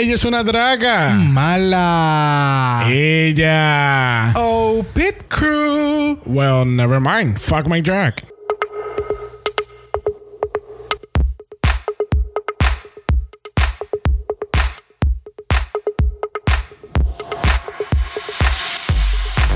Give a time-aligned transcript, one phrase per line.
[0.00, 1.10] Ella es una draga.
[1.10, 2.86] Mala.
[2.88, 4.32] Ella.
[4.34, 6.18] Oh, Pit Crew.
[6.24, 7.38] Well, never mind.
[7.38, 8.29] Fuck my drag.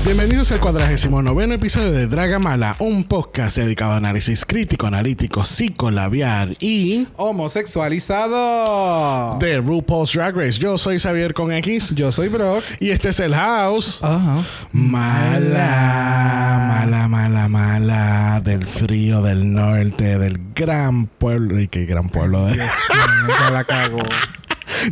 [0.05, 6.49] Bienvenidos al cuadragésimo noveno episodio de Dragamala, un podcast dedicado a análisis crítico, analítico, psicolabiar
[6.59, 9.39] y Homosexualizado.
[9.39, 10.59] de RuPaul's Drag Race.
[10.59, 12.63] Yo soy Xavier con X Yo soy Brock.
[12.79, 13.97] y este es el House.
[14.03, 14.43] Ajá.
[14.71, 22.45] Mala, mala, mala, mala del frío del norte, del gran pueblo, y qué gran pueblo,
[22.45, 24.03] de, Ya la cago.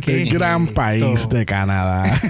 [0.06, 2.20] Del gran país de Canadá.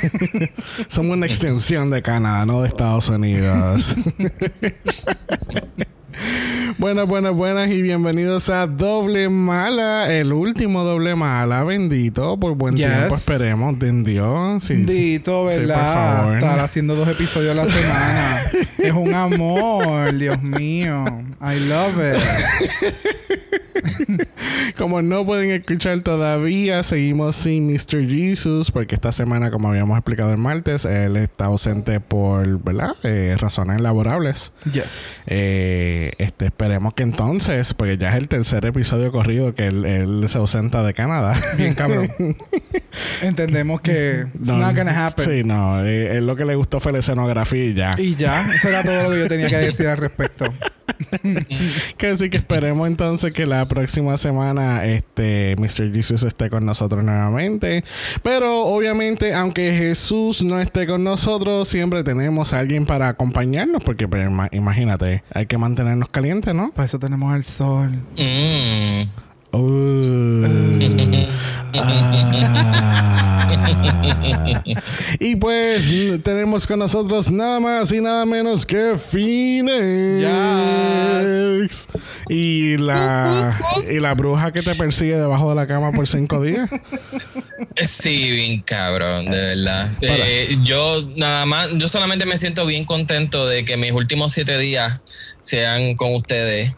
[0.88, 3.94] Somos una extensión de Canadá, no de Estados Unidos.
[6.76, 12.76] Buenas, buenas, buenas y bienvenidos a Doble Mala, el último Doble Mala, bendito, por buen
[12.76, 12.86] Yes.
[12.88, 14.64] tiempo esperemos, de Dios.
[14.64, 16.34] Sí, Dito, Sí, por ¿verdad?
[16.34, 18.40] Estar haciendo dos episodios a la semana.
[18.78, 21.04] es un amor, Dios mío.
[21.40, 22.20] I love it.
[24.76, 28.08] Como no pueden escuchar todavía, seguimos sin Mr.
[28.08, 32.94] Jesus, porque esta semana, como habíamos explicado el martes, él está ausente por, ¿verdad?
[33.04, 34.52] Eh, razones laborables.
[34.72, 34.84] Yes.
[35.26, 40.24] Eh, este, esperemos que entonces, porque ya es el tercer episodio corrido que él, él
[40.28, 41.38] se ausenta de Canadá.
[41.58, 42.08] Bien cabrón.
[43.22, 45.24] Entendemos que it's No, not gonna happen.
[45.24, 47.94] Sí, no, eh, él lo que le gustó fue la escenografía y ya.
[47.98, 50.46] Y ya, eso era todo lo que yo tenía que decir al respecto.
[51.96, 55.92] Que sí que esperemos entonces que la próxima semana este Mr.
[55.92, 57.84] Jesus esté con nosotros nuevamente.
[58.22, 63.82] Pero obviamente, aunque Jesús no esté con nosotros, siempre tenemos a alguien para acompañarnos.
[63.82, 66.70] Porque pues, ima- imagínate, hay que mantenernos calientes, ¿no?
[66.70, 67.90] Para eso tenemos el sol.
[68.16, 69.02] Mm.
[69.56, 70.46] Uh,
[71.80, 73.24] ah.
[75.20, 75.88] y pues
[76.22, 80.28] tenemos con nosotros nada más y nada menos que Phoenix.
[82.28, 83.56] Y la
[83.88, 86.68] y la bruja que te persigue debajo de la cama por cinco días.
[87.76, 89.90] Sí, bien cabrón, de verdad.
[90.00, 94.58] Eh, yo nada más, yo solamente me siento bien contento de que mis últimos siete
[94.58, 95.00] días
[95.40, 96.74] sean con ustedes.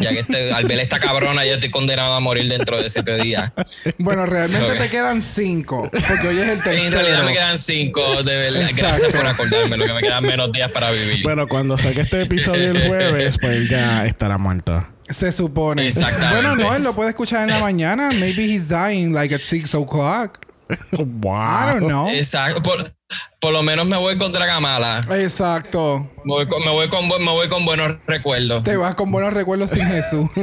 [0.00, 3.16] Ya que este, al ver esta cabrona, yo estoy condenado a morir dentro de siete
[3.22, 3.52] días.
[3.98, 5.88] Bueno, realmente te quedan cinco.
[5.90, 6.82] Porque hoy es el tercero.
[6.82, 8.62] En realidad me quedan cinco, de verdad.
[8.62, 8.82] Exacto.
[8.82, 11.22] Gracias por acordarme, lo que me quedan menos días para vivir.
[11.22, 14.86] Bueno, cuando saque este episodio el jueves, pues ya estará muerto.
[15.08, 15.86] Se supone.
[15.86, 16.34] Exactamente.
[16.34, 18.10] Bueno, no, él lo puede escuchar en la mañana.
[18.18, 20.38] Maybe he's dying like at 6 o'clock.
[20.92, 21.32] Wow.
[21.32, 22.08] I don't know.
[22.08, 22.62] Exacto.
[22.62, 22.94] Por,
[23.40, 25.00] por lo menos me voy con Dragamala.
[25.16, 26.10] Exacto.
[26.24, 28.64] Me voy con, me voy con, me voy con buenos recuerdos.
[28.64, 30.28] Te vas con buenos recuerdos sin Jesús.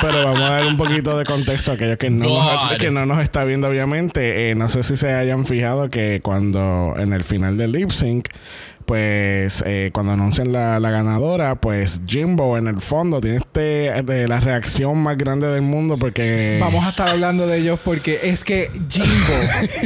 [0.00, 3.06] Pero vamos a dar un poquito de contexto a aquellos que no, nos, que no
[3.06, 4.50] nos está viendo, obviamente.
[4.50, 8.28] Eh, no sé si se hayan fijado que cuando en el final del lip sync,
[8.88, 14.26] pues eh, cuando anuncian la, la ganadora, pues Jimbo en el fondo tiene este eh,
[14.26, 18.44] la reacción más grande del mundo porque Vamos a estar hablando de ellos porque es
[18.44, 19.34] que Jimbo.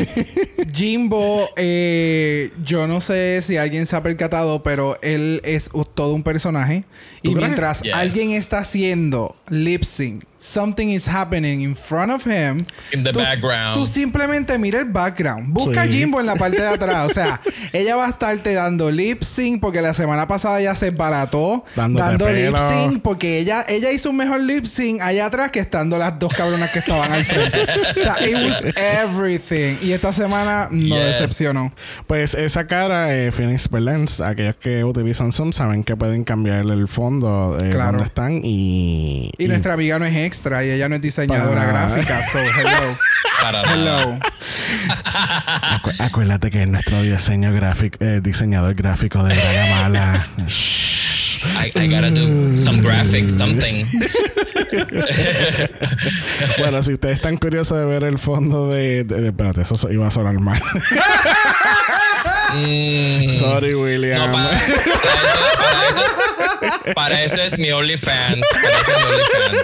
[0.73, 6.23] Jimbo, eh, yo no sé si alguien se ha percatado, pero él es todo un
[6.23, 6.85] personaje.
[7.23, 7.95] Y mientras Yes.
[7.95, 12.67] alguien está haciendo lip sync, something is happening in front of him.
[12.93, 13.75] In the tú, background.
[13.77, 15.53] Tú simplemente mira el background.
[15.53, 15.87] Busca a.
[15.87, 17.11] Jimbo en la parte de atrás.
[17.11, 17.41] O sea,
[17.73, 22.05] ella va a estarte dando lip sync porque la semana pasada ya se barató Dándote
[22.07, 22.69] dando lip pelo.
[22.69, 26.35] sync porque ella, ella hizo un mejor lip sync allá atrás que estando las dos
[26.35, 27.59] cabronas que estaban al frente.
[27.99, 29.77] o sea, it was everything.
[29.83, 31.19] Y esta semana no Yes.
[31.19, 31.73] decepcionó.
[32.07, 36.89] pues esa cara eh, Phoenix Berlens, aquellos que utilizan Zoom saben que pueden cambiar el
[36.89, 37.93] fondo eh, Claro.
[37.93, 41.89] donde están y, Y, nuestra amiga no es extra y ella no es diseñadora Para
[41.89, 42.21] gráfica.
[42.33, 42.97] So, hello.
[43.43, 44.19] Para hello.
[45.75, 50.15] Acu- acuérdate que es nuestro diseño gráfico, eh, diseñador gráfico de Dragamala.
[51.61, 53.85] I, I gotta do some graphics, something.
[56.59, 59.91] bueno, si ustedes están curiosos de ver el fondo de, de- de- espérate, eso so-
[59.93, 60.63] iba a sonar mal.
[62.55, 64.19] Mm, Sorry, William.
[64.19, 64.63] no, para, para
[65.19, 68.45] eso, para, eso, para eso es mi OnlyFans.
[68.53, 69.63] Para eso es mi OnlyFans.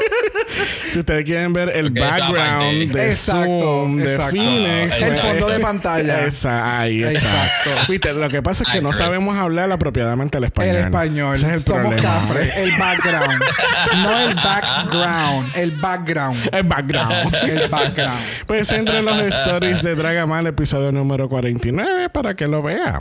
[0.93, 4.37] si ustedes quieren ver el Porque background de Exacto, Zoom de exacto.
[4.37, 6.25] Phoenix, El El pues, fondo de pantalla.
[6.27, 7.13] Esa, ahí está.
[7.13, 7.71] Exacto.
[7.93, 9.05] Viste, lo que pasa es que no Accurate.
[9.05, 10.77] sabemos hablar apropiadamente el español.
[10.77, 11.35] El español.
[11.37, 12.03] Ese es el Somos problema.
[12.03, 12.57] cafres.
[12.57, 13.43] El background.
[14.03, 15.53] no el background.
[15.57, 16.49] El background.
[16.53, 17.35] El background.
[17.49, 18.19] El background.
[18.47, 23.01] Pues entre los stories de Dragamal, episodio número 49, para que lo vea.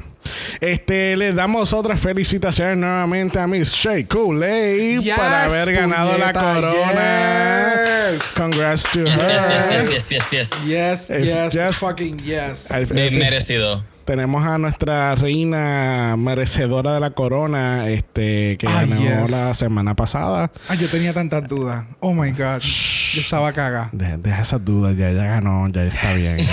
[0.60, 6.34] Este, le damos otras felicitaciones nuevamente a Miss Shay Kool-Aid Yes, para haber ganado la
[6.34, 7.72] puñeta, corona.
[8.14, 8.24] yes.
[8.36, 9.28] Congrats to Yes, her.
[9.30, 10.66] yes, yes, yes, yes, yes, yes.
[10.66, 12.70] Yes, Es yes, just- fucking yes.
[12.72, 13.84] Al- Bien merecido.
[14.06, 19.30] Tenemos a nuestra reina merecedora de la corona, este, que Ah, ganó yes.
[19.30, 20.50] la semana pasada.
[20.70, 21.84] Ay, yo tenía tantas dudas.
[22.00, 22.62] Oh my god.
[22.62, 23.90] Yo estaba caga.
[23.92, 26.38] De- deja esas dudas, ya ella ganó, ya está bien.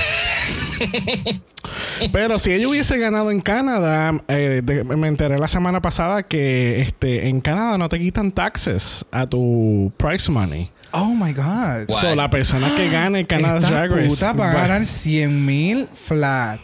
[2.12, 6.80] Pero si ella hubiese ganado en Canadá, eh, de- me enteré la semana pasada que
[6.80, 10.70] este, en Canadá no te quitan taxes a tu prize money.
[10.92, 11.88] Oh my god.
[11.88, 12.00] What?
[12.00, 16.60] So, la persona que gane Esta Drag Race puta va a ganar 100 mil flat.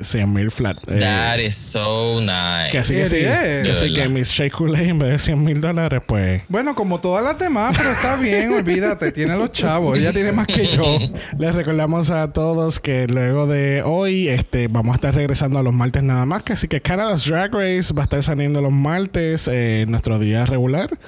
[0.00, 0.76] 100 mil flat.
[0.88, 2.70] Eh, That is so nice.
[2.72, 3.26] que así que sí, is.
[3.66, 7.24] que así que Shea Kool-Aid en vez de 100 mil dólares, pues Bueno, como todas
[7.24, 10.84] las demás, pero está bien, olvídate, tiene los chavos, ella tiene más que yo.
[11.38, 15.72] Les recordamos a todos que luego de hoy este, vamos a estar regresando a los
[15.72, 16.42] martes nada más.
[16.42, 20.18] Que así que Canada's Drag Race va a estar saliendo los martes eh, en nuestro
[20.18, 20.98] día regular.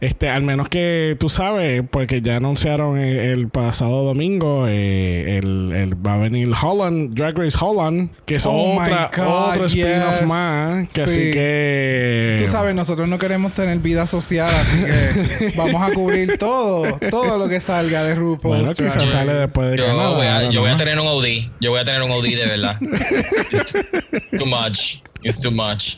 [0.00, 5.72] Este, al menos que tú sabes, porque ya anunciaron el, el pasado domingo, eh, el,
[5.72, 10.18] el- va a venir Holland, Drag Race Holland, que es Oh otra, God, otro spin-off
[10.20, 10.26] yes.
[10.26, 10.92] más.
[10.92, 11.30] Que así Sí.
[11.32, 12.42] que...
[12.44, 17.38] Tú sabes, nosotros no queremos tener vida social, así que vamos a cubrir todo, todo
[17.38, 19.08] lo que salga de RuPaul's Bueno, quizás Race.
[19.08, 20.08] sale después de Yo Canadá.
[20.10, 21.24] voy, a, yo voy a tener un OD.
[21.60, 22.76] Yo voy a tener un OD de verdad.
[23.52, 25.02] It's too much.
[25.22, 25.96] It's too much.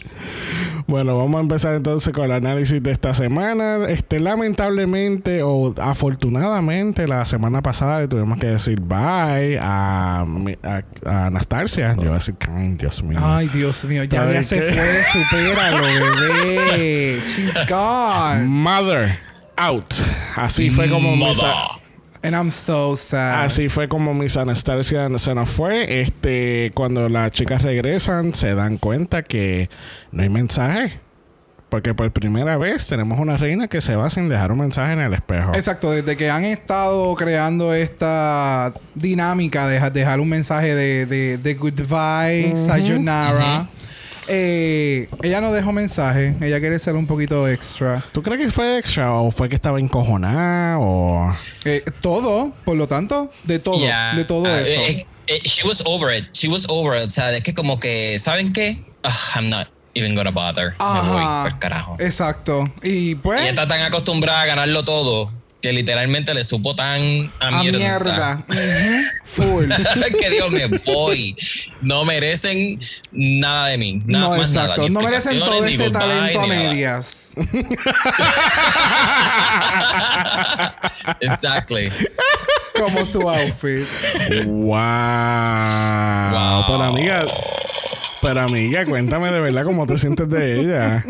[0.87, 3.79] Bueno, vamos a empezar entonces con el análisis de esta semana.
[3.89, 10.83] Este, lamentablemente o afortunadamente, la semana pasada le tuvimos que decir bye a, mi- a-
[11.07, 11.95] a Anastasia.
[11.97, 13.19] Yo iba a decir, "Ay, Dios mío.
[13.23, 14.73] Ay, Dios mío, ya, ¿Sabe ya se qué?
[14.73, 15.83] fue, supéralo,
[16.21, 17.21] bebé.
[17.29, 18.45] She's gone.
[18.47, 19.19] Mother
[19.57, 19.93] out.
[20.37, 21.82] Así fue como Mother.
[22.25, 23.45] And I'm so sad.
[23.45, 26.01] así fue como mis Anastasia se nos fue.
[26.01, 29.69] Este, cuando las chicas regresan, se dan cuenta que
[30.13, 31.01] no hay mensaje.
[31.69, 35.01] Porque por primera vez tenemos una reina que se va sin dejar un mensaje en
[35.01, 35.55] el espejo.
[35.55, 41.39] Exacto, desde que han estado creando esta dinámica de deja- dejar un mensaje de, de,
[41.39, 43.71] de goodbye, sayonara,
[44.35, 48.03] eh, ella no dejó mensaje, ella quiere ser un poquito extra.
[48.13, 51.37] ¿Tú crees que fue extra o fue que estaba encojonada o...?
[51.65, 54.15] Eh, todo, por lo tanto, de todo, Yeah.
[54.17, 54.71] de todo Ah, eso.
[54.71, 56.27] eh, eh, she was over it.
[56.33, 57.07] She was over it.
[57.07, 58.83] O sea, es que como que, ¿saben qué?
[59.05, 60.71] Ugh, I'm not even gonna bother.
[60.79, 61.43] Me voy Ajá.
[61.51, 61.97] por carajo.
[62.01, 62.65] Exacto.
[62.83, 65.31] Y pues, Ella está tan acostumbrada a ganarlo todo
[65.63, 67.79] que literalmente le supo tan a, a mierda.
[67.79, 68.45] mierda.
[69.25, 69.71] Full.
[70.19, 71.35] que Dios me voy.
[71.81, 72.79] No merecen
[73.13, 74.03] nada de mí.
[74.05, 74.67] Nada no, más nada.
[74.73, 74.89] exacto.
[74.91, 77.07] No merecen todo este goodbye, talento a medias.
[81.21, 81.91] Exactly.
[82.79, 83.87] Como su outfit.
[84.45, 84.77] ¡Wow!
[86.33, 86.65] Wow.
[86.67, 87.25] Pero amiga...
[88.23, 91.05] Pero amiga, cuéntame de verdad cómo te sientes de ella.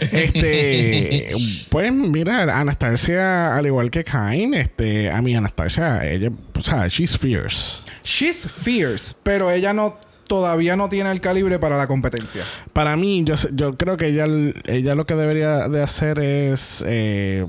[0.00, 1.30] Este...
[1.70, 5.10] Pues mira, Anastasia, al igual que Kain, este...
[5.10, 6.30] A mí Anastasia, ella...
[6.58, 7.80] O sea, she's fierce.
[8.04, 12.42] She's fierce, pero ella no todavía no tiene el calibre para la competencia.
[12.72, 14.26] Para mí, yo, yo creo que ella,
[14.66, 17.46] ella lo que debería de hacer es eh,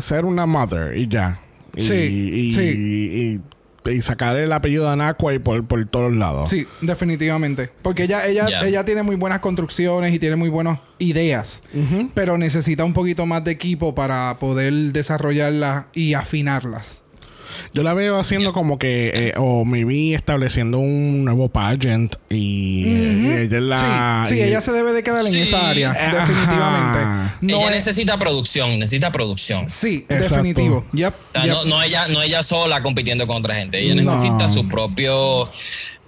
[0.00, 1.40] ser una mother y ya.
[1.76, 2.60] Y, Sí, y, sí.
[2.60, 3.40] y- y
[4.00, 6.50] sacar el apellido de Anaqua y por, por todos lados.
[6.50, 7.70] Sí, definitivamente.
[7.82, 8.60] Porque ella, ella, Ya.
[8.62, 11.62] ella tiene muy buenas construcciones y tiene muy buenas ideas.
[12.14, 17.03] Pero necesita un poquito más de equipo para poder desarrollarlas y afinarlas.
[17.72, 22.84] Yo la veo haciendo como que, eh, o me vi estableciendo un nuevo pageant y,
[22.86, 24.24] y ella es la.
[24.28, 25.90] sí, sí, y- ella se debe de quedar en esa área.
[25.92, 26.26] Ajá.
[26.26, 27.34] Definitivamente.
[27.40, 29.68] No ella es- necesita producción, necesita producción.
[29.70, 30.36] Sí, Exacto.
[30.36, 30.84] definitivo.
[30.92, 31.54] Yep, O sea, yep.
[31.54, 33.78] no, no ella, no ella sola compitiendo con otra gente.
[33.80, 34.02] Ella No.
[34.02, 35.50] necesita su propio,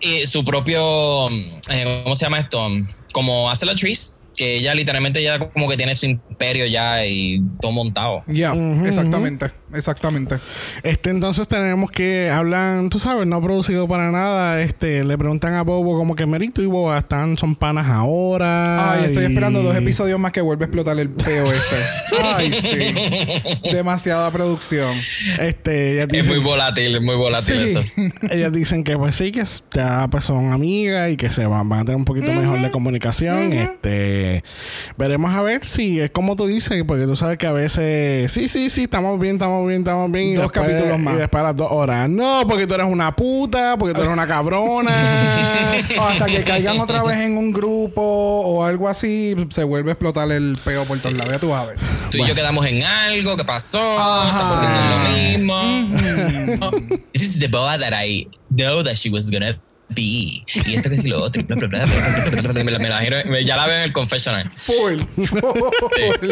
[0.00, 1.26] y su propio,
[1.70, 2.66] eh, ¿cómo se llama esto?
[3.12, 7.40] Como hace la Tris, que ella literalmente ya como que tiene su imperio ya y
[7.60, 8.22] todo montado.
[8.26, 8.52] Ya,
[8.84, 9.46] exactamente.
[9.74, 10.38] Exactamente.
[10.82, 14.60] Este, entonces tenemos que hablan, tú sabes, no producido para nada.
[14.62, 18.92] Este, le preguntan a Bobo como que Merito y Boba están, son panas ahora.
[18.92, 21.76] Ay, estoy y- esperando dos episodios más que vuelve a explotar el peo este.
[22.36, 23.70] Ay, sí.
[23.72, 24.90] Demasiada producción.
[25.40, 27.82] Este, ellas Es dicen, muy volátil, es muy volátil eso.
[28.30, 29.42] ellas dicen que pues sí, que
[29.74, 32.70] ya pues son amigas y que se van, van a tener un poquito mejor de
[32.70, 33.52] comunicación.
[33.52, 34.44] Este,
[34.96, 38.48] veremos a ver si es como tú dices, porque tú sabes que a veces, sí,
[38.48, 40.28] sí, sí, estamos bien, estamos bien, estamos bien.
[40.30, 41.14] y Dos después- capítulos más.
[41.14, 44.12] Y después a las dos horas, no, porque tú eres una puta, porque tú eres
[44.12, 44.90] una cabrona.
[45.98, 49.92] O hasta que caigan otra vez en un grupo o algo así, se vuelve a
[49.92, 51.32] explotar el peo por todos lados.
[51.32, 51.76] Ya tú vas a ver.
[52.10, 53.80] Tú y yo quedamos en algo, ¿qué pasó?
[53.98, 54.28] Ajá.
[54.28, 56.66] Estamos haciendo lo mismo.
[56.66, 59.58] Oh, This is the boa that I know that she was gonna
[59.94, 60.42] Y
[60.74, 61.42] esto que si lo otro.
[61.44, 63.66] bla, bla, bla, bla, bla, bla, bla, me la- me la imagino- me- ya la
[63.66, 64.50] veo en el confessional.
[64.54, 65.00] Full.
[65.26, 66.30] Full.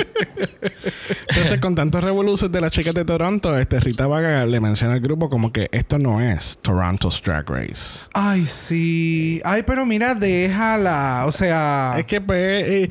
[1.28, 5.00] Entonces, con tantos revoluciones de las chicas de Toronto, este Rita Vaga le menciona al
[5.00, 8.00] grupo como que esto no es Toronto's Drag Race.
[8.12, 9.40] Ay, sí.
[9.44, 11.24] Ay, pero mira, déjala.
[11.26, 11.94] O sea.
[11.98, 12.90] Es que, pues, eh,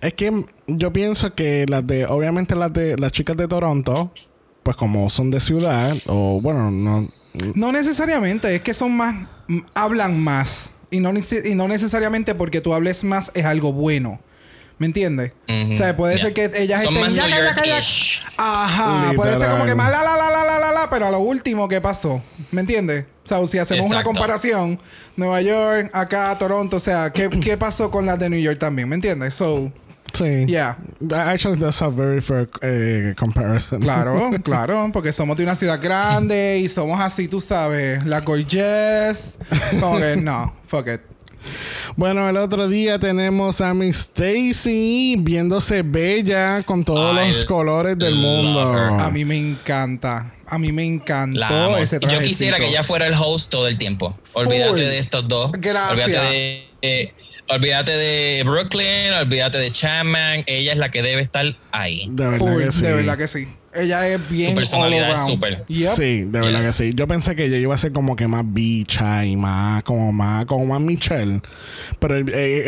[0.00, 4.12] es que yo pienso que las de, obviamente las de las chicas de Toronto,
[4.62, 7.08] pues como son de ciudad, o bueno, no.
[7.54, 9.14] No necesariamente, es que son más.
[9.74, 10.72] hablan más.
[10.90, 14.20] Y no, y no necesariamente porque tú hables más es algo bueno.
[14.78, 15.32] ¿Me entiendes?
[15.72, 17.14] O sea, puede ser que ellas Son estén.
[17.14, 17.24] ya.
[18.38, 19.12] Ajá.
[19.14, 21.18] Puede ser como que más la, la, la, la, la, la, la, pero a lo
[21.18, 22.22] último, ¿qué pasó?
[22.50, 23.04] ¿Me entiendes?
[23.24, 24.80] O sea, si hacemos una comparación,
[25.16, 28.88] Nueva York, acá, Toronto, o sea, ¿qué, qué pasó con las de New York también?
[28.88, 29.34] ¿Me entiendes?
[29.34, 29.70] So,
[30.12, 30.46] Sí.
[30.46, 30.76] Yeah.
[31.12, 33.80] Actually, that's a very fair eh, comparison.
[33.80, 39.36] Claro, claro, porque somos de una ciudad grande y somos así, tú sabes, la gorgeous.
[39.80, 41.00] Como que no, fuck it.
[41.96, 47.98] Bueno, el otro día tenemos a Miss Stacy viéndose bella con todos I los colores
[47.98, 48.74] del mundo.
[48.76, 49.00] her.
[49.00, 50.32] A mí me encanta.
[50.46, 52.56] A mí me encantó ese Yo quisiera trajecito.
[52.56, 54.14] que ella fuera el host todo el tiempo.
[54.32, 54.78] Olvídate Full.
[54.80, 55.52] de estos dos.
[55.52, 56.06] Gracias.
[56.06, 57.14] Olvídate de, eh,
[57.50, 60.42] olvídate de Brooklyn, olvídate de Chapman.
[60.46, 62.06] Ella es la que debe estar ahí.
[62.10, 62.82] De verdad Full, que sí.
[62.82, 63.48] de verdad que sí.
[63.72, 65.62] Ella es bien Su personalidad all es súper.
[65.68, 65.90] Yep.
[65.94, 66.66] Sí, de verdad Yes.
[66.66, 66.92] que sí.
[66.94, 70.44] Yo pensé que ella iba a ser como que más bicha y más, como más,
[70.46, 71.40] como más Michelle.
[72.00, 72.24] Pero eh,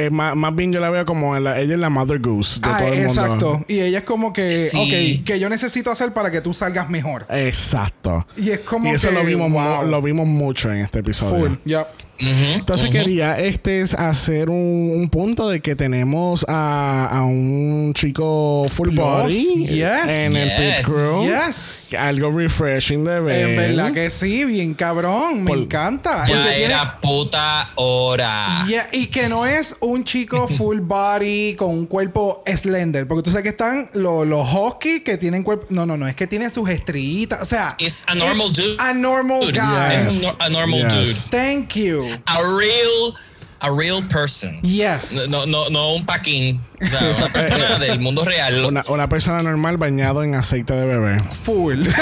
[0.07, 2.69] eh, más, más bien yo la veo como la- ella es la Mother Goose de
[2.71, 3.21] Ah, todo el mundo.
[3.23, 3.65] exacto.
[3.67, 5.19] Y ella es como que, Sí.
[5.19, 7.27] ok, que yo necesito hacer para que tú salgas mejor.
[7.31, 8.25] Exacto.
[8.37, 9.85] Y es como y eso que, lo vimos wow.
[9.85, 11.47] lo vimos mucho en este episodio.
[11.47, 11.87] Full, yep.
[12.23, 18.67] Entonces quería este es hacer un, un punto de que tenemos a, a un chico
[18.73, 20.09] full body yes.
[20.09, 20.87] en el pit Yes.
[20.87, 21.25] crew.
[21.25, 21.95] Yes.
[21.99, 23.51] Algo refreshing de ver.
[23.51, 25.43] En verdad que sí, bien cabrón.
[25.45, 26.25] Me Por- encanta.
[26.27, 28.65] Ya Porque tiene- era puta hora.
[28.67, 33.07] Yeah, y que no es un chico full body con un cuerpo slender.
[33.09, 35.67] Porque tú sabes que están los, los husky que tienen cuerpo.
[35.71, 36.07] No, no, no.
[36.07, 37.43] Es que tiene sus estrellitas.
[37.43, 37.75] O sea.
[37.79, 38.77] It's a normal dude.
[38.79, 39.95] A normal guy.
[40.09, 41.29] Es un no- a normal Yes.
[41.31, 41.39] dude.
[41.39, 42.05] Thank you.
[42.27, 43.15] A real,
[43.61, 44.59] a real person.
[44.61, 45.29] Yes.
[45.29, 46.61] No, no, no un paquín.
[46.81, 48.65] O sea, una persona del mundo real.
[48.65, 51.19] Una, una persona normal bañado en aceite de bebé.
[51.45, 51.87] Full.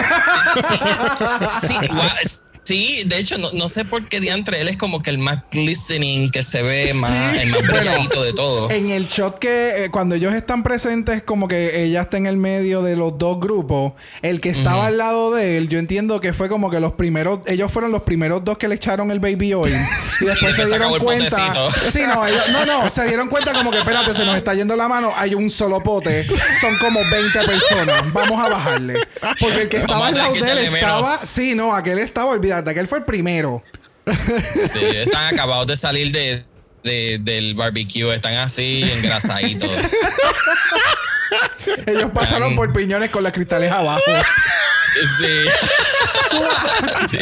[1.67, 2.41] Sí, gua-
[2.71, 5.39] sí, de hecho, no, no sé por qué diantre él es como que el más
[5.51, 7.41] glistening que se ve, más, Sí.
[7.43, 8.71] el más brilladito de todo.
[8.71, 12.37] En el shot que eh, cuando ellos están presentes, como que ella está en el
[12.37, 13.93] medio de los dos grupos.
[14.23, 17.41] El que estaba al lado de él, yo entiendo que fue como que los primeros,
[17.47, 19.75] ellos fueron los primeros dos que le echaron el baby oil.
[20.21, 21.53] Y después se dieron cuenta.
[21.93, 24.77] Sí, no, ellos- no, no, se dieron cuenta como que espérate, se nos está yendo
[24.77, 25.13] la mano.
[25.17, 26.23] Hay un solo pote.
[26.25, 28.13] Son como 20 personas.
[28.13, 28.95] Vamos a bajarle.
[29.41, 31.21] Porque el que estaba al lado de él estaba.
[31.27, 33.63] Sí, no, aquel estaba, olvídate, aquel fue el primero.
[34.65, 36.45] Sí, están acabados de salir de,
[36.83, 39.71] de- del barbecue, están así engrasaditos.
[41.87, 44.01] Ellos pasaron por piñones con las cristales abajo.
[45.19, 45.27] Sí.
[47.09, 47.19] Sí.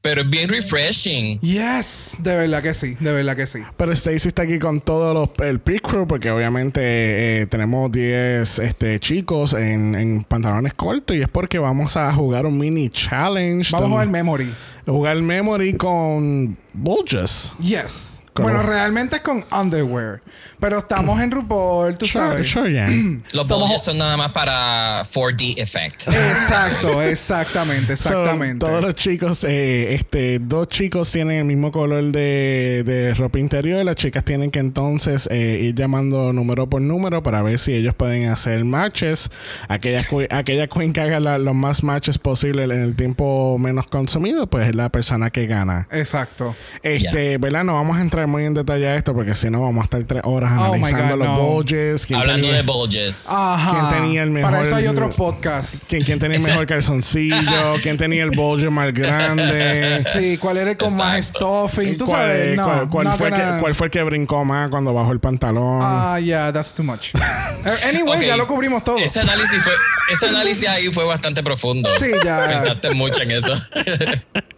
[0.00, 1.40] Pero es bien refreshing.
[1.40, 3.60] Yes, de verdad que sí, de verdad que sí.
[3.76, 8.58] Pero Stacy está aquí con todo los, el pit crew porque obviamente eh, tenemos 10
[8.60, 13.70] este, chicos en, en pantalones cortos y es porque vamos a jugar un mini challenge.
[13.72, 14.54] Vamos a jugar Memory.
[14.86, 17.54] jugar memory con bulges.
[17.60, 18.13] Yes.
[18.42, 20.20] Bueno, realmente es con underwear.
[20.60, 22.50] Pero estamos en RuPaul, tú Sure, sabes.
[22.50, 22.86] sure, yeah.
[23.32, 26.08] Los Somos- bulges son nada más para 4D effect.
[26.08, 28.58] Exacto, exactamente, So, exactamente.
[28.64, 33.84] todos los chicos, eh, este, dos chicos tienen el mismo color de, de ropa interior.
[33.84, 37.94] Las chicas tienen que entonces eh, ir llamando número por número para ver si ellos
[37.94, 39.30] pueden hacer matches.
[39.68, 43.86] Aquella, que- aquella queen que haga la- los más matches posibles en el tiempo menos
[43.86, 45.88] consumido, pues es la persona que gana.
[45.90, 46.56] Exacto.
[46.82, 47.64] Este, ¿verdad?
[47.64, 50.02] No vamos a entrar muy en detalle a esto porque si no vamos a estar
[50.04, 51.40] tres horas Oh analizando God, los no.
[51.42, 52.06] bulges.
[52.06, 53.28] quién Hablando tenía- de bulges.
[53.30, 53.70] Ajá.
[53.90, 55.82] ¿Quién tenía el mejor- Para eso hay otros podcasts.
[55.88, 57.36] ¿Quién, quién tenía el mejor calzoncillo?
[57.82, 60.04] ¿Quién tenía el bulge más grande?
[60.12, 61.68] Sí, ¿cuál era el con más Exacto.
[61.68, 61.98] stuffing?
[61.98, 62.90] Tú ¿Cuál, sabes, no.
[62.90, 65.80] cuál- fue gonna- que, cuál fue el que brincó más cuando bajó el pantalón?
[65.82, 67.08] Ah, yeah, that's too much.
[67.66, 68.98] Eh, anyway, ya lo cubrimos todo.
[68.98, 69.72] Ese análisis, fue,
[70.12, 71.88] ese análisis ahí fue bastante profundo.
[71.98, 72.46] Sí, ya.
[72.46, 73.54] Pensaste mucho en eso.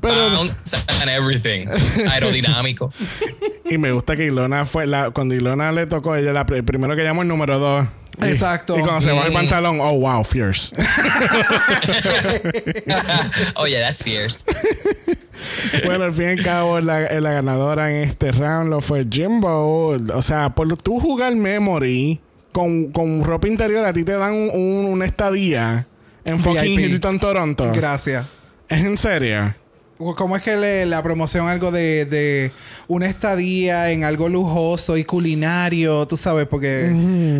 [0.00, 0.54] Pero, Bounce
[1.00, 1.66] and everything.
[2.10, 2.92] Aerodinámico.
[3.70, 6.96] y me gusta que Ilona fue la, cuando Ilona le tocó, ella la pr- primero
[6.96, 7.86] que llamó el número dos.
[8.22, 8.78] Y- Exacto.
[8.78, 9.34] Y, cuando se baja el Mm.
[9.34, 10.74] pantalón, oh wow, fierce.
[13.56, 14.44] oh, yeah, that's fierce.
[15.84, 19.96] bueno, al fin y al cabo, la, la ganadora en este round lo fue Jimbo.
[20.14, 22.20] O sea, por tú jugar Memory
[22.52, 25.86] con, con ropa interior, a ti te dan un- una estadía
[26.24, 26.78] en fucking.
[26.78, 27.70] Hilton, Toronto.
[27.74, 28.26] Gracias.
[28.72, 29.54] ¿Es en serio?
[30.16, 32.52] ¿Cómo es que le, la promoción algo de, de
[32.88, 36.06] una estadía en algo lujoso y culinario?
[36.06, 36.86] Tú sabes, porque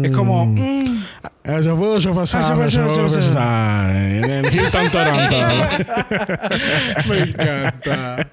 [0.04, 0.46] es como...
[0.46, 1.02] mm,
[1.44, 5.36] Eso fue, eso fue, eso fue, eso fue, eso fue, en Houston, Toronto.
[7.08, 8.30] me encanta.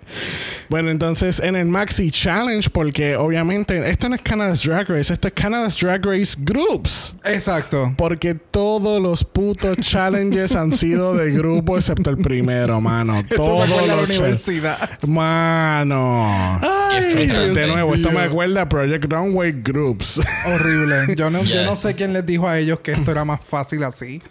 [0.70, 5.28] Bueno, entonces en el Maxi Challenge, porque obviamente esto no es Canada's Drag Race, esto
[5.28, 7.16] es Canada's Drag Race Groups.
[7.25, 7.96] Exacto.
[7.98, 13.24] Porque todos los putos challenges han sido de grupo excepto el primero, mano.
[13.36, 15.00] Todos la los cha- universidad.
[15.08, 16.60] Mano.
[16.92, 20.22] De nuevo, esto me acuerda a Project Runway Groups.
[20.46, 21.16] Horrible.
[21.16, 23.84] Yo no, yo no sé quién les dijo a ellos que esto era más fácil
[23.84, 24.22] así.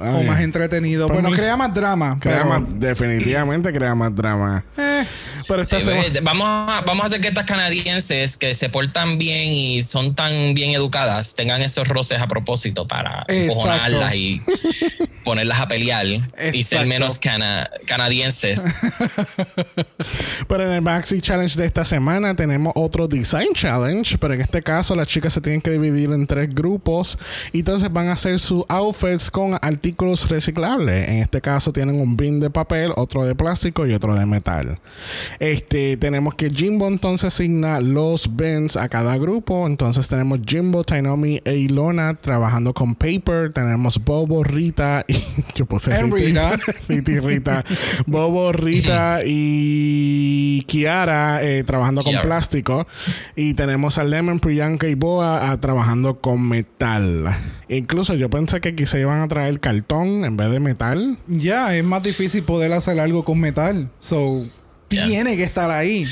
[0.00, 1.06] o más entretenido.
[1.08, 2.18] Para bueno, mí- crea más drama.
[2.20, 4.64] Crea pero, más, definitivamente crea más drama.
[4.76, 5.04] eh,
[5.48, 5.76] Pero Sí,
[6.22, 10.54] vamos, a, vamos a hacer que estas canadienses que se portan bien y son tan
[10.54, 14.42] bien educadas tengan esos roces a propósito para empujonarlas y
[15.24, 16.06] ponerlas a pelear
[16.52, 18.62] y ser menos cana- canadienses.
[20.48, 24.62] Pero en el Maxi Challenge de esta semana tenemos otro Design Challenge, pero en este
[24.62, 27.18] caso las chicas se tienen que dividir en tres grupos
[27.52, 31.08] y entonces van a hacer sus outfits con artículos reciclables.
[31.08, 34.80] En este caso tienen un bin de papel, otro de plástico y otro de metal.
[35.38, 39.68] Este, tenemos que Jimbo entonces asigna los bins a cada grupo.
[39.68, 43.52] Entonces tenemos Jimbo, Tainomi e Ilona trabajando con paper.
[43.52, 45.14] Tenemos Bobo, Rita y
[45.54, 46.56] yo puse Rita.
[46.56, 46.72] Rita.
[46.88, 47.64] Rita y Rita.
[48.06, 52.88] Bobo, Rita y Kiara eh, trabajando con plástico.
[53.36, 57.28] Y tenemos a Lemon, Priyanka y Boa ah, trabajando con metal.
[57.68, 61.18] Incluso yo pensé que quizá iban a traer cartón en vez de metal.
[61.26, 63.90] ya, es más difícil poder hacer algo con metal.
[64.00, 64.46] So,
[64.88, 66.06] tiene que estar ahí.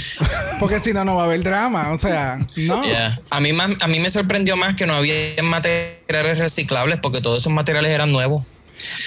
[0.60, 1.90] Porque si no, no va a haber drama.
[1.92, 2.84] O sea, no.
[2.84, 3.20] Yeah.
[3.30, 7.38] A, mí más, a mí me sorprendió más que no había materiales reciclables porque todos
[7.38, 8.44] esos materiales eran nuevos.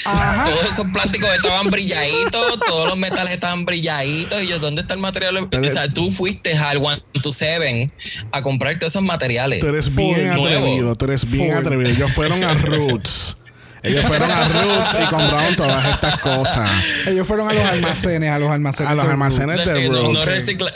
[0.06, 0.44] Ajá.
[0.46, 4.42] Todos esos plásticos estaban brilladitos, todos los metales estaban brilladitos.
[4.44, 5.38] Y yo, ¿dónde está el material?
[5.38, 7.92] O sea, tú fuiste al One to Seven
[8.32, 9.60] a comprar todos esos materiales.
[9.60, 10.46] Tú eres bien nuevo.
[10.48, 11.90] atrevido, tú eres bien atrevido.
[11.90, 13.38] Ellos fueron a Roots.
[13.82, 16.70] Ellos fueron a Roots y compraron todas estas cosas.
[17.08, 18.92] Ellos fueron a los almacenes, a los almacenes.
[18.92, 20.27] A los de almacenes de no, no Roots.
[20.27, 20.74] recicla-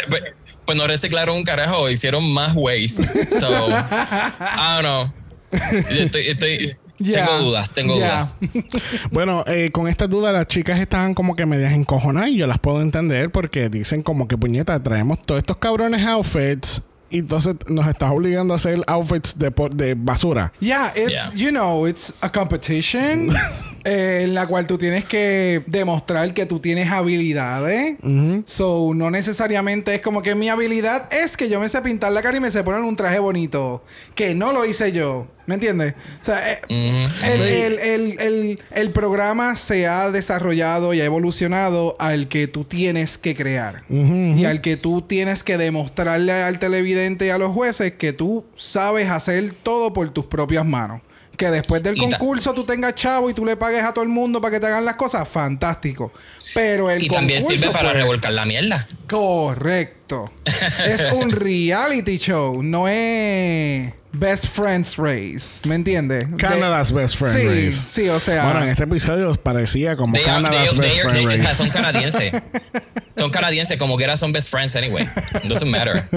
[0.66, 3.04] pues no reciclaron un carajo, hicieron más waste.
[3.38, 5.14] So, I don't know.
[5.92, 7.26] Yo estoy, estoy- Ya.
[7.26, 8.08] Tengo dudas, tengo Ya.
[8.16, 8.38] dudas.
[9.12, 12.60] Bueno, eh, con estas dudas las chicas estaban como que medias encojonadas y yo las
[12.60, 17.88] puedo entender porque dicen como que puñeta, traemos todos estos cabrones outfits y entonces nos
[17.88, 20.52] estás obligando a hacer outfits de, por- de basura.
[20.60, 21.32] Yeah, it's, Yeah.
[21.36, 23.30] you know, it's a competition
[23.86, 27.98] eh, en la cual tú tienes que demostrar que tú tienes habilidades.
[28.46, 32.22] So, no necesariamente es como que mi habilidad es que yo me sé pintar la
[32.22, 33.84] cara y me sé poner un traje bonito.
[34.16, 35.28] Que no lo hice yo.
[35.46, 35.94] ¿Me entiendes?
[36.22, 36.62] O sea, eh,
[37.26, 43.18] el- el- el- el programa se ha desarrollado y ha evolucionado al que tú tienes
[43.18, 43.84] que crear.
[43.90, 48.46] Y al que tú tienes que demostrarle al televidente y a los jueces que tú
[48.56, 51.02] sabes hacer todo por tus propias manos.
[51.38, 54.40] Que después del concurso tú tengas chavo y tú le pagues a todo el mundo
[54.40, 56.12] para que te hagan las cosas, fantástico.
[56.54, 58.88] Pero el Y también concurso, sirve para pues, revolcar la mierda.
[59.10, 60.32] Correcto.
[60.46, 65.68] es un reality show, no es Best Friends Race.
[65.68, 66.30] ¿Me entiendes?
[66.30, 67.72] De- Canada's Best Friend sí, Race.
[67.90, 68.46] Sí, o sea.
[68.46, 71.26] Bueno, en este episodio parecía como They are- Canada's they- Best they are- Friend they-
[71.34, 71.58] o sea, Race.
[71.58, 72.32] son canadienses.
[73.18, 75.08] son canadienses, como quiera son best friends anyway.
[75.44, 76.08] It doesn't matter.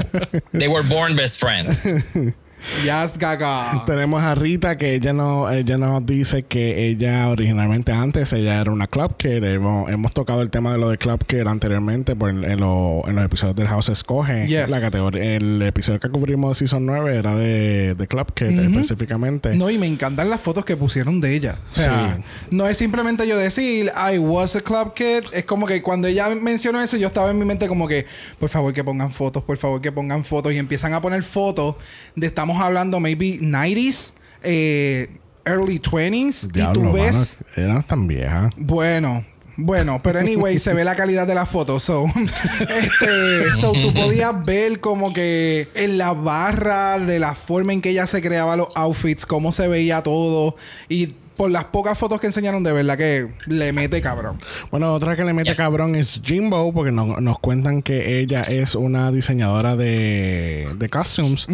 [0.52, 1.86] They were born best friends.
[2.84, 3.84] Yes, Gaga.
[3.86, 8.70] Tenemos a Rita que ella no, ella nos dice que ella originalmente antes ella era
[8.70, 9.42] una club kid.
[9.44, 13.14] Hemos, hemos tocado el tema de lo de club kid anteriormente por, en, lo- en
[13.16, 14.46] los episodios del House Escoge.
[14.46, 14.68] Yes.
[14.70, 19.54] La categoría, el episodio que cubrimos de Season 9 era de, de club kid específicamente.
[19.54, 21.58] No, y me encantan las fotos que pusieron de ella.
[21.68, 22.22] O sea, Sí.
[22.50, 25.24] no es simplemente yo decir, I was a club kid.
[25.32, 28.06] Es como que cuando ella mencionó eso, yo estaba en mi mente como que,
[28.38, 30.52] por favor que pongan fotos, por favor que pongan fotos.
[30.52, 31.76] Y empiezan a poner fotos
[32.14, 35.08] de, estamos hablando, maybe 90s, eh,
[35.44, 36.52] early 20s.
[36.52, 37.36] Diablo, y tú ves.
[37.56, 38.52] mano, eran tan viejas.
[38.56, 39.24] Bueno,
[39.58, 41.80] bueno, pero anyway, se ve la calidad de la foto.
[41.80, 42.06] So,
[42.60, 47.90] este, so tú podías ver como que en la barra de la forma en que
[47.90, 50.56] ella se creaba los outfits, cómo se veía todo.
[50.90, 54.38] Y por las pocas fotos que enseñaron, de verdad que le mete cabrón.
[54.70, 58.74] Bueno, otra que le mete cabrón es Jimbo, porque no- nos cuentan que ella es
[58.74, 61.46] una diseñadora de, de costumes.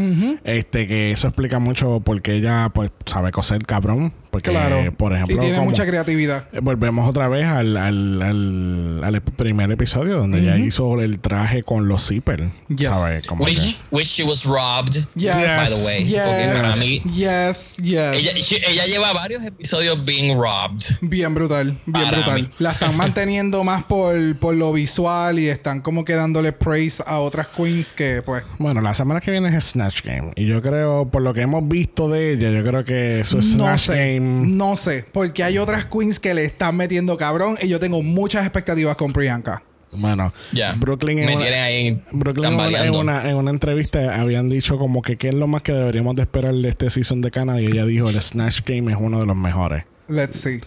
[0.45, 4.13] Este, que eso explica mucho porque ella pues sabe coser cabrón.
[4.33, 4.91] Porque, Claro.
[4.97, 6.47] por ejemplo, y tiene como- mucha creatividad.
[6.55, 11.63] eh, Volvemos otra vez al, al, al, al primer episodio donde ella hizo el traje
[11.63, 12.45] con los zippers.
[12.69, 12.87] Yes.
[12.89, 13.27] ¿Sabes?
[13.27, 15.35] Como que- Which, which she was robbed, Yes.
[15.37, 16.05] by the way.
[16.05, 18.13] Porque para mí, Yes, yes.
[18.15, 20.83] ella, she- ella lleva varios episodios being robbed.
[21.03, 22.43] Bien brutal, bien Para brutal.
[22.45, 22.51] mí.
[22.59, 27.19] La están manteniendo más por, por lo visual y están como que dándole praise a
[27.19, 30.33] otras queens que pues Bueno, la semana que viene es Snatch Game.
[30.37, 33.43] Y yo creo, por lo que hemos visto de ella, yo creo que su no
[33.43, 34.22] Snatch sé, Game.
[34.57, 38.43] No sé, porque hay otras queens que le están metiendo cabrón y yo tengo muchas
[38.45, 39.63] expectativas con Priyanka.
[39.95, 40.73] Bueno, Ya.
[40.73, 45.19] Brooklyn en Me una- ahí Brooklyn en una, en una entrevista habían dicho como que
[45.19, 47.85] qué es lo más que deberíamos de esperar de este season de Canadá y ella
[47.85, 49.85] dijo el Snatch Game es uno de los mejores.
[50.09, 50.61] Let's see.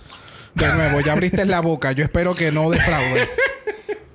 [0.53, 1.91] De nuevo, ya abriste la boca.
[1.91, 3.27] Yo espero que no defraude.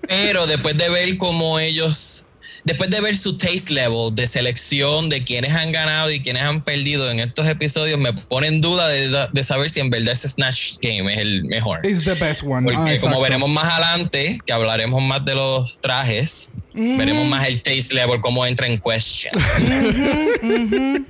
[0.08, 2.26] Pero después de ver cómo ellos,
[2.64, 6.62] después de ver su taste level de selección de quienes han ganado y quienes han
[6.64, 10.28] perdido en estos episodios, me pone en duda de, de saber si en verdad ese
[10.28, 11.80] Snatch Game es el mejor.
[11.86, 12.70] It's the best one.
[12.72, 17.62] Porque Ah, como veremos más adelante, que hablaremos más de los trajes, veremos más el
[17.62, 19.32] taste level, cómo entra en question.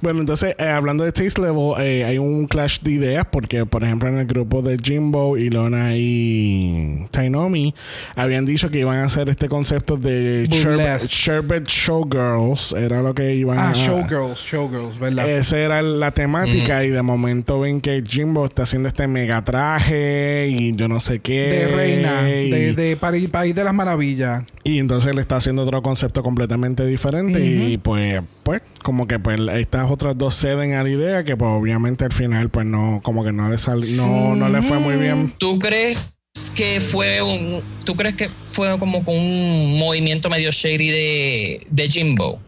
[0.00, 3.84] Bueno, entonces, eh, hablando de Taste Level, eh, hay un clash de ideas porque, por
[3.84, 7.74] ejemplo, en el grupo de Jimbo, Ilona y Tainomi
[8.16, 12.72] habían dicho que iban a hacer este concepto de Sherbet, Showgirls.
[12.72, 13.72] Era lo que iban Ah, a...
[13.72, 15.28] Showgirls, Showgirls, ¿verdad?
[15.28, 20.48] Esa era la temática y de momento ven que Jimbo está haciendo este mega traje
[20.50, 21.32] y yo no sé qué.
[21.50, 24.44] de reina, y, de, de París, País de las Maravillas.
[24.64, 29.38] y entonces le está haciendo otro concepto completamente diferente y pues, pues, como que pues
[29.58, 33.24] estas otras dos ceden a la idea que pues obviamente al final pues no, como
[33.24, 35.34] que no le sal, no, no le fue muy bien.
[35.38, 36.14] ¿Tú crees
[36.54, 41.88] que fue un, tú crees que fue como con un movimiento medio shady de, de
[41.88, 42.40] Jimbo?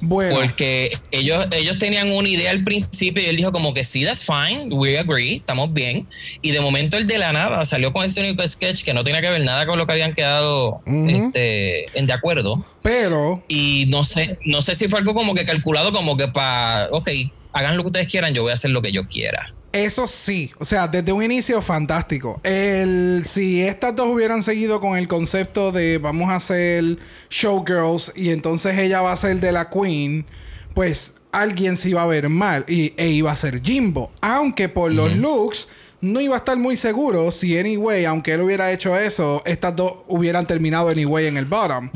[0.00, 4.04] Bueno, Porque ellos, ellos tenían una idea al principio y él dijo como que sí,
[4.04, 6.06] that's fine, we agree, estamos bien.
[6.42, 9.20] Y de momento él de la nada salió con ese único sketch que no tenía
[9.20, 12.64] que ver nada con lo que habían quedado este, en de acuerdo.
[12.82, 16.88] pero Y no sé, no sé si fue algo como que calculado como que para,
[16.92, 17.08] ok,
[17.52, 19.46] hagan lo que ustedes quieran, yo voy a hacer lo que yo quiera.
[19.72, 22.40] Eso sí, o sea, desde un inicio fantástico.
[22.42, 26.96] El, si estas dos hubieran seguido con el concepto de vamos a hacer
[27.30, 30.26] showgirls y entonces ella va a ser de la queen,
[30.74, 34.10] pues alguien se iba a ver mal y, e iba a ser Jimbo.
[34.20, 35.68] Aunque por los looks
[36.00, 39.92] no iba a estar muy seguro si anyway, aunque él hubiera hecho eso, estas dos
[40.06, 41.90] hubieran terminado anyway en el bottom.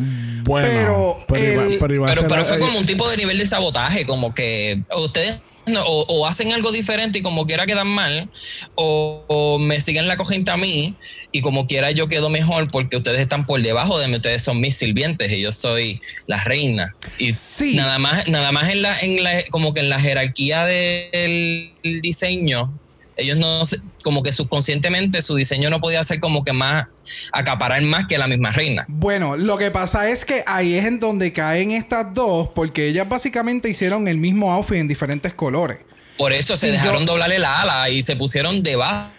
[0.44, 3.38] Bueno, Pero pero, iba, pero iba Pero, ser- pero fue como un tipo de nivel
[3.38, 7.86] de sabotaje, como que ustedes no, o, o hacen algo diferente y como quiera quedan
[7.86, 8.28] mal,
[8.74, 10.96] o, o me siguen la corriente a mí
[11.32, 14.60] y como quiera yo quedo mejor porque ustedes están por debajo de mí, ustedes son
[14.60, 16.94] mis sirvientes y yo soy la reina.
[17.18, 17.74] Y Sí.
[17.74, 22.78] nada más, nada más en la, en la, como que en la jerarquía del diseño,
[23.16, 23.62] ellos no
[24.02, 26.86] como que subconscientemente su diseño no podía ser como que más
[27.32, 28.84] acaparar más que la misma reina.
[28.88, 33.08] Bueno, lo que pasa es que ahí es en donde caen estas dos, porque ellas
[33.08, 35.78] básicamente hicieron el mismo outfit en diferentes colores.
[36.18, 39.10] Por eso se dejaron yo- doblarle la ala y se pusieron debajo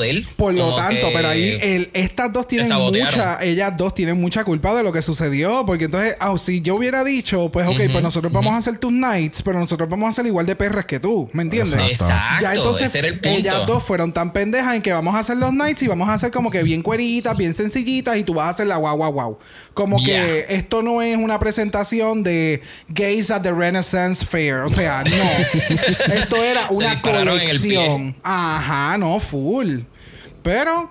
[0.00, 0.26] de él.
[0.36, 2.66] Por lo tanto, pero ahí el- estas dos tienen
[3.10, 6.74] mucha, ellas dos tienen mucha culpa de lo que sucedió, porque entonces, ah, si yo
[6.76, 10.12] hubiera dicho, pues ok, pues nosotros vamos a hacer tus nights, pero nosotros vamos a
[10.12, 11.74] ser igual de perras que tú, ¿me entiendes?
[11.90, 12.42] Exacto.
[12.42, 13.28] Ya entonces ese era el punto.
[13.38, 16.14] ellas dos fueron tan pendejas en que vamos a hacer los nights y vamos a
[16.14, 19.12] hacer como que bien cueritas, bien sencillitas y tú vas a hacer la guau guau
[19.12, 19.38] guau.
[19.76, 25.04] Como que esto no es una presentación de gays at the Renaissance Fair, o sea,
[25.04, 26.14] no.
[26.14, 28.16] esto era una colección.
[28.22, 29.80] Ajá, no, full.
[30.42, 30.90] Pero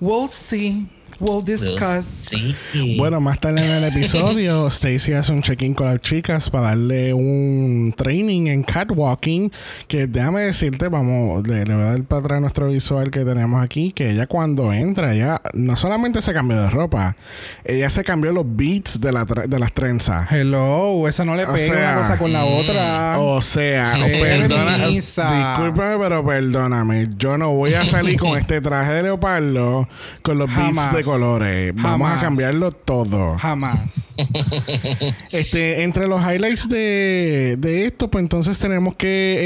[0.00, 0.88] we'll see.
[1.20, 2.04] We'll discuss.
[2.20, 2.56] Sí.
[2.98, 7.14] Bueno, más tarde en el episodio, Stacy hace un check-in con las chicas para darle
[7.14, 9.50] un training en catwalking.
[9.86, 13.62] Que déjame decirte, vamos, le, le voy a dar para atrás nuestro visual que tenemos
[13.62, 13.92] aquí.
[13.92, 17.16] Que ella cuando entra, ella no solamente se cambió de ropa,
[17.64, 20.30] ella se cambió los beats de, la de las trenzas.
[20.30, 23.18] Hello, esa no le O pega sea, una cosa con la otra.
[23.18, 27.08] O sea, perdona, discúlpame, pero perdóname.
[27.16, 29.88] Yo no voy a salir con este traje de leopardo
[30.22, 30.94] con los beats Jamás.
[30.94, 31.72] de colores.
[31.74, 32.18] Vamos Jamás.
[32.18, 33.38] a cambiarlo todo.
[33.38, 33.78] Jamás.
[35.32, 39.36] Este, entre los highlights de, de esto, pues entonces tenemos que,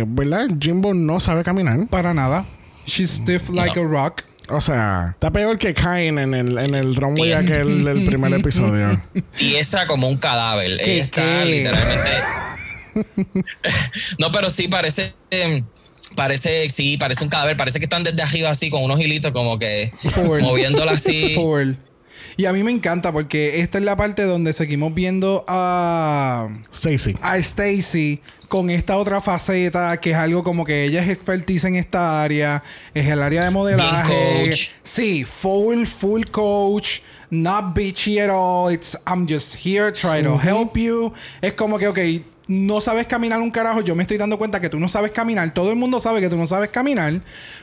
[0.00, 0.48] eh, ¿verdad?
[0.60, 1.86] Jimbo no sabe caminar.
[1.88, 2.46] Para nada.
[2.86, 4.22] She's stiff like a rock.
[4.50, 8.32] O sea, está peor que Kain en el, en el runway es- aquel del primer
[8.32, 9.00] episodio.
[9.38, 10.78] Y esa como un cadáver.
[10.82, 11.50] ¿Qué, Ella está qué?
[11.50, 12.10] literalmente.
[14.18, 15.14] no, pero sí parece.
[15.30, 15.62] eh,
[16.16, 17.56] Parece, sí, parece un cadáver.
[17.56, 20.42] Parece que están desde arriba así con unos hilitos como que Full.
[20.42, 21.34] moviéndola así.
[21.34, 21.72] Full.
[22.36, 27.16] Y a mí me encanta porque esta es la parte donde seguimos viendo a, Stacy.
[27.20, 31.74] a Stacy con esta otra faceta que es algo como que ella es expertise en
[31.74, 32.62] esta área,
[32.94, 34.12] es el área de modelaje.
[34.46, 34.68] coach.
[34.84, 38.72] Sí, full, full coach, not bitchy at all.
[38.72, 41.12] It's I'm just here trying to help you.
[41.42, 41.98] Es como que, ok,
[42.48, 43.82] no sabes caminar un carajo.
[43.82, 45.52] Yo me estoy dando cuenta que tú no sabes caminar.
[45.52, 47.20] Todo el mundo sabe que tú no sabes caminar.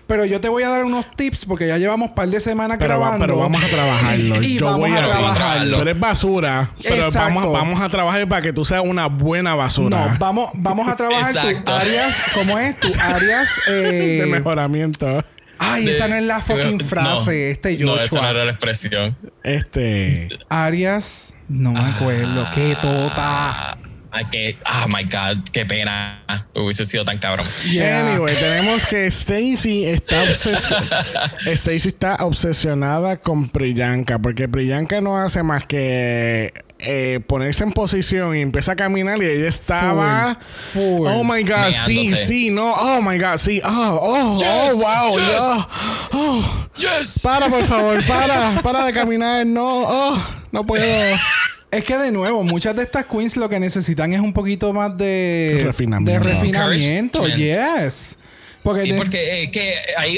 [0.08, 2.78] Pero yo te voy a dar unos tips porque ya llevamos un par de semanas
[2.80, 3.26] Pero, va- grabando.
[3.26, 4.41] pero vamos a trabajarlo.
[4.43, 5.76] Y Yo vamos voy a a trabajarlo.
[5.78, 10.06] Tú eres basura, pero vamos, vamos a trabajar para que tú seas una buena basura.
[10.08, 12.80] No, vamos, vamos a trabajar tus áreas, ¿cómo es?
[12.80, 15.24] Tus áreas eh, de mejoramiento.
[15.58, 18.06] Ay, esa no es la fucking No, frase, este No, Joshua.
[18.06, 19.15] esa no era la expresión.
[19.41, 20.28] Este.
[20.50, 22.45] Arias, no me acuerdo.
[22.54, 23.78] Qué tota.
[24.15, 26.23] Ay, que, oh my god, qué pena.
[26.56, 27.45] Hubiese sido tan cabrón.
[27.69, 28.13] Yeah.
[28.13, 31.34] Anyway, tenemos que Stacy está obsesionada.
[31.45, 34.17] Stacy está obsesionada con Priyanka.
[34.19, 39.25] Porque Priyanka no hace más que eh, ponerse en posición y empieza a caminar y
[39.25, 40.39] ella estaba.
[40.71, 41.08] Full, full.
[41.10, 42.25] Oh my god, sí, Meándose.
[42.25, 42.71] sí, no.
[42.71, 43.60] Oh my god, sí.
[43.65, 45.17] Oh, oh, Yes, oh, wow.
[45.17, 45.28] yes.
[45.28, 45.67] yeah.
[46.13, 46.67] Oh.
[46.78, 47.19] Yes.
[47.21, 49.45] Para, por favor, para, para de caminar.
[49.45, 50.86] No, oh, no puedo.
[51.76, 54.98] Es que de nuevo, muchas de estas queens lo que necesitan es un poquito más
[54.98, 56.26] de Refinamiento.
[56.26, 58.16] De refinamiento, yes.
[58.64, 60.18] Porque, Y porque eh, que hay,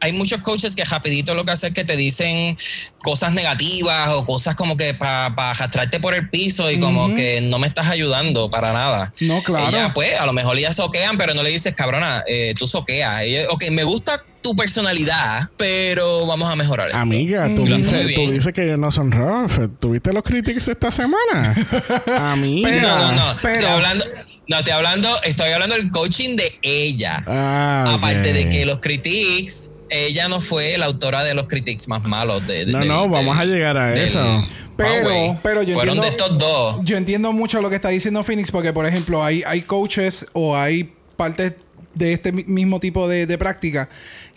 [0.00, 2.56] hay muchos coaches que rapidito lo que hacen es que te dicen
[3.02, 7.58] cosas negativas o cosas como que para arrastrarte por el piso y como que no
[7.58, 9.12] me estás ayudando para nada.
[9.20, 9.68] No, claro.
[9.68, 13.22] Ella, pues, a lo mejor ellas soquean, pero no le dices, cabrona, eh, tú soqueas.
[13.22, 16.98] Ella, ok, me gusta tu personalidad, pero vamos a mejorar esto.
[16.98, 19.52] Amiga, tú, dices, tú dices que ellos no son rough.
[19.78, 21.54] ¿Tuviste los critics esta semana?
[22.32, 22.68] Amiga.
[22.70, 23.38] Pero- No, no, no.
[23.42, 24.04] Pero- Estoy hablando,
[24.48, 27.22] no, estoy hablando, estoy hablando del coaching de ella.
[27.26, 32.04] Ah, Aparte de que los critiques, ella no fue la autora de los critiques más
[32.04, 32.46] malos.
[32.46, 34.46] De, de- No, del- no, vamos del- a llegar a del eso.
[34.76, 36.80] Pero- pero yo Fueron entiendo- de estos dos.
[36.84, 40.56] yo entiendo mucho lo que está diciendo Phoenix, porque por ejemplo, hay, hay coaches o
[40.56, 41.52] hay partes
[41.94, 43.88] de este mi- mismo tipo de, de práctica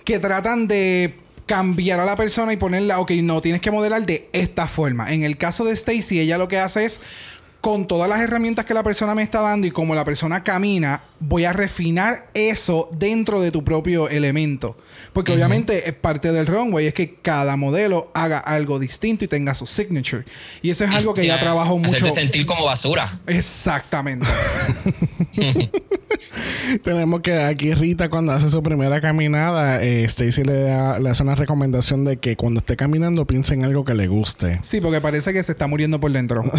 [0.04, 4.28] que tratan de cambiar a la persona y ponerla, ok, no, tienes que modelar de
[4.34, 5.14] esta forma.
[5.14, 7.00] En el caso de Stacy, ella lo que hace es
[7.64, 11.02] con todas las herramientas que la persona me está dando y como la persona camina,
[11.22, 14.76] voy a refinar eso dentro de tu propio elemento.
[15.14, 19.56] Porque obviamente es parte del runway, es que cada modelo haga algo distinto y tenga
[19.56, 20.26] su signature.
[20.62, 21.88] Y eso es algo que Sí, ya trabajó mucho.
[21.96, 23.18] Hacerte sentir como basura.
[23.28, 24.28] Exactamente.
[26.84, 31.24] Tenemos que aquí Rita cuando hace su primera caminada, eh, Stacy le, da- le hace
[31.24, 34.60] una recomendación de que cuando esté caminando piense en algo que le guste.
[34.64, 36.44] Sí, porque parece que se está muriendo por dentro.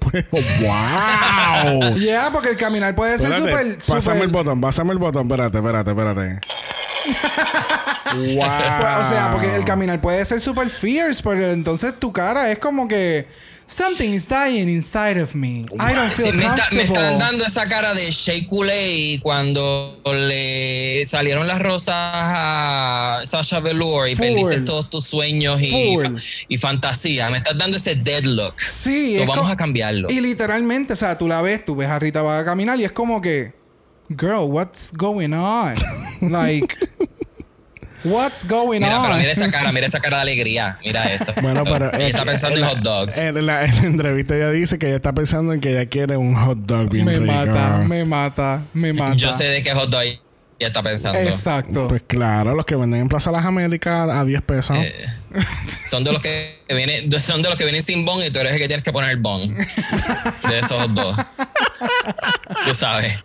[0.00, 1.94] Pues, ¡Wow!
[1.98, 3.76] Ya, porque el caminar puede ser súper.
[3.78, 5.22] Pásame súper- el botón, pásame el botón.
[5.30, 6.40] Espérate, espérate, espérate.
[8.16, 8.34] ¡Wow!
[8.40, 12.58] Pues, O sea, porque el caminar puede ser súper fierce, pero entonces tu cara es
[12.58, 13.28] como que.
[13.70, 15.64] Something is dying inside of me.
[15.78, 20.00] I don't Sí, feel me, está- me están dando esa cara de Shea Coulee cuando
[20.04, 24.26] le salieron las rosas a Sasha Velour y Full.
[24.26, 25.96] perdiste todos tus sueños y,
[26.48, 27.30] y fantasías.
[27.30, 28.58] Me estás dando ese dead look.
[28.60, 30.10] Sí, So, vamos a cambiarlo.
[30.10, 32.84] Y literalmente, o sea, tú la ves, tú ves a Rita va a caminar y
[32.84, 33.52] es como que,
[34.08, 35.76] girl, what's going on?
[36.22, 36.76] like,
[38.04, 39.06] what's going Mira, on?
[39.06, 40.78] pero mira esa cara, mira esa cara de alegría.
[40.84, 41.32] Mira eso.
[41.42, 43.16] Bueno, pero Ella está pensando en la- hot dogs.
[43.18, 46.16] En la, en la entrevista ella dice que ella está pensando en que ella quiere
[46.16, 47.32] un hot dog bien me rico.
[47.32, 49.16] mata, me mata, me mata.
[49.16, 50.18] Yo sé de qué hot dog ella
[50.68, 51.18] está pensando.
[51.18, 51.88] Exacto.
[51.88, 54.76] Pues claro, los que venden en Plaza Las Américas a 10 pesos.
[54.76, 54.94] Eh,
[55.88, 58.52] son de los que vienen, son de los que vienen sin bon y tú eres
[58.52, 59.54] el que tienes que poner el bon.
[59.56, 61.16] De esos dos.
[62.66, 63.24] Tú sabes.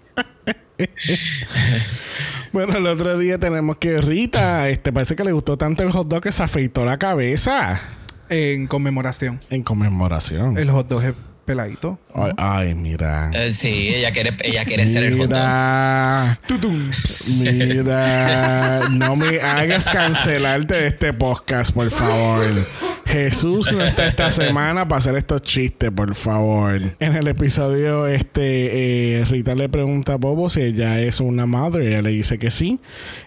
[2.56, 6.08] Bueno, el otro día tenemos que Rita, este, parece que le gustó tanto el hot
[6.08, 7.82] dog que se afeitó la cabeza
[8.30, 9.42] En conmemoración.
[9.50, 10.58] en conmoración.
[10.58, 11.14] El hot dog es
[11.44, 12.00] peladito.
[12.18, 13.30] Ay, ay, mira.
[13.34, 15.38] Eh, sí, ella quiere, ella quiere ser el hot dog.
[15.38, 16.92] Mira, Tutum.
[17.28, 22.66] mira, no me hagas cancelarte de este podcast, por favor.
[23.06, 26.82] Jesús no está esta semana para hacer estos chistes, por favor.
[27.00, 31.90] En el episodio, este, eh, Rita le pregunta a Bobo si ella es una madre.
[31.90, 32.80] Ella le dice que sí.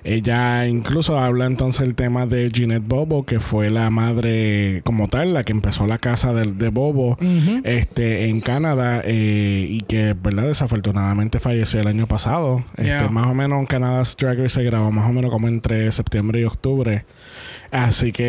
[0.02, 5.32] Ella incluso habla entonces el tema de Ginette Bobo, que fue la madre como tal,
[5.34, 7.16] la que empezó la casa de, de Bobo
[7.64, 10.44] este, en Canadá eh, y que, ¿verdad?
[10.44, 12.64] Desafortunadamente falleció el año pasado.
[12.76, 13.08] Este.
[13.10, 16.44] Más o menos Canada's Drag Race se grabó más o menos como entre septiembre y
[16.44, 17.04] octubre.
[17.70, 18.24] Así que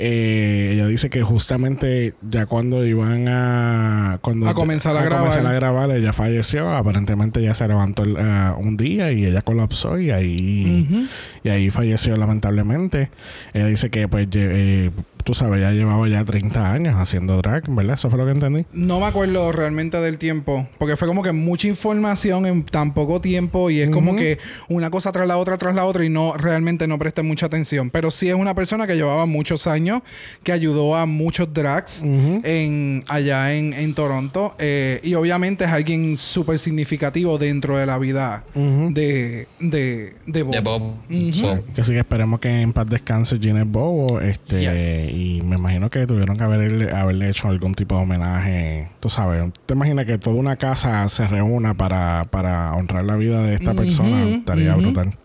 [0.00, 5.18] eh, ella dice que justamente ya cuando iban a cuando A comenzar a grabar.
[5.30, 6.70] comenzar a grabar, ella falleció.
[6.72, 11.08] Aparentemente ya se levantó el- ah, un día y ella colapsó y ahí
[11.42, 13.10] y ahí falleció lamentablemente.
[13.52, 14.90] Ella dice que pues eh,
[15.24, 17.94] tú sabes, ya llevaba ya 30 años haciendo drag, ¿verdad?
[17.94, 18.66] Eso fue lo que entendí.
[18.72, 23.20] No me acuerdo realmente del tiempo, porque fue como que mucha información en tan poco
[23.20, 26.34] tiempo y es como que una cosa tras la otra, tras la otra y no
[26.34, 27.90] realmente no presté mucha atención.
[27.90, 30.02] Pero sí es una persona que llevaba muchos años,
[30.42, 36.58] que ayudó a muchos drags en, allá en, Toronto eh, y obviamente es alguien súper
[36.58, 40.94] significativo dentro de la vida de, de, de Bob.
[41.08, 44.20] Que sí que esperemos que en paz descanse Ginette Bobo.
[44.20, 48.88] Este, Y me imagino que tuvieron que haberle, haberle hecho algún tipo de homenaje.
[49.00, 53.42] Tú sabes, te imaginas que toda una casa se reúna para, para honrar la vida
[53.42, 54.22] de esta persona.
[54.24, 55.16] Estaría brutal.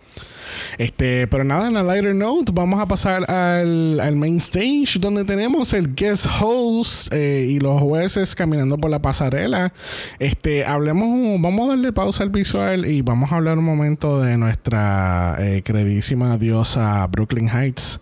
[0.79, 5.25] Este, pero nada, en la lighter note, vamos a pasar al, al main stage donde
[5.25, 9.73] tenemos el guest host eh, y los jueces caminando por la pasarela.
[10.19, 14.37] Este, hablemos, vamos a darle pausa al visual y vamos a hablar un momento de
[14.37, 17.99] nuestra eh, queridísima diosa Brooklyn Heights.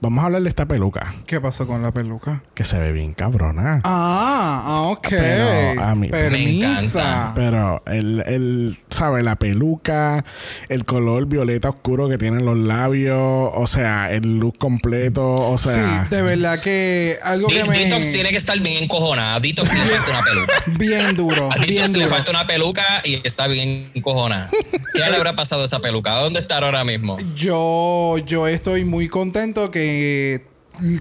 [0.00, 1.16] Vamos a hablar de esta peluca.
[1.26, 2.40] ¿Qué pasó con la peluca?
[2.54, 3.80] Que se ve bien cabrona.
[3.82, 5.08] Ah, ah ok.
[5.10, 7.32] Pero a mí me encanta.
[7.34, 9.24] Pero el, el, ¿sabe?
[9.24, 10.24] La peluca,
[10.68, 16.06] el color violeta oscuro que tienen los labios, o sea, el look completo, o sea.
[16.10, 17.78] Sí, de verdad que algo que me.
[17.78, 19.36] Detox tiene que estar bien encojonada.
[19.36, 20.62] A Detox le falta una peluca.
[20.78, 21.50] Bien duro.
[21.50, 24.50] A Detox le falta una peluca y está bien encojonada.
[24.92, 26.12] ¿Qué le habrá pasado a esa peluca?
[26.16, 27.16] ¿Dónde está ahora mismo?
[27.34, 30.44] Yo, yo estoy muy contento que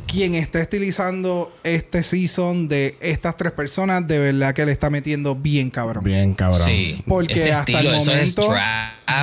[0.06, 5.36] quien está estilizando este season de estas tres personas, de verdad que le está metiendo
[5.36, 6.06] bien cabrón.
[6.06, 6.65] Bien cabrón.
[6.65, 6.95] Sí.
[7.06, 8.56] Porque hasta el momento.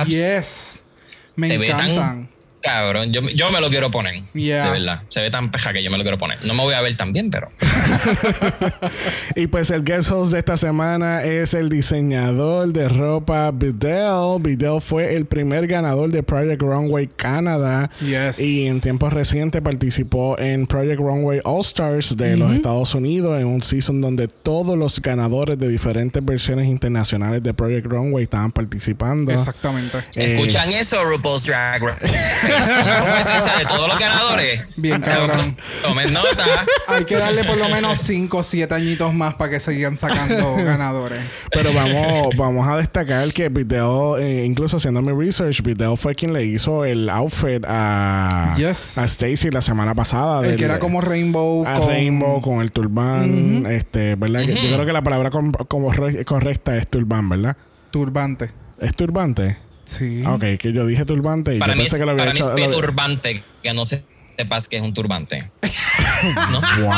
[0.05, 0.83] yes.
[1.47, 2.29] Me encantan.
[2.61, 4.21] cabrón, yo, yo, me lo quiero poner.
[4.33, 5.01] De verdad.
[5.07, 6.43] Se ve tan peja que yo me lo quiero poner.
[6.45, 7.49] No me voy a ver tan bien, pero.
[9.35, 14.41] y pues el guest host de esta semana es el diseñador de ropa Bidel.
[14.41, 17.89] Bidel fue el primer ganador de Project Runway Canadá.
[18.01, 18.39] Yes.
[18.39, 23.47] Y en tiempos recientes participó en Project Runway All Stars de los Estados Unidos en
[23.47, 29.31] un season donde todos los ganadores de diferentes versiones internacionales de Project Runway estaban participando.
[29.31, 29.97] Exactamente.
[30.15, 32.07] Eh, ¿Escuchan eso, RuPaul's Drag Race?
[33.59, 34.63] de todos los ganadores.
[34.75, 35.57] Bien cabrón.
[35.81, 36.45] Tomen nota.
[36.87, 39.97] Hay que darle por lo menos menos 5 o 7 añitos más para que sigan
[39.97, 41.21] sacando ganadores.
[41.51, 46.33] Pero vamos, vamos a destacar que Video, eh, incluso haciendo mi research, Video fue quien
[46.33, 50.45] le hizo el outfit a, a Stacy la semana pasada.
[50.47, 51.63] El que era como Rainbow.
[51.63, 51.87] con...
[51.87, 53.65] Rainbow con el turbán.
[53.67, 54.41] este, ¿verdad?
[54.41, 55.91] Yo creo que la palabra como
[56.25, 57.57] correcta es turbán, ¿verdad?
[57.91, 58.51] Turbante.
[58.79, 59.57] ¿Es turbante?
[59.85, 60.23] Sí.
[60.25, 62.37] Ok, que yo dije turbante y para yo mí pensé es, que lo había para
[62.37, 62.53] hecho.
[62.53, 64.03] Mí es turbante, que no sé
[64.39, 65.51] sepas que es un turbante.
[66.49, 66.61] ¿No?
[66.81, 66.93] Wow.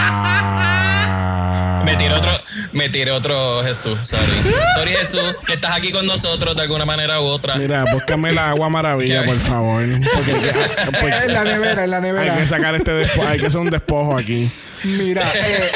[1.85, 2.31] Me tiré otro,
[2.73, 4.37] me tiré otro Jesús, sorry.
[4.75, 7.55] Sorry Jesús, que estás aquí con nosotros de alguna manera u otra.
[7.55, 9.83] Mira, búscame el agua maravilla, por favor.
[10.85, 12.31] Porque, en la nevera, en la nevera.
[12.31, 14.51] Hay que sacar este despojo, hay que hacer un despojo aquí.
[14.83, 15.71] Mira, eh,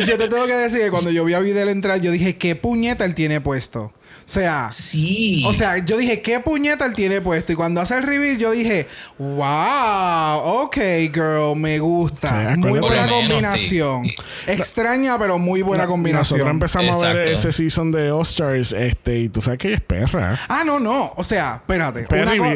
[0.00, 2.56] yo te tengo que decir que cuando yo vi a Videl entrar, yo dije, ¿qué
[2.56, 3.92] puñeta él tiene puesto?
[4.26, 5.44] O sea, sí.
[5.46, 7.52] O sea, yo dije, ¿qué puñeta él tiene puesto?
[7.52, 10.76] Y cuando hace el reveal, yo dije, wow, ok,
[11.12, 12.54] girl, me gusta.
[12.56, 14.08] muy buena combinación.
[14.46, 16.38] Extraña, pero muy buena combinación.
[16.38, 19.82] Nosotros empezamos a ver ese season de All-Stars, este, y tú sabes que ella es
[19.82, 20.40] perra.
[20.48, 21.12] Ah, no, no.
[21.16, 22.06] O sea, espérate.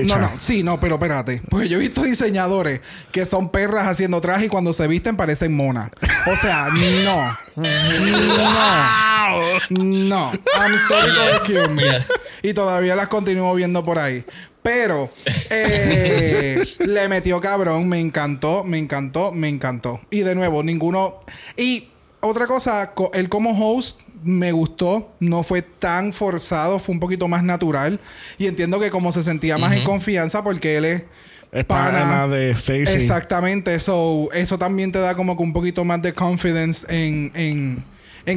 [0.04, 0.32] no, no.
[0.38, 1.42] Sí, no, pero espérate.
[1.50, 2.80] Porque yo he visto diseñadores
[3.12, 5.90] que son perras haciendo traje y cuando se visten parecen monas.
[6.32, 7.38] O sea, no.
[7.56, 7.64] no.
[9.70, 10.32] No.
[10.56, 11.10] I'm sorry
[12.42, 14.24] y todavía las continúo viendo por ahí.
[14.62, 15.10] Pero
[15.50, 20.00] eh, le metió cabrón, me encantó, me encantó, me encantó.
[20.10, 21.22] Y de nuevo, ninguno.
[21.56, 21.88] Y
[22.20, 27.42] otra cosa, él como host me gustó, no fue tan forzado, fue un poquito más
[27.42, 28.00] natural.
[28.36, 31.02] Y entiendo que como se sentía más en confianza porque él es.
[31.50, 32.92] Es pana, de Stacy.
[32.92, 37.84] Exactamente, eso, eso también te da como que un poquito más de confidence en en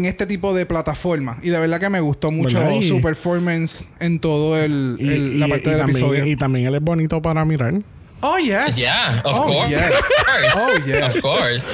[0.06, 1.38] este tipo de plataforma.
[1.43, 5.82] Y de verdad que me gustó mucho su performance en todo el, la parte del
[5.82, 6.25] episodio.
[6.25, 7.73] Y también él es bonito para mirar.
[8.23, 8.75] Oh, yes.
[8.75, 9.73] Yeah, of oh, course.
[10.54, 11.15] Oh, yes.
[11.15, 11.73] Of course.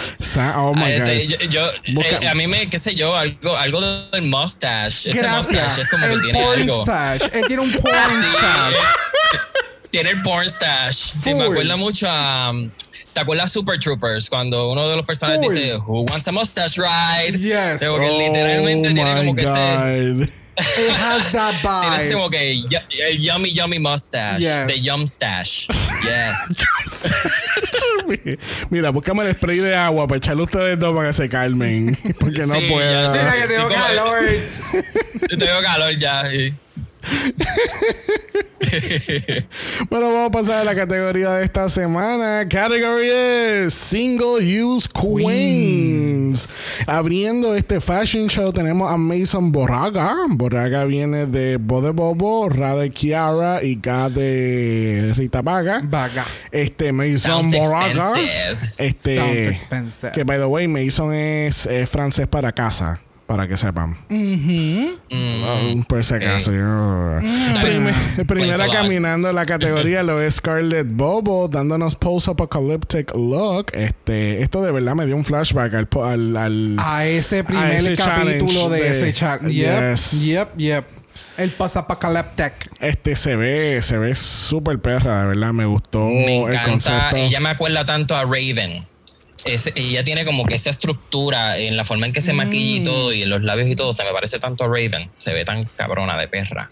[0.55, 1.49] oh, my este, God.
[1.49, 5.09] Yo, eh, a mí me, qué sé yo, algo, algo del mustache.
[5.09, 6.83] Ese mustache es como el que tiene algo.
[6.83, 7.23] Stash.
[7.33, 8.75] Él tiene un porn stash.
[9.89, 11.13] tiene el porn stash.
[11.19, 12.53] Sí, me acuerda mucho a...
[13.17, 14.29] ¿Te acuerdas Super Troopers?
[14.29, 17.39] Cuando uno de los personajes dice, Who wants a mustache ride?
[17.39, 17.83] Yes.
[17.83, 20.33] Como que literalmente tiene como que ese.
[20.59, 21.95] It has that vibe.
[21.95, 24.41] Tiene como que el yummy, yummy mustache.
[24.41, 24.67] Yes.
[24.67, 25.67] The yum stash.
[26.03, 26.57] Yes.
[28.69, 31.97] Mira, búscame el spray de agua para echarle ustedes dos para que se calmen.
[32.19, 33.11] Porque no puedo.
[33.13, 34.19] Mira que tengo calor.
[35.31, 36.23] Yo tengo calor ya.
[39.89, 42.47] bueno, vamos a pasar a la categoría de esta semana.
[42.49, 46.49] Category es Single Use Queens.
[46.85, 50.15] Abriendo este fashion show tenemos a Mason Borraga.
[50.29, 55.81] Borraga viene de Bode Bobo, Ra de Kiara y Ga de Rita Vaga.
[55.83, 56.25] Vaga.
[56.51, 58.13] Este Mason Sounds Borraga.
[58.77, 58.79] expensive.
[58.87, 59.59] Este
[60.13, 63.01] que by the way, Mason es, es francés para casa.
[63.27, 63.97] Para que sepan.
[64.09, 66.53] Mm, por si acaso.
[66.53, 67.19] yo-
[68.25, 73.67] primera caminando la categoría lo es Scarlett Bobo dándonos post-apocalyptic look.
[73.73, 77.73] Este, esto de verdad me dio un flashback al, po- al, al- A ese primer
[77.73, 79.41] ese capítulo de, de- ese chat.
[79.41, 79.51] Yep,
[79.91, 80.21] Yes.
[80.23, 80.85] yep, yep.
[81.37, 82.53] El pasapacaleptec.
[82.79, 85.51] este se ve, se ve súper perra, de verdad.
[85.53, 86.63] Me gustó Me el encanta.
[86.71, 87.15] concepto.
[87.17, 88.85] Ella me acuerda tanto a Raven.
[89.45, 92.83] Es- ella tiene como que esa estructura en la forma en que se maquilla y
[92.83, 93.93] todo, y en los labios y todo.
[93.93, 95.09] Se me parece tanto a Raven.
[95.17, 96.71] Se ve tan cabrona de perra.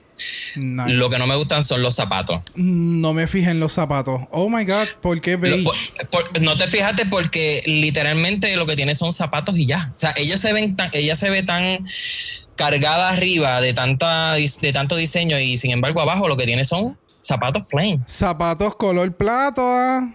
[0.56, 0.96] Nice.
[0.96, 2.42] Lo que no me gustan son los zapatos.
[2.56, 4.22] No me fijé en los zapatos.
[4.32, 5.64] Oh my god, ¿por qué Lo- beige?
[5.64, 9.92] por- por- no te fijaste porque literalmente lo que tiene son zapatos y ya.
[9.96, 11.86] O sea, ella se, ven tan, ella se ve tan
[12.56, 16.98] cargada arriba de, tanta, de tanto diseño y sin embargo abajo lo que tiene son
[17.22, 18.02] zapatos plain.
[18.08, 20.14] Zapatos color plata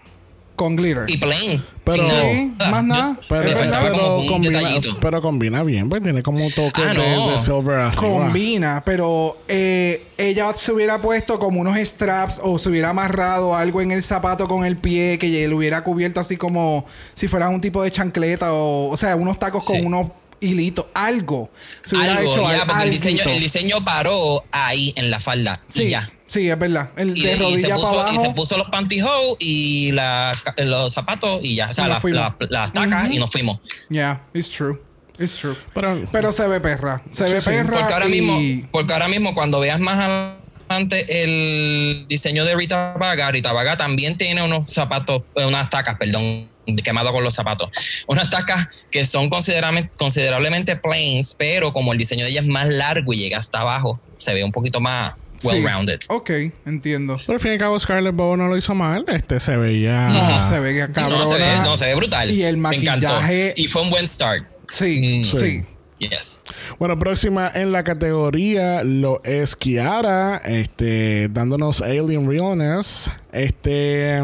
[0.60, 1.04] con glitter.
[1.08, 1.64] Y plain.
[1.84, 3.02] Pero- Sí, más nada.
[3.02, 4.60] Just- pero, le Es faltaba verdad, como pero un combina,
[5.00, 7.30] pero combina bien, pues tiene como un toque Ah, de, no.
[7.30, 8.00] de silver arriba.
[8.00, 13.80] Combina, pero eh, ella se hubiera puesto como unos straps o se hubiera amarrado algo
[13.80, 16.84] en el zapato con el pie que le hubiera cubierto así como
[17.14, 19.72] si fuera un tipo de chancleta o, o sea, unos tacos Sí.
[19.72, 21.50] con unos hilitos, algo.
[21.82, 23.30] Se hubiera Algo, hecho ya, al- porque el diseño, alguito.
[23.30, 26.08] el diseño paró ahí en la falda Sí, y ya.
[26.30, 26.90] Sí, es verdad.
[26.96, 28.14] El Y, de rodilla se para puso, abajo.
[28.14, 31.70] y se puso los pantyhose y la- los zapatos y ya.
[31.70, 33.60] O sea, la- las tacas y nos fuimos.
[33.88, 34.80] Yeah, it's true.
[35.18, 35.56] It's true.
[35.74, 37.02] Pero, Pero se ve perra.
[37.12, 37.50] Se ve sí.
[37.50, 37.78] perra.
[37.78, 42.94] Porque ahora y- mismo, porque ahora mismo cuando veas más adelante el diseño de Rita
[42.98, 46.48] Vaga, Rita Vaga también tiene unos zapatos, eh, unas tacas, perdón,
[46.84, 47.68] quemado con los zapatos.
[48.06, 52.68] Unas tacas que son considerablemente, considerablemente plains, pero como el diseño de ella es más
[52.68, 55.48] largo y llega hasta abajo, se ve un poquito más Sí.
[55.48, 56.00] well-rounded.
[56.08, 56.30] Ok,
[56.66, 57.16] entiendo.
[57.26, 59.04] pero al fin y al cabo Scarlett Bobo no lo hizo mal.
[59.08, 60.08] Este se veía...
[60.08, 61.18] No, se ve que cabrona.
[61.18, 62.30] No se, ve, no, se ve brutal.
[62.30, 63.08] Y el Me encantó.
[63.08, 64.44] maquillaje- Y fue un buen start.
[64.70, 65.24] Sí, Mm.
[65.24, 65.36] sí.
[65.38, 65.64] Sí.
[65.98, 66.40] Yes.
[66.78, 73.10] Bueno, próxima en la categoría lo es Kiara, este, dándonos Alien Realness.
[73.32, 74.22] Este,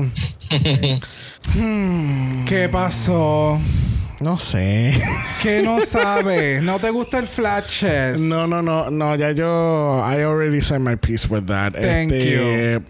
[2.46, 3.60] ¿Qué pasó?
[4.20, 4.92] No sé.
[5.42, 6.62] ¿Qué no sabes?
[6.62, 8.20] ¿No te gusta el flat chest?
[8.20, 11.74] No, no, no, no, ya yo, I already said my piece with that.
[11.74, 12.82] Thank Este,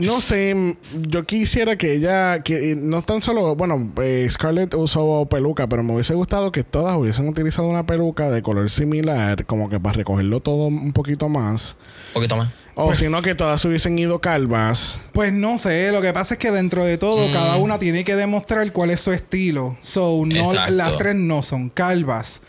[0.00, 0.76] no sé,
[1.08, 5.94] yo quisiera que ella, que no tan solo, bueno, eh, Scarlett usó peluca, pero me
[5.94, 10.40] hubiese gustado que todas hubiesen utilizado una peluca de color similar, como que para recogerlo
[10.40, 11.76] todo un poquito más.
[12.08, 12.63] Un poquito más.
[12.76, 14.98] O Pues si no, que todas hubiesen ido calvas.
[15.12, 17.32] Pues no sé, lo que pasa es que dentro de todo, Mm.
[17.32, 19.76] cada una tiene que demostrar cuál es su estilo.
[19.80, 20.72] So, no, Exacto.
[20.72, 22.42] las tres no son calvas.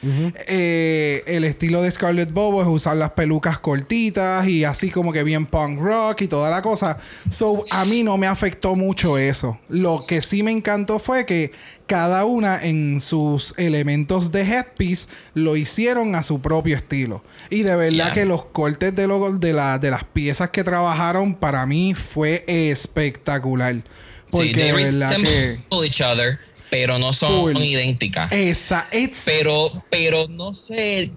[0.47, 5.23] Eh, el estilo de Scarlett Bobo es usar las pelucas cortitas y así como que
[5.23, 6.97] bien punk rock y toda la cosa.
[7.29, 9.59] So, a mí no me afectó mucho eso.
[9.69, 11.51] Lo que sí me encantó fue que
[11.87, 17.23] cada una en sus elementos de headpiece lo hicieron a su propio estilo.
[17.49, 18.13] Y de verdad Yeah.
[18.13, 22.43] que los cortes de, lo- de, la- de las piezas que trabajaron para mí fue
[22.47, 23.83] espectacular.
[24.31, 25.59] Porque Sí, de verdad que...
[25.85, 26.39] each other,
[26.71, 28.31] pero no son idénticas.
[28.31, 31.11] Esa, it's- Pero, pero no sé.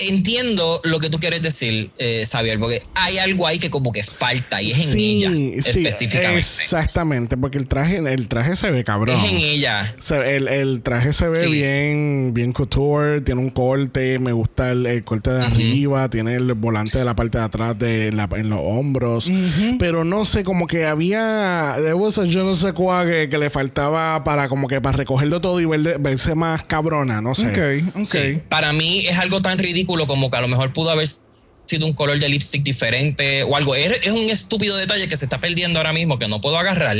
[0.00, 4.02] Entiendo lo que tú quieres decir, eh, Xavier, porque hay algo ahí que como que
[4.02, 6.38] falta y es en ella específicamente.
[6.38, 9.16] Exactamente, porque el traje, el traje se ve cabrón.
[9.16, 9.84] Es en ella.
[10.00, 11.52] Se- el, el traje se ve Sí.
[11.52, 16.52] bien, bien couture, tiene un corte, me gusta el, el corte de arriba, tiene el
[16.54, 19.30] volante de la parte de atrás de la- en los hombros,
[19.78, 23.38] pero no sé, como que había, there was a yo no sé cuál que, que
[23.38, 27.48] le faltaba para como que para recogerlo todo y ver- verse más cabrona, no sé.
[27.48, 28.04] Ok, ok.
[28.04, 28.38] Sí.
[28.48, 31.08] Para mí es algo tan ridículo como que a lo mejor pudo haber
[31.66, 33.74] sido un color de lipstick diferente o algo.
[33.74, 36.96] Es, es un estúpido detalle que se está perdiendo ahora mismo que no puedo agarrar,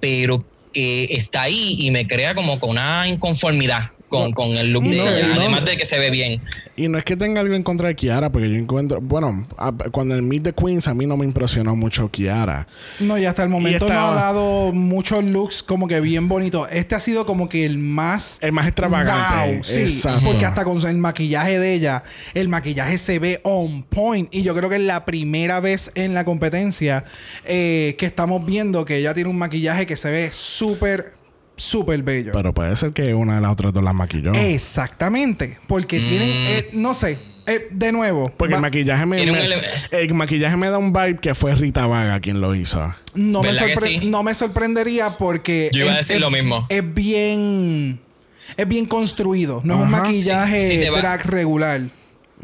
[0.00, 4.84] pero que está ahí y me crea como con una inconformidad con, con el look
[4.84, 5.40] de no, ella, no.
[5.40, 6.42] además de que se ve bien.
[6.76, 9.72] Y no es que tenga algo en contra de Kiara, porque yo encuentro, bueno, a-
[9.92, 12.66] cuando el Meet the Queens a mí no me impresionó mucho Kiara.
[13.00, 16.68] No, y hasta el momento no ha dado muchos looks como que bien bonitos.
[16.72, 18.38] Este ha sido como que el más...
[18.40, 19.54] El más extravagante.
[19.54, 20.22] Wow, sí, Exacto.
[20.24, 22.02] porque hasta con el maquillaje de ella,
[22.34, 24.28] el maquillaje se ve on point.
[24.34, 27.04] Y yo creo que es la primera vez en la competencia
[27.44, 31.12] eh, que estamos viendo que ella tiene un maquillaje que se ve súper,
[31.56, 32.32] súper bello.
[32.32, 34.32] Pero puede ser que una de las otras dos la maquilló.
[34.34, 36.46] Exactamente, porque tienen, Mm.
[36.48, 38.32] eh, no sé, Eh, de nuevo.
[38.38, 39.46] Porque el maquillaje me, me-
[39.92, 42.94] el maquillaje me da un vibe que fue Rita Vaga quien lo hizo.
[43.14, 44.06] no, me ¿Verdad que sorpre- sí?
[44.08, 45.68] no me sorprendería porque.
[45.70, 46.64] Yo iba a es- decir es- lo mismo.
[46.70, 48.00] Es bien.
[48.56, 49.60] Es bien construido.
[49.62, 51.82] No es un maquillaje Sí, drag regular.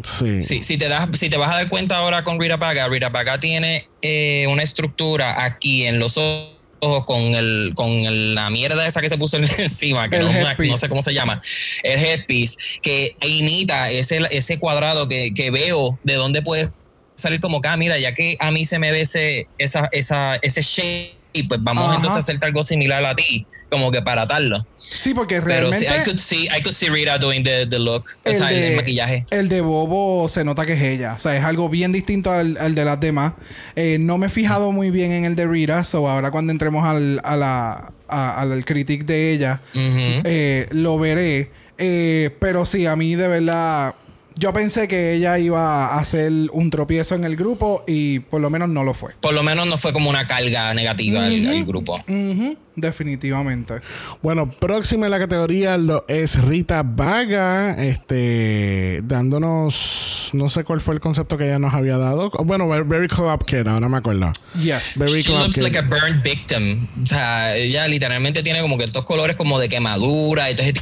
[0.04, 0.42] Sí.
[0.42, 3.10] Sí, si te, das, si te vas a dar cuenta ahora con Rita Paga, Rita
[3.10, 8.86] Paga tiene eh, una estructura aquí en los ojos con el con el- la mierda
[8.86, 10.32] esa que se puso encima, que no,
[10.70, 11.40] no sé cómo se llama,
[11.82, 16.70] el headpiece, que imita ese, ese cuadrado que, que veo de dónde puede
[17.16, 20.62] salir como acá, mira, ya que a mí se me ve ese, esa, esa, ese
[20.62, 21.96] shape, pues vamos Ajá.
[21.96, 24.66] entonces a hacerte algo similar a ti, como que para atarlo.
[24.76, 26.02] Sí, porque Pero sí, realmente.
[26.02, 28.76] I could see, I could see Rita doing the, the look, o el, sea, el-
[28.76, 29.24] maquillaje.
[29.30, 31.14] el de Bobo se nota que es ella.
[31.14, 33.34] O sea, es algo bien distinto al, al de las demás.
[33.76, 35.84] Eh, no me he fijado muy bien en el de Rita.
[35.84, 41.50] So ahora cuando entremos al, a la, a- al critic de ella, eh, lo veré.
[41.82, 43.94] Eh, pero sí, a mí de verdad.
[44.40, 48.48] Yo pensé que ella iba a hacer un tropiezo en el grupo y por lo
[48.48, 49.12] menos no lo fue.
[49.20, 51.96] por lo menos no fue como una carga negativa al, al grupo.
[52.08, 53.74] Ujú, definitivamente.
[54.22, 60.94] Bueno, próxima en la categoría lo es Rita Vaga, este, dándonos, no sé cuál fue
[60.94, 62.30] el concepto que ella nos había dado.
[62.44, 64.32] Bueno, Very Club Kid, ahora me acuerdo.
[64.58, 64.92] Yes.
[64.96, 65.62] Very She Club looks Kid.
[65.64, 66.88] like a burned victim.
[67.02, 70.48] O sea, ella literalmente tiene como que estos colores como de quemadura.
[70.48, 70.74] Entonces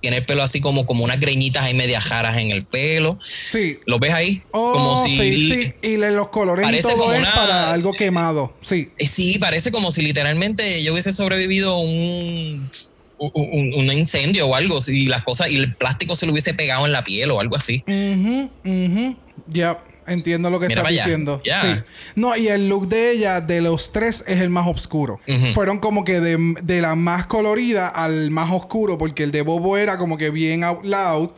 [0.00, 3.18] tiene el pelo así como, como unas greñitas ahí medias jaras en el pelo.
[3.24, 3.78] Sí.
[3.86, 4.42] ¿Lo ves ahí?
[4.52, 5.16] Oh, como si.
[5.16, 5.72] sí, sí.
[5.82, 8.54] Y le- los colores y Parece todo como es una- para algo quemado.
[8.62, 8.90] Sí.
[8.98, 12.70] Eh, Sí, parece como si literalmente yo hubiese sobrevivido un,
[13.18, 14.78] un, un- un incendio o algo.
[14.88, 17.56] Y las cosas, y el plástico se le hubiese pegado en la piel o algo
[17.56, 17.84] así.
[17.86, 19.16] Ujú, ujú.
[19.48, 21.40] Ya, entiendo lo que Mira estás diciendo.
[21.44, 21.82] Sí.
[22.16, 25.20] No, y el look de ella, de los tres, es el más oscuro.
[25.54, 29.76] Fueron como que de, de la más colorida al más oscuro, porque el de Bobo
[29.76, 31.30] era como que bien out loud.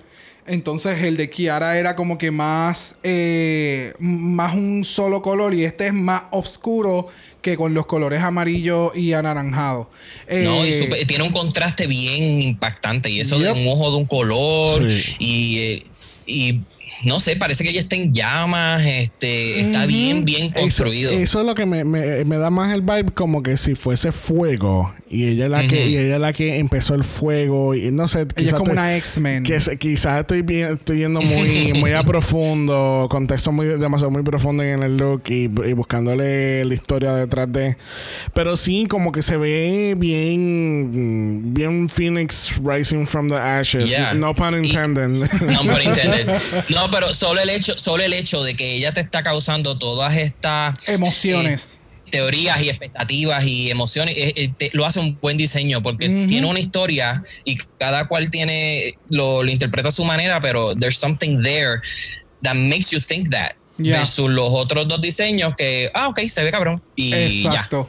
[0.46, 5.86] Entonces el de Kiara era como que más, eh, más un solo color y este
[5.86, 7.06] es más oscuro
[7.40, 9.88] que con los colores amarillo y anaranjado.
[10.28, 13.08] No, y Eh, super- tiene un contraste bien impactante.
[13.10, 13.54] Y eso Yep.
[13.54, 14.92] de un ojo de un color.
[14.92, 15.14] Sí.
[15.20, 15.84] Y, eh,
[16.26, 16.60] y
[17.04, 18.84] no sé, parece que ella está en llamas.
[18.86, 21.10] Este, está bien, bien Eso, construido.
[21.12, 24.12] eso es lo que me, me- me da más el vibe como que si fuese
[24.12, 27.90] fuego y ella es la que y ella es la que empezó el fuego y
[27.92, 29.42] no sé ella es como te- una X-Men.
[29.44, 34.22] que se- quizás estoy bien, estoy yendo muy muy a profundo contexto muy demasiado muy
[34.22, 37.76] profundo en el look y, y buscándole la historia detrás de
[38.32, 44.14] pero sí como que se ve bien bien Phoenix rising from the ashes Yeah.
[44.14, 45.08] no pun Y- intended
[45.42, 46.26] No, pun intended.
[46.70, 50.16] No, pero solo el hecho, solo el hecho de que ella te está causando todas
[50.16, 51.74] estas Emociones.
[51.74, 51.81] eh,
[52.12, 56.46] teorías y expectativas y emociones, eh, eh, te- lo hace un buen diseño porque tiene
[56.46, 61.42] una historia y cada cual tiene lo, lo interpreta a su manera, pero there's something
[61.42, 61.80] there
[62.42, 63.52] that makes you think that.
[63.78, 63.98] Yeah.
[64.00, 66.84] Versus los otros dos diseños que, ah, ok, se ve cabrón.
[66.94, 67.10] Y
[67.42, 67.50] ya.
[67.50, 67.88] Exacto.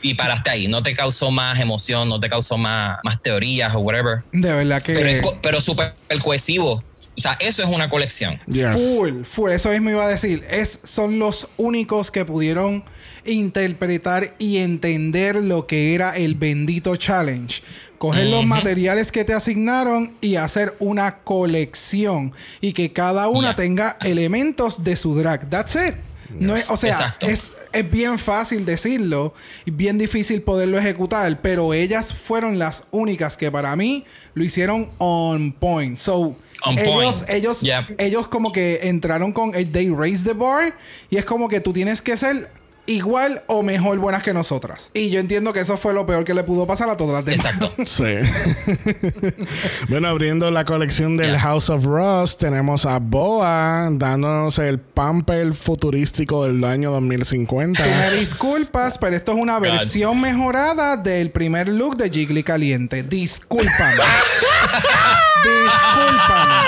[0.00, 0.66] Y paraste ahí.
[0.68, 4.24] No te causó más emoción, no te causó más, más teorías o whatever.
[4.32, 4.94] De verdad que.
[4.94, 6.82] Pero, pero súper cohesivo.
[7.16, 8.38] O sea, eso es una colección.
[8.46, 10.42] yes Full, full, eso mismo iba a decir.
[10.48, 12.84] Es, son los únicos que pudieron
[13.28, 17.62] interpretar y entender lo que era el bendito challenge.
[17.98, 22.32] Coger los materiales que te asignaron y hacer una colección.
[22.60, 25.50] Y que cada una tenga elementos de su drag.
[25.50, 25.94] That's it.
[26.30, 29.32] No es, o sea, es, es bien fácil decirlo
[29.64, 34.04] y bien difícil poderlo ejecutar, pero ellas fueron las únicas que para mí
[34.34, 35.96] lo hicieron on point.
[35.96, 37.30] So, On ellos, point.
[37.30, 37.88] ellos, Yeah.
[37.96, 40.76] ellos como que entraron con el They Raise the Bar
[41.08, 42.50] y es como que tú tienes que ser
[42.88, 44.90] igual o mejor buenas que nosotras.
[44.94, 47.24] Y yo entiendo que eso fue lo peor que le pudo pasar a todas las
[47.24, 47.46] demás.
[47.46, 47.72] Exacto.
[47.86, 48.04] Sí.
[49.88, 51.40] bueno, abriendo la colección del Yeah.
[51.40, 57.82] House of Rust, tenemos a Boa dándonos el pamper futurístico del año 2050.
[57.82, 59.62] Tú me disculpas, pero esto es una God.
[59.62, 63.02] versión mejorada del primer look de Jiggly Caliente.
[63.02, 64.02] Discúlpame.
[65.44, 66.58] Discúlpame.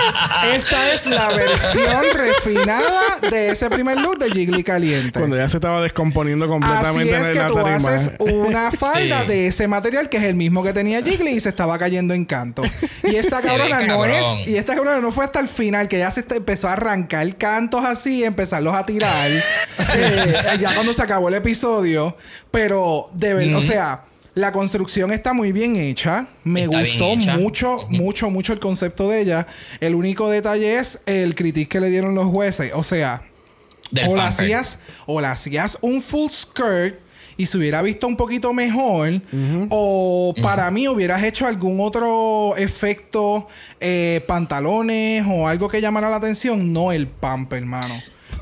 [0.56, 5.18] Esta es la versión refinada de ese primer look de Jiggly Caliente.
[5.18, 7.88] Cuando ya se estaba descomponiendo Así completamente es en que la tú tarima.
[7.94, 9.26] haces una falda Sí.
[9.28, 12.24] de ese material que es el mismo que tenía Jiggly y se estaba cayendo en
[12.24, 12.62] canto.
[13.04, 16.10] Y esta cabrona no es, y esta cabrona no fue hasta el final que ya
[16.10, 19.30] se empezó a arrancar cantos así, empezarlos a tirar.
[19.94, 22.16] eh, ya cuando se acabó el episodio.
[22.50, 24.04] Pero de ver, o sea,
[24.40, 26.26] la construcción está muy bien hecha.
[26.44, 27.36] Me Está gustó hecha.
[27.36, 29.46] mucho, mucho, mucho el concepto de ella.
[29.80, 32.72] El único detalle es el critique que le dieron los jueces.
[32.74, 33.22] O sea,
[33.90, 34.44] Del o la pamper.
[34.44, 36.98] hacías o la hacías un full skirt
[37.36, 39.22] y se hubiera visto un poquito mejor.
[39.70, 43.48] O para mí hubieras hecho algún otro efecto,
[43.80, 46.72] eh, pantalones o algo que llamara la atención.
[46.72, 47.94] No el pump, hermano.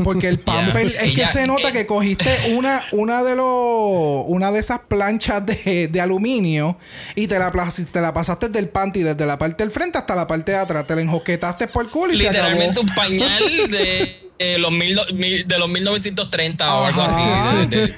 [0.02, 4.60] Porque el pamper es que se nota que cogiste una, una de los una de
[4.60, 6.76] esas planchas de, de aluminio
[7.14, 7.52] y te la,
[7.92, 10.86] te la pasaste del panty desde la parte del frente hasta la parte de atrás.
[10.86, 14.58] Te la enjoquetaste por el culo y Literalmente un pañal de.
[14.58, 17.92] los, mil, de los 1930 o algo así.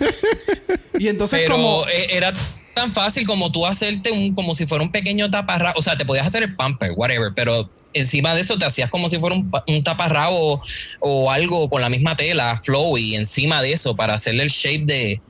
[0.99, 1.87] y entonces Pero como...
[1.89, 2.33] E, era
[2.75, 6.05] tan fácil como tú hacerte un como si fuera un pequeño taparra, o sea, te
[6.05, 9.51] podías hacer el pamper, whatever, pero encima de eso te hacías como si fuera un,
[9.67, 10.63] un taparrabo
[11.01, 14.85] o algo con la misma tela, flow, y encima de eso para hacerle el shape
[14.85, 15.21] de,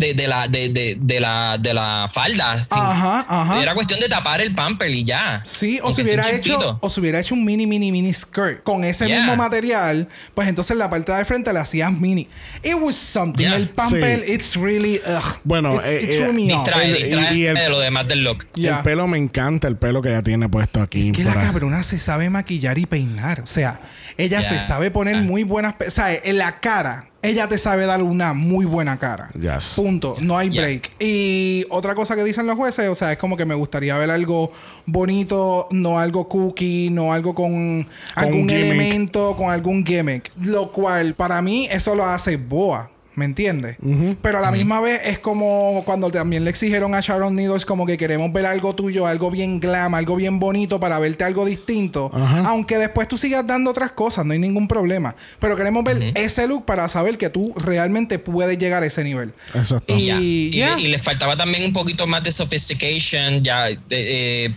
[0.00, 2.52] de, la, de, de, la, de la falda.
[2.52, 3.62] Ajá, ajá.
[3.62, 5.42] Era cuestión de tapar el pamper y ya.
[5.44, 8.82] Sí, o si hubiera hecho o si hubiera hecho un mini, mini, mini skirt con
[8.84, 12.28] ese mismo material, pues entonces la parte de frente le hacías mini.
[12.62, 13.46] It was something.
[13.46, 15.00] El pamper, it's really.
[15.44, 18.46] bueno, it, eh, eh, distrae, distrae de lo demás del look.
[18.56, 21.10] El pelo me encanta, el pelo que ella tiene puesto aquí.
[21.10, 23.40] Es que la cabrona se sabe maquillar y peinar.
[23.40, 23.80] O sea,
[24.20, 25.74] ella se sabe poner muy buenas.
[25.86, 29.30] O sea, en la cara ella te sabe dar una muy buena cara.
[29.76, 30.16] Punto.
[30.20, 30.92] No hay break.
[30.98, 34.10] Y otra cosa que dicen los jueces, o sea, es como que me gustaría ver
[34.10, 34.52] algo
[34.86, 40.32] bonito, no algo cookie, no algo con, algún elemento, con algún gimmick.
[40.40, 42.90] Lo cual, para mí, eso lo hace Boa.
[43.16, 43.76] ¿Me entiendes?
[44.22, 47.84] Pero a la misma vez es como cuando también le exigieron a Sharon Needles como
[47.84, 52.10] que queremos ver algo tuyo, algo bien glam, algo bien bonito para verte algo distinto.
[52.44, 55.16] Aunque después tú sigas dando otras cosas, no hay ningún problema.
[55.40, 59.32] Pero queremos ver ese look para saber que tú realmente puedes llegar a ese nivel.
[59.54, 59.94] Exacto.
[59.96, 60.10] Y,
[60.52, 63.68] y, le faltaba también un poquito más de sophistication, ya.
[63.90, 64.54] Eh,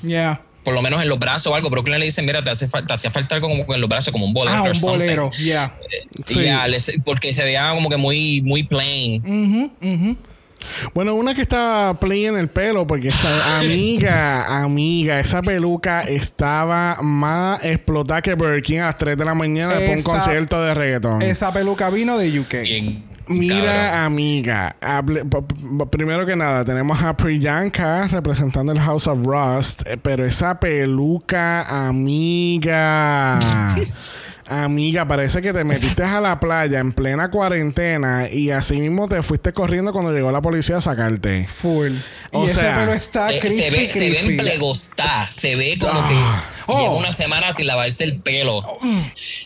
[0.63, 1.69] por lo menos en los brazos o algo.
[1.69, 4.25] Brooklyn le dicen, mira, te, hace falta, hacía falta algo como en los brazos, como
[4.25, 4.57] un bolero.
[4.57, 5.77] Ah, un bolero, ya.
[6.27, 6.67] Yeah.
[7.03, 9.71] porque se veía como que muy, muy plain.
[10.93, 16.97] Bueno, una que está plain en el pelo, porque esa amiga, amiga, esa peluca estaba
[17.01, 20.61] más explotada que Burger King a las 3 de la mañana después de un concierto
[20.61, 21.21] de reggaetón.
[21.21, 22.53] Esa peluca vino de UK.
[23.27, 24.75] Mira, amiga,
[25.89, 31.87] primero que nada, tenemos a Priyanka representando el House of Rust, eh, pero esa peluca,
[31.87, 33.39] amiga.
[34.47, 39.23] Amiga, parece que te metiste a la playa en plena cuarentena y así mismo te
[39.23, 41.47] fuiste corriendo cuando llegó la policía a sacarte.
[41.47, 41.93] Full.
[42.33, 46.15] y ese pelo está eh, se ve, se ve en plegostá, se ve como que
[46.15, 46.43] ah.
[46.67, 46.97] lleva oh.
[46.97, 48.61] una semana sin lavarse el pelo.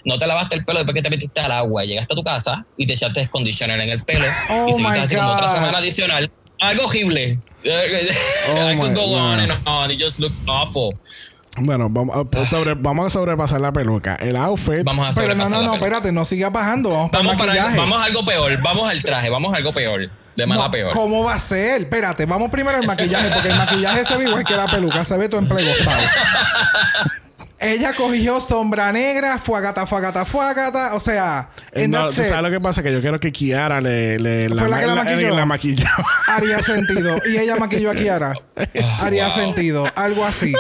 [0.04, 2.66] No te lavaste el pelo después que te metiste al agua, llegaste a tu casa
[2.76, 4.26] y te echaste conditioner en el pelo
[4.68, 6.32] y seguiste así como otra semana adicional.
[6.60, 7.40] Algo horrible.
[7.66, 9.92] Oh I could go on and on.
[9.92, 10.98] It just looks awful.
[11.60, 14.16] Bueno, vamos a, sobre, vamos a sobrepasar la peluca.
[14.16, 14.84] El outfit.
[14.84, 16.92] Vamos a Pero no, no, no, espérate, no sigas bajando.
[16.92, 18.62] Vamos, vamos, para, vamos a algo peor.
[18.62, 20.10] Vamos al traje, vamos a algo peor.
[20.36, 20.94] De mala peor.
[20.94, 21.82] ¿Cómo va a ser?
[21.82, 25.18] Espérate, vamos primero al maquillaje, porque el maquillaje se ve igual que la peluca, se
[25.18, 26.00] ve todo en plegostado.
[27.60, 30.94] Ella cogió sombra negra, fuagata, fuagata, fuagata.
[30.94, 32.84] O sea, eh, no, ¿tú sabes lo que pasa?
[32.84, 34.86] Que yo quiero que Kiara le, le la, la, que
[35.32, 35.88] la, maquilló.
[36.28, 37.18] Haría sentido.
[37.26, 38.34] Y ella maquilló a Kiara.
[39.02, 39.88] Haría sentido.
[39.96, 40.54] Algo así.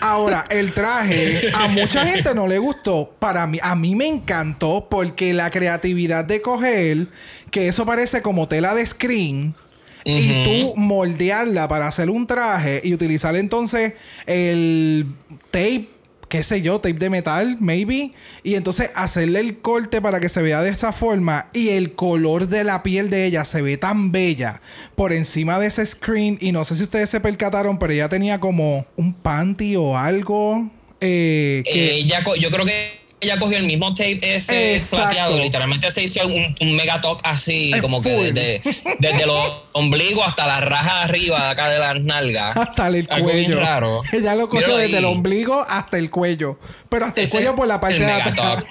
[0.00, 3.12] Ahora, el traje a mucha gente no le gustó.
[3.18, 7.08] Para mí, a mí me encantó porque la creatividad de coger,
[7.50, 9.56] que eso parece como tela de screen.
[10.04, 13.94] Y tú moldearla para hacer un traje y utilizar entonces
[14.26, 15.14] el
[15.50, 15.99] tape
[16.30, 18.12] qué sé yo, tape de metal, maybe.
[18.42, 21.50] Y entonces hacerle el corte para que se vea de esa forma.
[21.52, 24.62] Y el color de la piel de ella se ve tan bella
[24.94, 26.38] por encima de ese screen.
[26.40, 30.70] Y no sé si ustedes se percataron, pero ella tenía como un panty o algo.
[31.00, 31.98] Eh, que...
[31.98, 36.56] Eh, yo creo que ella cogió el mismo tape ese plateado, literalmente se hizo un,
[36.58, 38.62] un megatalk así, como que desde,
[38.98, 42.56] desde los ombligos hasta la raja de arriba, acá de las nalgas.
[42.56, 43.60] Hasta el cuello.
[43.60, 44.02] raro.
[44.12, 46.58] Ella lo cogió desde el ombligo hasta el cuello.
[46.88, 48.64] Pero hasta el cuello por la parte de atrás.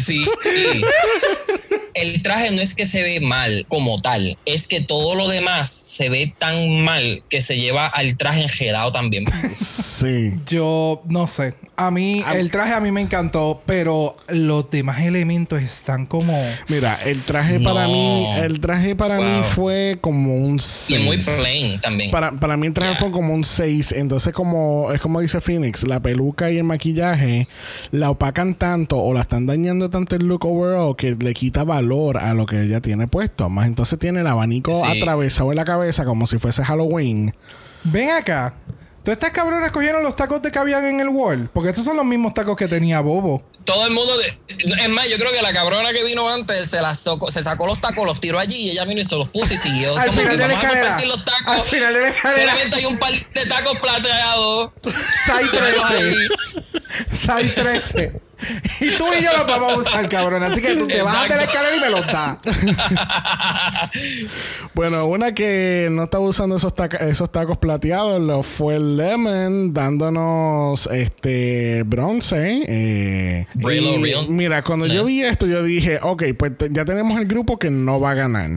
[0.00, 0.26] sí.
[1.94, 5.70] el traje no es que se ve mal como tal, es que todo lo demás
[5.70, 9.24] se ve tan mal que se lleva al traje enjedado también.
[9.56, 10.34] Sí.
[10.46, 11.54] Yo no sé.
[11.78, 16.32] A mí, el traje a mí me encantó, pero los demás elementos están como.
[16.68, 21.00] Mira, el traje para mí, el traje para mí fue como un 6.
[21.00, 22.10] Y muy plain también.
[22.10, 23.92] Para, para mí el traje fue como un 6.
[23.92, 27.46] Entonces, como es como dice Phoenix, la peluca y el maquillaje
[27.90, 32.16] la opacan tanto o la están dañando tanto el look overall que le quita valor
[32.16, 33.48] a lo que ella tiene puesto.
[33.50, 37.34] Más entonces tiene el abanico atravesado en la cabeza como si fuese Halloween.
[37.84, 38.54] Ven acá.
[39.06, 41.48] Todas estas cabronas cogieron los tacos de que habían en el wall.
[41.54, 43.40] Porque estos son los mismos tacos que tenía Bobo.
[43.64, 44.14] todo el mundo.
[44.20, 47.66] es más, yo creo que la cabrona que vino antes se, la sacó, se sacó
[47.68, 49.96] los tacos, los tiró allí y ella vino y se los puso y siguió.
[49.96, 50.80] Al como final que de la escalera.
[50.82, 51.46] compartir los tacos.
[51.54, 52.40] Al final de la escalera.
[52.52, 54.70] Solamente hay un par de tacos plateados.
[55.24, 55.94] Sai Pero 13.
[55.94, 56.28] ahí-
[57.12, 58.20] Sai 13.
[58.80, 60.42] Y tú y yo los vamos a usar, cabrón.
[60.42, 62.36] Así que tú te bajas de la escalera y me los das.
[64.74, 70.86] Bueno, una que no estaba usando esos, taca- esos tacos plateados lo fue Lemon dándonos
[70.92, 72.62] este bronce.
[72.68, 74.26] Eh, Real y real.
[74.28, 77.98] Mira, cuando yo vi esto, yo dije, ok, pues ya tenemos el grupo que no
[78.00, 78.50] va a ganar.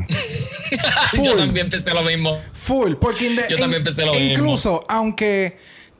[1.24, 2.40] yo también pensé lo mismo.
[2.54, 2.96] Full.
[2.96, 4.30] Porque Yo también pensé lo mismo.
[4.34, 5.58] Incluso, aunque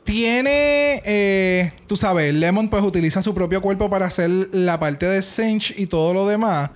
[0.10, 5.22] tiene, eh, tú sabes, Lemon pues utiliza su propio cuerpo para hacer la parte de
[5.22, 6.72] Cinch y todo lo demás.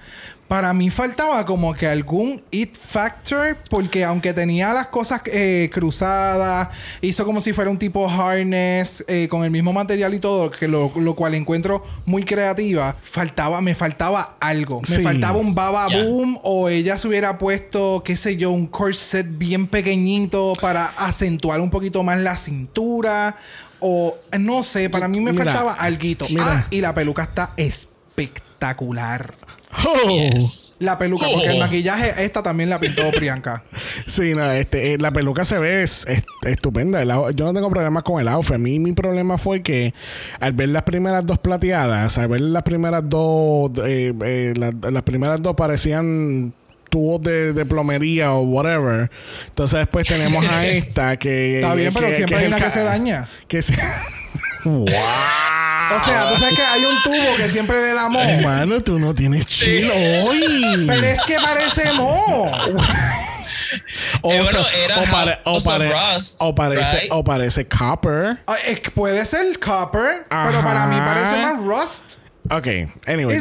[0.53, 6.67] Para mí faltaba como que algún it factor, porque aunque tenía las cosas eh, cruzadas,
[7.01, 10.67] hizo como si fuera un tipo harness eh, con el mismo material y todo, que
[10.67, 12.95] lo, lo cual encuentro muy creativa.
[13.01, 14.79] Faltaba, me faltaba algo.
[14.87, 19.25] Me faltaba un baba boom o ella se hubiera puesto, qué sé yo, un corset
[19.35, 23.37] bien pequeñito para acentuar un poquito más la cintura.
[23.79, 26.27] O no sé, para mí me Mira, faltaba alguito.
[26.29, 26.45] mira.
[26.47, 29.33] Ah, y la peluca está espectacular.
[29.85, 30.09] Oh.
[30.09, 30.75] Yes.
[30.79, 31.59] La peluca, porque el Oh.
[31.59, 33.63] maquillaje, esta también la pintó Priyanka.
[34.07, 37.01] Sí, no, este, eh, la peluca se ve es, es- estupenda.
[37.01, 38.55] El yo no tengo problemas con el outfit.
[38.55, 39.93] A mí mi problema fue que
[40.39, 45.03] al ver las primeras dos plateadas, al ver las primeras dos, eh, eh, la- las
[45.03, 46.53] primeras dos parecían
[46.89, 49.09] tubos de, de plomería o whatever.
[49.47, 51.55] Entonces después tenemos a esta que...
[51.61, 53.27] Está bien, pero siempre es hay una que se daña.
[53.47, 53.73] Que se...
[54.65, 54.85] ¡Wow!
[55.95, 58.25] O sea, tú sabes que hay un tubo que siempre le damos.
[58.25, 60.85] Hermano, tú no tienes chill hoy.
[60.87, 62.23] Pero es que parece mo.
[64.21, 67.11] O, Eh, bueno, sea, era o, pare- o pare- Rust, o parece, right?
[67.11, 68.37] o parece copper.
[68.65, 70.63] Que Puede ser copper, pero Ajá.
[70.63, 72.15] para mí parece más rust.
[72.51, 72.67] Ok,
[73.07, 73.37] anyway,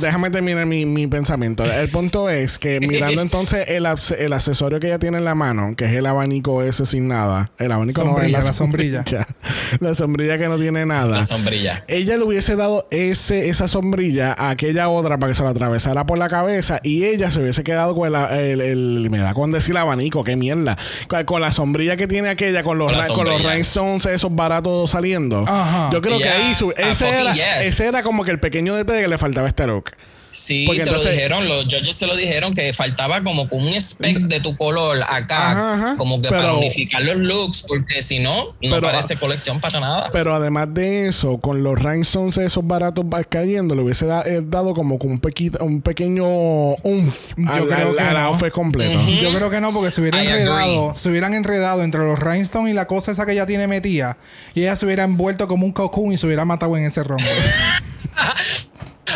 [0.00, 1.62] déjame, terminar mi, mi pensamiento.
[1.64, 3.86] El punto es que mirando entonces el,
[4.18, 7.50] el accesorio que ella tiene en la mano, que es el abanico ese sin nada,
[7.58, 9.04] el abanico no es la sombrilla.
[9.80, 11.18] la sombrilla que no tiene nada.
[11.18, 11.84] La sombrilla.
[11.86, 16.06] Ella le hubiese dado ese, esa sombrilla a aquella otra para que se la atravesara
[16.06, 19.52] por la cabeza y ella se hubiese quedado con la- el, el- me da con
[19.52, 20.78] decir abanico, qué mierda.
[21.08, 24.06] Con, con la sombrilla que tiene aquella, con los, Con la ra- con los rhinestones
[24.06, 25.44] esos baratos saliendo.
[25.46, 25.90] Ajá.
[25.92, 27.44] Yo creo que ahí su- ese, era, yes.
[27.66, 29.90] ese era como que el pequeño detalle que le faltaba a este look.
[30.30, 33.62] Sí, Porque se entonces- lo dijeron, los judges se lo dijeron que faltaba como con
[33.62, 35.96] un speck de tu color acá, Ajá, ajá.
[35.96, 39.80] como que Pero- para unificar los looks, porque si no, no Pero- parece colección para
[39.80, 40.10] nada.
[40.12, 44.40] Pero además de eso, con los rhinestones esos baratos va- cayendo, le hubiese da- eh,
[44.44, 48.20] dado como con un, pequito, un pequeño umf Yo creo al- que al no.
[48.26, 49.00] outfit completo.
[49.22, 52.72] Yo creo que no, porque se hubiera I enredado, se hubieran enredado entre los rhinestones
[52.72, 54.18] y la cosa esa que ella tiene metida.
[54.54, 57.24] Y ella se hubiera envuelto como un cocoon y se hubiera matado en ese rombo.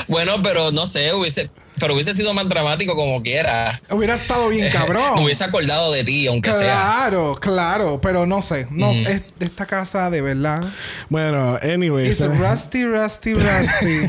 [0.08, 3.80] Bueno, pero no sé, hubiese, pero hubiese sido más dramático como quiera.
[3.90, 5.16] hubiera estado bien cabrón.
[5.16, 6.60] Me hubiese acordado de ti, aunque sea.
[6.60, 8.66] Claro, claro, pero no sé.
[8.70, 10.62] No, es, esta casa de verdad.
[11.08, 12.08] Bueno, anyway.
[12.08, 14.08] It's so- rusty, rusty, rusty.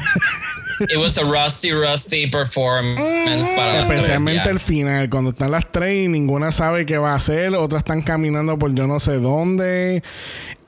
[0.89, 6.07] It was a rusty, rusty performance para Especialmente el final, cuando están las tres y
[6.07, 10.03] ninguna sabe qué va a hacer, otras están caminando por yo no sé dónde.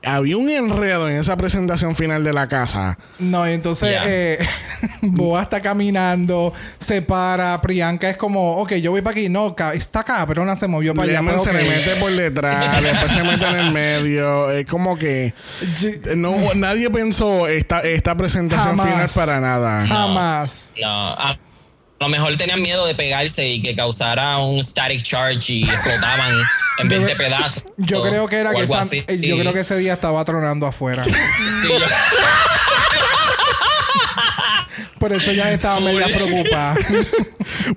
[0.06, 2.96] Había un enredo en esa presentación final de la casa.
[3.18, 4.02] No, y entonces Ya.
[4.06, 4.38] eh,
[5.02, 9.28] Boa está caminando, se para, Priyanka es como, ok, yo voy para aquí.
[9.28, 11.38] No, ca- esta cabrona se movió para allá.
[11.40, 11.56] Se ok.
[11.56, 14.50] le mete por detrás, después se mete en el medio.
[14.50, 15.34] Es como que
[16.16, 18.88] no, nadie pensó esta, esta presentación Jamás.
[18.88, 19.86] final para nada.
[19.86, 20.70] Jamás.
[20.80, 21.36] No, a
[21.98, 26.32] a lo mejor tenían miedo de pegarse y que causara un static charge y explotaban
[26.80, 27.64] en 20 pedazos.
[27.78, 29.04] Yo creo que era que así.
[29.06, 31.04] eh, yo creo que ese día estaba tronando afuera.
[31.04, 31.12] Sí,
[31.68, 31.78] yo-
[34.98, 36.74] Por eso ya estaba media preocupada.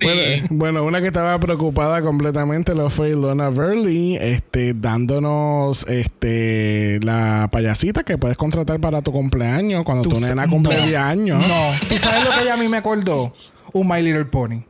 [0.02, 7.50] Bueno, bueno, una que estaba preocupada completamente lo fue Lona Verley, este, dándonos este la
[7.52, 10.84] payasita que puedes contratar para tu cumpleaños cuando Tú tu nena cumple no.
[10.86, 11.48] 10 años.
[11.48, 11.72] No.
[11.88, 13.34] ¿Tú sabes lo que ella a mí me acordó?
[13.74, 14.62] Un My Little Pony.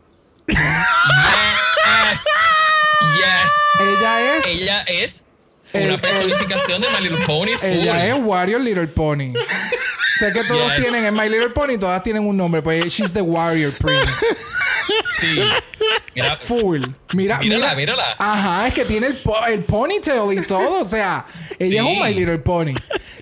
[0.47, 2.23] Yes.
[3.17, 3.51] Yes.
[3.79, 4.45] Ella es...
[4.45, 5.23] Ella es
[5.73, 7.57] una el- personificación de My Little Pony.
[7.57, 7.67] full.
[7.69, 9.33] Ella es Warrior Little Pony.
[10.19, 10.81] sé que todos Yes.
[10.81, 14.11] tienen, en My Little Pony todas tienen un nombre, pues she's the Warrior Prince.
[15.19, 15.39] Sí.
[16.15, 16.83] Mira, Full.
[17.13, 17.75] Mira, Mírala, mira.
[17.75, 18.15] mírala.
[18.17, 20.81] Ajá, es que tiene el, po- el ponytail y todo.
[20.81, 21.25] O sea,
[21.59, 21.87] ella Sí.
[21.87, 22.73] es un My Little Pony.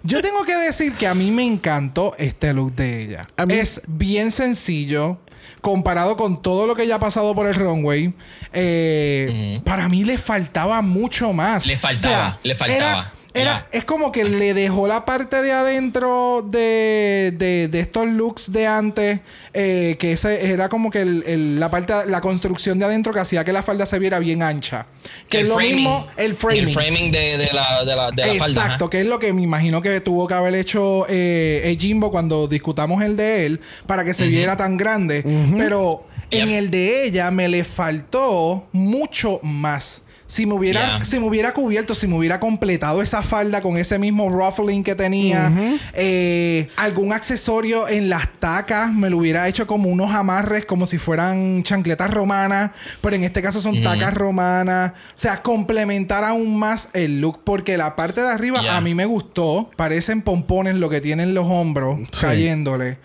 [0.03, 3.27] Yo tengo que decir que a mí me encantó este look de ella.
[3.35, 5.19] A mí- Es bien sencillo.
[5.61, 8.13] Comparado con todo lo que ya ha pasado por el runway,
[8.53, 11.65] eh, para mí le faltaba mucho más.
[11.65, 12.77] Le faltaba, le faltaba.
[12.77, 18.07] Era, Era, Es como que le dejó la parte de adentro de, de, de estos
[18.07, 19.19] looks de antes.
[19.53, 23.43] Eh, que ese era como que el, la parte, la construcción de adentro que hacía
[23.43, 24.85] que la falda se viera bien ancha.
[25.29, 26.63] Que es lo mismo, el framing.
[26.67, 28.61] El framing de, la, de la, de falda.
[28.61, 32.47] Exacto, que es lo que me imagino que tuvo que haber hecho eh, Jimbo cuando
[32.47, 35.23] discutamos el de él para que se viera tan grande.
[35.57, 40.01] Pero en el de ella me le faltó mucho más.
[40.27, 43.97] Si me hubiera, si me hubiera cubierto, si me hubiera completado esa falda con ese
[43.97, 45.51] mismo ruffling que tenía,
[45.93, 50.97] eh, algún accesorio en las tacas, me lo hubiera hecho como unos amarres, como si
[50.97, 52.71] fueran chancletas romanas,
[53.01, 54.91] pero en este caso son tacas romanas.
[54.91, 59.05] O sea, complementar aún más el look, porque la parte de arriba a mí me
[59.05, 59.71] gustó.
[59.77, 62.97] Parecen pompones lo que tienen los hombros cayéndole.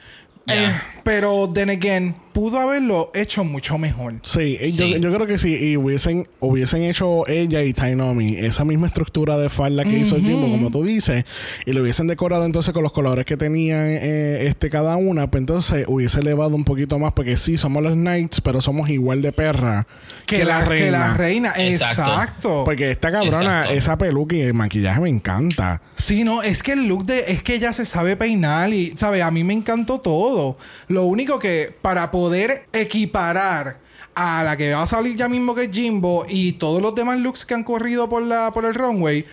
[0.49, 0.73] Eh,
[1.03, 4.15] pero, then again, pudo haberlo hecho mucho mejor.
[4.23, 9.37] Sí, Yo, creo que si sí, hubiesen, hubiesen hecho ella y Tainomi esa misma estructura
[9.37, 11.25] de falda que hizo Jimbo, como tú dices,
[11.67, 15.41] y lo hubiesen decorado entonces con los colores que tenían eh, este cada una, pues
[15.41, 19.33] entonces hubiese elevado un poquito más, porque sí, somos los Knights, pero somos igual de
[19.33, 19.87] perra
[20.27, 20.85] que, la, reina.
[20.85, 22.65] Que la reina, exacto.
[22.65, 25.83] Porque esta cabrona, esa peluca y el maquillaje me encanta.
[25.97, 29.23] Sí, no, es que el look de, es que ella se sabe peinar y, ¿sabes?
[29.23, 30.57] A mí me encantó todo.
[30.93, 33.79] Lo único que para poder equiparar
[34.15, 37.19] a la que va a salir ya mismo que es Jimbo y todos los demás
[37.19, 39.25] looks que han corrido por la por el runway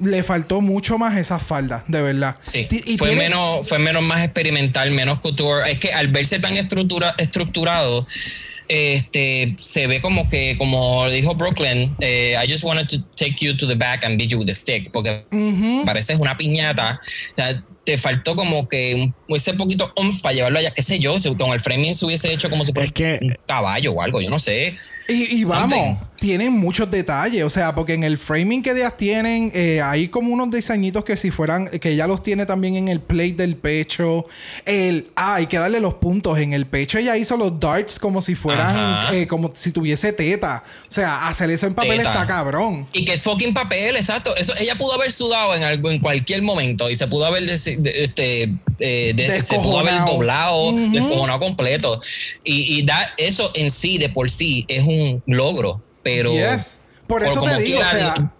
[0.00, 2.36] le faltó mucho más esa falda, de verdad.
[2.40, 2.66] Sí.
[2.96, 5.70] fue menos fue menos más experimental, menos couture.
[5.70, 8.06] Es que al verse tan estructura, estructurado
[8.66, 13.54] este se ve como que como dijo Brooklyn eh, I just wanted to take you
[13.58, 15.26] to the back and beat you with the stick porque
[15.84, 16.98] parece una piñata
[17.84, 21.50] te faltó como que ese poquito oomph para llevarlo allá, qué sé yo, si con
[21.50, 24.76] el framing se hubiese hecho como si fuera un caballo o algo, yo no sé.
[25.06, 29.82] Y, vamos, tienen muchos detalles, o sea, porque en el framing que ellas tienen, eh,
[29.82, 33.34] hay como unos diseñitos que si fueran, que ella los tiene también en el plate
[33.34, 34.26] del pecho.
[34.64, 36.38] El, ah, hay que darle los puntos.
[36.38, 40.64] En el pecho ella hizo los darts como si fueran, eh, como si tuviese teta.
[40.88, 42.88] O sea, hacer eso en papel está cabrón.
[42.94, 44.34] Y que es fucking papel, exacto.
[44.36, 47.44] Eso, ella pudo haber sudado en, algo, en cualquier momento y se pudo haber,
[47.84, 52.00] este, eh, se pudo haber doblado, uh completo.
[52.44, 56.32] Y, y da, eso en sí, de por sí, es un logro, pero
[57.06, 58.32] por eso te digo, o sea,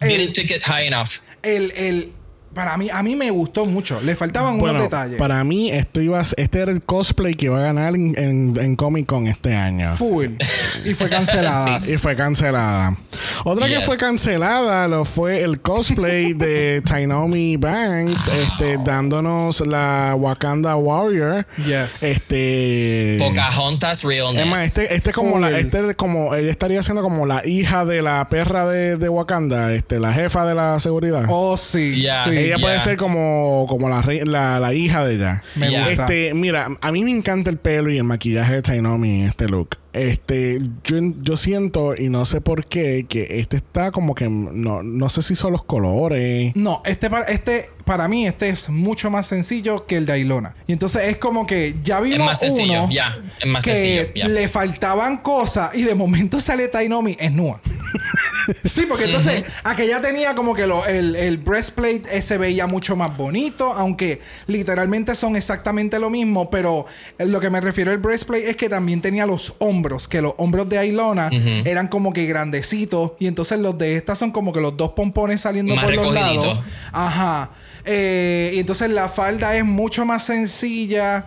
[1.42, 2.12] el, el,
[2.54, 4.00] para mí, a mí me gustó mucho.
[4.00, 5.18] Le faltaban unos detalles.
[5.18, 8.14] Para mí, esto iba este era el cosplay que iba a ganar en,
[8.56, 9.94] en, Comic Con este año.
[9.96, 10.36] Full.
[10.84, 11.78] y fue cancelada.
[11.86, 12.96] Y fue cancelada.
[13.44, 20.76] Otra que fue cancelada lo fue el cosplay de Tainomi Banks, este, dándonos la Wakanda
[20.76, 21.46] Warrior.
[21.58, 22.02] Yes.
[22.02, 23.16] Este.
[23.18, 24.44] Pocahontas Realness.
[24.44, 27.84] Es más, este, este es como la, este como, ella estaría siendo como la hija
[27.84, 31.24] de la perra de, de Wakanda, este, la jefa de la seguridad.
[31.28, 32.06] Oh, sí.
[32.24, 35.42] sí ella puede ser como, como la, la, la, hija de ella.
[35.54, 35.90] Me gusta.
[35.90, 39.48] Este, mira, a mí me encanta el pelo y el maquillaje de Tainomi en este
[39.48, 39.78] look.
[39.94, 44.82] Este, yo, yo, siento, y no sé por qué, que este está como que no,
[44.82, 46.54] no sé si son los colores.
[46.56, 50.54] No, este, este para mí, este es mucho más sencillo que el de Ailona.
[50.66, 52.18] Y entonces es como que ya vimos.
[52.18, 53.16] Es más sencillo, ya.
[53.40, 57.60] Es más que Le faltaban cosas y de momento sale Tainomi es nua.
[58.64, 63.16] sí, porque entonces aquella tenía como que lo, el, el breastplate se veía mucho más
[63.16, 66.86] bonito, aunque literalmente son exactamente lo mismo, pero
[67.18, 70.68] lo que me refiero al breastplate es que también tenía los hombros, que los hombros
[70.68, 71.30] de Ailona
[71.64, 75.40] eran como que grandecitos y entonces los de esta son como que los dos pompones
[75.40, 76.58] saliendo por los lados.
[76.92, 77.50] Ajá.
[77.84, 81.26] Eh, y entonces la falda es mucho más sencilla.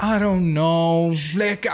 [0.00, 1.14] I don't know.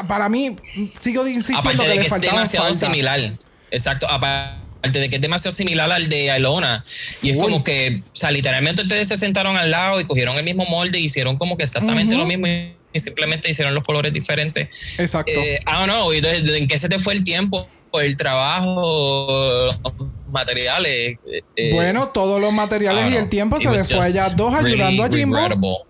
[0.09, 0.57] para mí,
[0.99, 3.33] sigo insistiendo Aparte de que, es demasiado similar.
[3.71, 4.11] Exacto.
[4.11, 6.85] Aparte de que es demasiado similar al de Alona.
[7.23, 10.45] Y es como que, o sea, literalmente ustedes se sentaron al lado y cogieron el
[10.45, 14.99] mismo molde y hicieron como que exactamente lo mismo y, simplemente hicieron los colores diferentes.
[14.99, 15.33] Exacto.
[15.35, 16.13] Eh, I don't know.
[16.13, 17.69] ¿En qué se te fue el tiempo?
[18.01, 19.81] el trabajo, los
[20.29, 21.19] materiales.
[21.57, 25.05] Eh, bueno, todos los materiales y el tiempo se les fue a ellas dos ayudando
[25.05, 25.87] a Jimbo.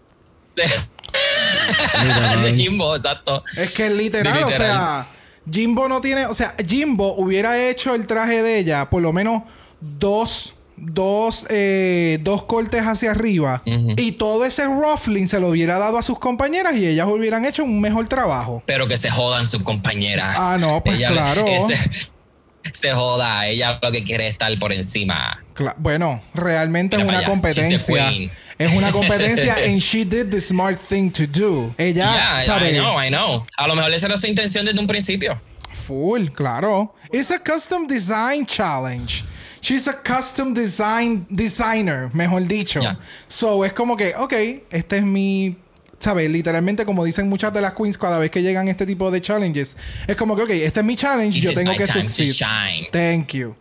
[2.42, 3.44] de Jimbo, exacto.
[3.56, 5.08] Es que literal, o sea,
[5.50, 9.42] Jimbo no tiene, o sea, Jimbo hubiera hecho el traje de ella por lo menos
[9.80, 15.98] dos dos, eh, dos cortes hacia arriba y todo ese ruffling se lo hubiera dado
[15.98, 18.62] a sus compañeras y ellas hubieran hecho un mejor trabajo.
[18.66, 20.34] Pero que se jodan sus compañeras.
[20.38, 21.44] Ah, no, pues claro.
[22.72, 25.44] se joda, ella lo que quiere es estar por encima.
[25.78, 28.10] bueno, realmente es una competencia.
[28.58, 31.74] Es una competencia and she did the smart thing to do.
[31.76, 33.42] Ella, I know, I know.
[33.56, 35.40] A lo mejor esa era su intención desde un principio.
[35.86, 36.94] Full, claro.
[37.12, 39.24] It's a custom design challenge.
[39.66, 42.80] She's a custom design designer, mejor dicho.
[42.80, 42.98] Ya.
[43.26, 44.32] So es como que, ok,
[44.70, 45.56] este es mi.
[45.98, 46.30] ¿Sabes?
[46.30, 49.76] Literalmente, como dicen muchas de las queens cada vez que llegan este tipo de challenges,
[50.06, 52.32] es como que, ok, este es mi challenge, This yo is tengo que succeed.
[52.32, 52.86] shine.
[52.92, 53.56] Thank you.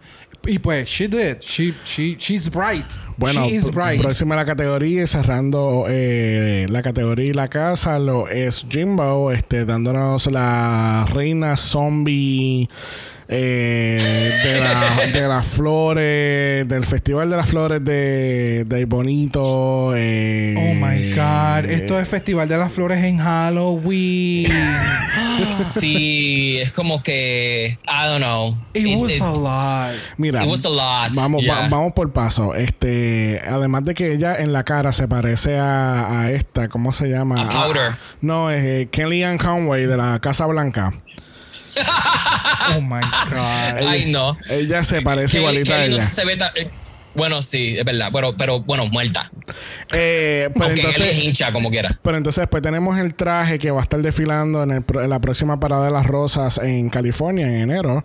[0.46, 1.38] Y pues, she did.
[1.40, 2.86] She, she, she's bright.
[3.18, 4.00] Bueno, she is bright.
[4.02, 9.32] próxima a la categoría y cerrando eh, la categoría y la casa lo es Jimbo,
[9.32, 12.70] este, dándonos la reina zombie
[13.28, 14.00] eh,
[14.44, 19.94] de, la- de las flores, del Festival de las Flores de, de Bonito.
[19.96, 21.70] eh, Oh my God.
[21.70, 24.52] Esto es Festival de las Flores en Halloween.
[25.52, 27.78] Sí, es como que.
[27.88, 28.58] I don't know.
[28.74, 29.96] It It- was it- a lot.
[30.18, 31.14] Mira, It was a lot.
[31.16, 32.54] Vamos, va- vamos por paso.
[32.56, 37.10] Este, además de que ella en la cara se parece a, a esta, ¿cómo se
[37.10, 37.42] llama?
[37.42, 37.92] A Powder.
[38.22, 40.94] no, es eh, Kellyanne Conway de la Casa Blanca.
[42.76, 43.88] Oh my God.
[43.88, 44.38] Ay, no.
[44.50, 46.12] Ella se parece igualita a no ella.
[46.12, 46.70] se ve eh,
[47.16, 48.10] bueno, sí, es verdad.
[48.14, 49.32] Pero, pero bueno, muerta.
[49.94, 51.98] Eh, pero Aunque él es entonces, hincha como quiera.
[52.02, 55.20] pero entonces después tenemos el traje que va a estar desfilando en, el en la
[55.20, 58.04] próxima parada de las rosas en California en enero,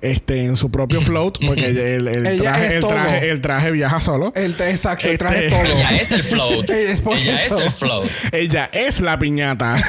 [0.00, 4.32] este, en su propio float, porque el, el traje, el, traje, el traje viaja solo.
[4.34, 5.76] El, exacto, el traje Este- todo.
[5.78, 6.70] Ella es el float.
[6.70, 8.06] Es Ella es el float.
[8.32, 9.76] Ella es la piñata.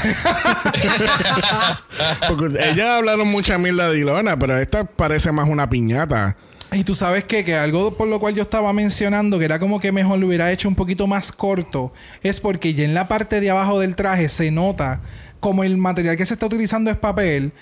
[2.28, 6.36] Porque ella hablaron mucha mierda de Ilona, pero esta parece más una piñata.
[6.72, 7.44] Y tú sabes qué?
[7.44, 10.52] que algo por lo cual yo estaba mencionando que era como que mejor lo hubiera
[10.52, 11.92] hecho un poquito más corto
[12.22, 15.02] es porque ya en la parte de abajo del traje se nota
[15.40, 17.54] como el material que se está utilizando es papel.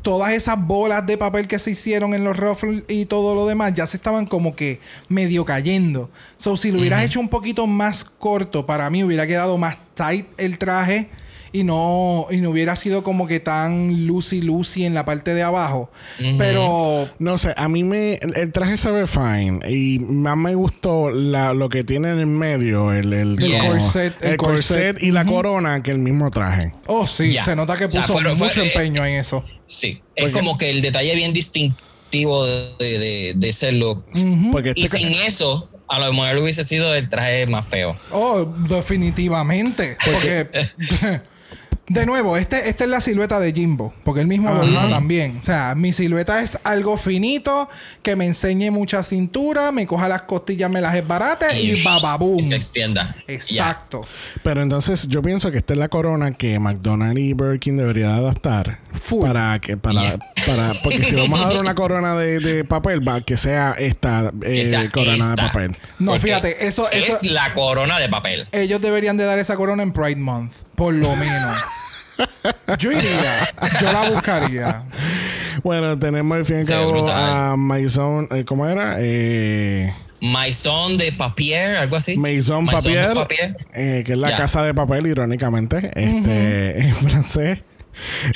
[0.00, 3.74] Todas esas bolas de papel que se hicieron en los ruffles y todo lo demás
[3.74, 6.10] ya se estaban como que medio cayendo.
[6.36, 10.26] So, si lo hubieras hecho un poquito más corto, para mí hubiera quedado más tight
[10.36, 11.08] el traje
[11.54, 15.42] y no, y no hubiera sido como que tan lucy lucy en la parte de
[15.44, 15.88] abajo.
[16.36, 18.14] Pero No sé, a mí me.
[18.14, 19.60] El, el traje se ve fine.
[19.70, 23.68] Y más me gustó la- lo que tiene en el medio, el, el, El como-
[23.70, 25.02] corset, el el corset corset.
[25.02, 26.74] y la corona que el mismo traje.
[26.86, 29.44] Oh, sí, se nota que O sea, puso fue- mucho eh, empeño en eso.
[29.66, 30.02] Sí.
[30.16, 34.04] Es Porque- como que el detalle bien distintivo de, de, de ese look.
[34.50, 37.96] Porque Y este sin eso, a lo mejor hubiese sido el traje más feo.
[38.10, 39.96] Oh, definitivamente.
[40.04, 40.48] Porque,
[41.88, 43.92] de nuevo, este, esta es la silueta de Jimbo.
[44.04, 44.66] Porque él mismo lo Ajá.
[44.70, 45.38] dijo también.
[45.38, 47.68] O sea, mi silueta es algo finito,
[48.02, 52.38] que me enseñe mucha cintura, me coja las costillas, me las esbarate y bababum.
[52.38, 53.14] y se extienda.
[53.26, 54.00] Exacto.
[54.42, 58.08] Pero entonces yo pienso que esta es la corona que McDonald's y Burger King debería
[58.08, 58.78] de adaptar.
[59.02, 59.26] Full.
[59.26, 60.18] Para que, para, Yeah.
[60.46, 64.30] para, porque si vamos a dar una corona de, de papel, va que sea esta
[64.42, 65.30] eh, Que sea corona esta.
[65.30, 65.76] de papel.
[65.98, 68.46] No, Porque fíjate, eso, eso Es la corona de papel.
[68.52, 70.52] ellos deberían de dar esa corona en Pride Month.
[70.76, 71.56] Por lo menos.
[72.78, 73.48] yo iría.
[73.80, 74.82] Yo la buscaría.
[75.62, 78.96] Bueno, tenemos al fin y al cabo a Maison, eh, ¿cómo era?
[78.98, 82.16] Eh, Maison de papier, algo así.
[82.16, 83.56] Maison Maison de Papier, papier.
[83.74, 87.60] eh, que es la casa de papel, irónicamente, este, en francés.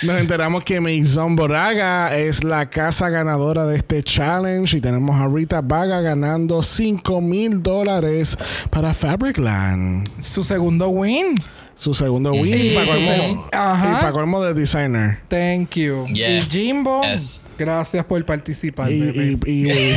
[0.03, 5.27] Nos enteramos que Maison Boraga es la casa ganadora de este challenge y tenemos a
[5.29, 8.37] Rita Vaga ganando 5 mil dólares
[8.71, 10.09] para Fabricland.
[10.23, 11.37] Su segundo win.
[11.75, 13.93] Su segundo win y Y para colmo, Ajá.
[13.93, 15.21] y para colmo de designer.
[15.29, 16.07] Thank you.
[16.13, 16.41] Yeah.
[16.41, 17.47] Y Jimbo, Yes.
[17.57, 19.95] gracias por participar, Y, y, y, y-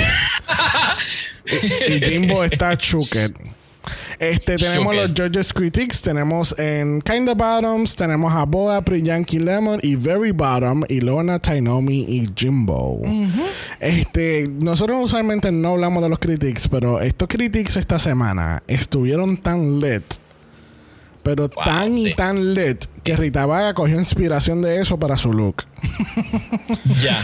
[1.87, 3.33] y Jimbo está chuket.
[4.21, 9.95] Este, tenemos los Judges Critics, tenemos en Kinda Bottoms, tenemos a Boa, Priyanki Lemon y
[9.95, 13.01] Very Bottom, Ilona, Tainomi y Jimbo.
[13.79, 19.79] Este, nosotros usualmente no hablamos de los critics, pero estos critics esta semana estuvieron tan
[19.79, 20.03] lit.
[21.23, 25.33] Pero Wow, tan y tan lit que Rita Vaga cogió inspiración de eso para su
[25.33, 25.63] look.
[27.01, 27.19] Ya.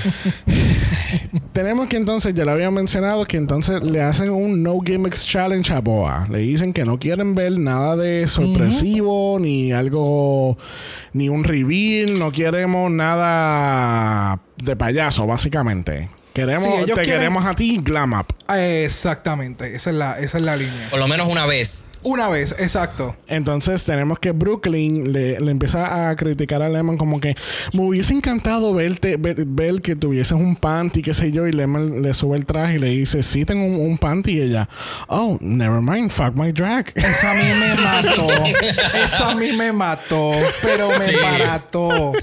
[1.54, 5.72] Tenemos que entonces, ya lo había mencionado, que entonces le hacen un No Gimmicks Challenge
[5.74, 6.28] a Boa.
[6.30, 10.58] Le dicen que no quieren ver nada de sorpresivo, ni algo,
[11.14, 16.10] ni un reveal, no queremos nada de payaso, básicamente.
[16.38, 18.28] Queremos, Sí, te quieren- queremos a ti, glam up.
[18.56, 20.88] Exactamente, esa es la, esa es la línea.
[20.92, 21.86] Por lo menos una vez.
[22.04, 23.16] Una vez, exacto.
[23.28, 27.36] Entonces tenemos que Brooklyn le, le empieza a criticar a Lemon como que
[27.74, 32.04] me hubiese encantado verte, ver, ver que tuvieses un panty, qué sé yo, y Lemon
[32.04, 34.70] le sube el traje y le dice, sí tengo un, un panty y ella,
[35.08, 36.92] oh, never mind, fuck my drag.
[36.96, 38.46] Eso a mí me mató.
[39.04, 40.32] Eso a mí me mató.
[40.62, 41.16] Pero me Sí.
[41.16, 42.14] embarató.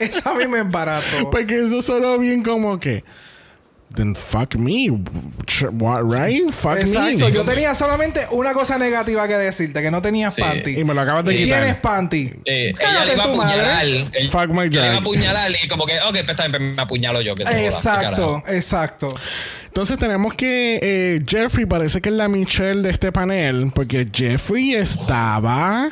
[0.00, 1.30] Eso a mí me embarató.
[1.30, 3.04] Porque eso sonó bien como que,
[3.94, 4.90] then fuck me,
[5.46, 6.50] Ch- what, right?
[6.52, 7.26] Fuck Exacto.
[7.26, 7.32] me.
[7.32, 10.42] Yo tenía solamente una cosa negativa que decirte, que no tenías Sí.
[10.42, 10.78] panty.
[10.78, 11.60] Y me lo acabas de Y quitar.
[11.62, 12.32] tienes panty.
[12.44, 13.60] Eh, ella le iba a tu madre.
[13.60, 13.84] apuñalar.
[13.84, 16.74] Él- Fuck my ella le iba a apuñalar y como que, ok, pues está bien,
[16.74, 17.34] me apuñalo yo.
[17.34, 19.08] Que se Exacto, exacto.
[19.66, 24.74] Entonces tenemos que eh, Jeffrey parece que es la Michelle de este panel, porque Jeffrey
[24.74, 25.90] estaba...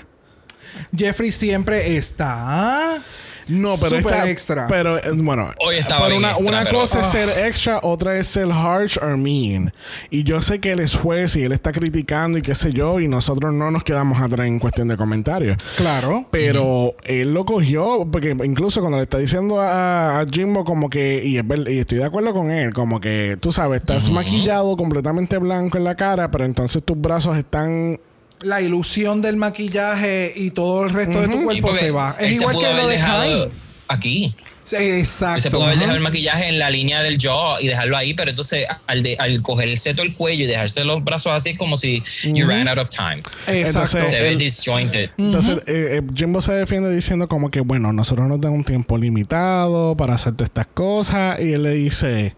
[0.97, 3.03] Jeffrey siempre está.
[3.49, 4.67] No, pero Súper esta- extra.
[4.69, 7.11] Pero eh, bueno, Hoy estaba pero bien una, extra, una pero- cosa es Ah.
[7.13, 9.73] ser extra, otra es ser harsh or mean.
[10.11, 13.01] Y yo sé que él es juez y él está criticando y qué sé yo,
[13.01, 15.57] y nosotros no nos quedamos atrás en cuestión de comentarios.
[15.77, 16.27] Claro.
[16.31, 21.23] Pero él lo cogió, porque incluso cuando le está diciendo a, a Jimbo como que,
[21.25, 25.39] y, es y estoy de acuerdo con él, como que tú sabes, estás maquillado completamente
[25.39, 27.99] blanco en la cara, pero entonces tus brazos están...
[28.43, 32.17] La ilusión del maquillaje y todo el resto de tu cuerpo se va.
[32.19, 33.51] Es igual que haber lo de dejado
[33.89, 34.35] aquí.
[34.65, 35.41] Sí, exacto.
[35.43, 38.31] se pudo haber dejado el maquillaje en la línea del jaw y dejarlo ahí, pero
[38.31, 41.77] entonces al, de, al cogerse todo el cuello y dejarse los brazos así es como
[41.77, 43.23] si you ran out of time.
[43.49, 43.99] Exacto.
[43.99, 45.11] Entonces, Se ve él- disjointed.
[45.19, 48.97] Entonces, eh, eh, Jimbo se defiende diciendo como que, bueno, nosotros nos dan un tiempo
[48.97, 51.41] limitado para hacerte estas cosas.
[51.41, 52.37] Y él le dice,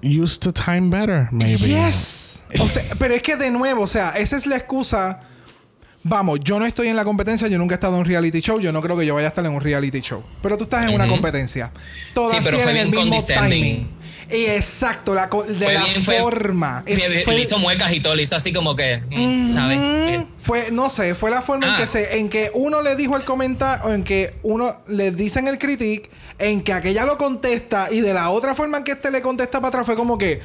[0.00, 1.58] use the time better, maybe.
[1.66, 2.38] Yes.
[2.60, 5.22] O sea, pero es que de nuevo, o sea, esa es la excusa.
[6.08, 8.58] Vamos, yo no estoy en la competencia, yo nunca he estado en un reality show,
[8.60, 10.22] yo no creo que yo vaya a estar en un reality show.
[10.42, 11.70] Pero tú estás en una competencia.
[12.14, 13.98] Todas Sí, pero fue bien el mismo timing.
[14.30, 16.82] Y exacto, la co- de Fue la bien, fue- forma.
[16.86, 19.78] Es- fue- le hizo muecas y todo, le hizo así como que, mm, ¿sabes?
[20.42, 21.76] Fue, no sé, fue la forma en Ah.
[21.78, 25.48] que se, en que uno le dijo el comentario, o en que uno le dicen
[25.48, 29.10] el critic, en que aquella lo contesta, y de la otra forma en que este
[29.10, 30.40] le contesta para atrás fue como que,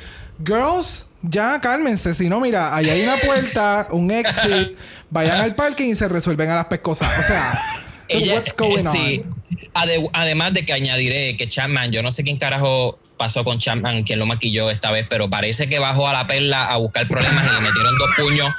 [0.46, 4.78] girls, ya cálmense, si no, mira, ahí hay una puerta, un exit,
[5.14, 7.08] vayan al parking y se resuelven a las pescosas.
[7.20, 7.62] O sea,
[8.10, 9.24] Ella, what's going eh, sí.
[9.24, 9.36] on?
[9.76, 14.04] Ade- además de que añadiré que Chapman, yo no sé quién carajo pasó con Chapman,
[14.04, 17.46] quién lo maquilló esta vez, pero parece que bajó a la perla a buscar problemas
[17.48, 18.50] y le metieron dos puños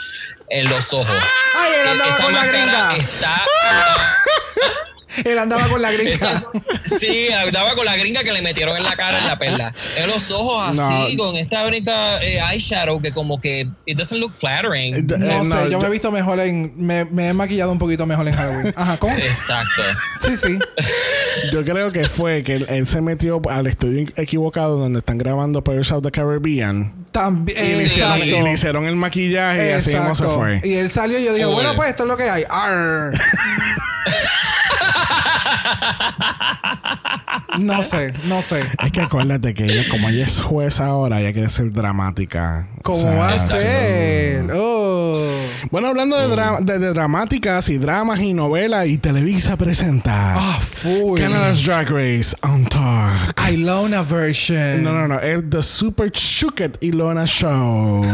[0.49, 1.17] en los ojos.
[1.61, 2.97] Ay, él andaba esa con la gringa.
[2.97, 3.45] Está,
[5.25, 6.13] Él andaba con la gringa.
[6.13, 6.45] esa-
[6.99, 9.75] sí, andaba con la gringa que le metieron en la cara en la perla.
[9.97, 11.25] En los ojos así, No.
[11.25, 14.95] con esta única eh, eyeshadow que como que it doesn't look flattering.
[14.95, 16.73] Eh, No, eh, sé, no, yo, yo- me he visto mejor en.
[16.77, 18.75] Me, me he maquillado un poquito mejor en Halloween.
[18.77, 19.15] Ajá, ¿cómo?
[19.17, 19.83] Exacto.
[20.21, 20.59] Sí, sí.
[21.53, 25.63] Yo creo que fue que él, él se metió al estudio equivocado donde están grabando
[25.65, 27.05] Pirates of the Caribbean.
[27.11, 27.59] También.
[27.59, 28.37] Y le, hicieron, Exacto.
[28.37, 30.41] y le hicieron el maquillaje y así mismo se Exacto.
[30.41, 30.61] fue.
[30.65, 31.63] Y él salió y yo digo, Cool.
[31.63, 32.45] bueno, pues esto es lo que hay.
[32.49, 33.13] Arr.
[37.59, 38.65] no sé, no sé.
[38.85, 42.69] Es que acuérdate que ella, como ella es jueza ahora, ella quiere ser dramática.
[42.83, 44.51] ¿Cómo O sea, va a ser?
[44.55, 45.21] Oh.
[45.71, 50.61] Bueno, hablando de, dra- de- de dramáticas y dramas y novelas, y Televisa presenta Ah.
[51.17, 53.41] Canada's Drag Race on Talk.
[53.51, 54.83] Ilona version.
[54.83, 58.05] No, no, no, es The Super Chuket Ilona Show.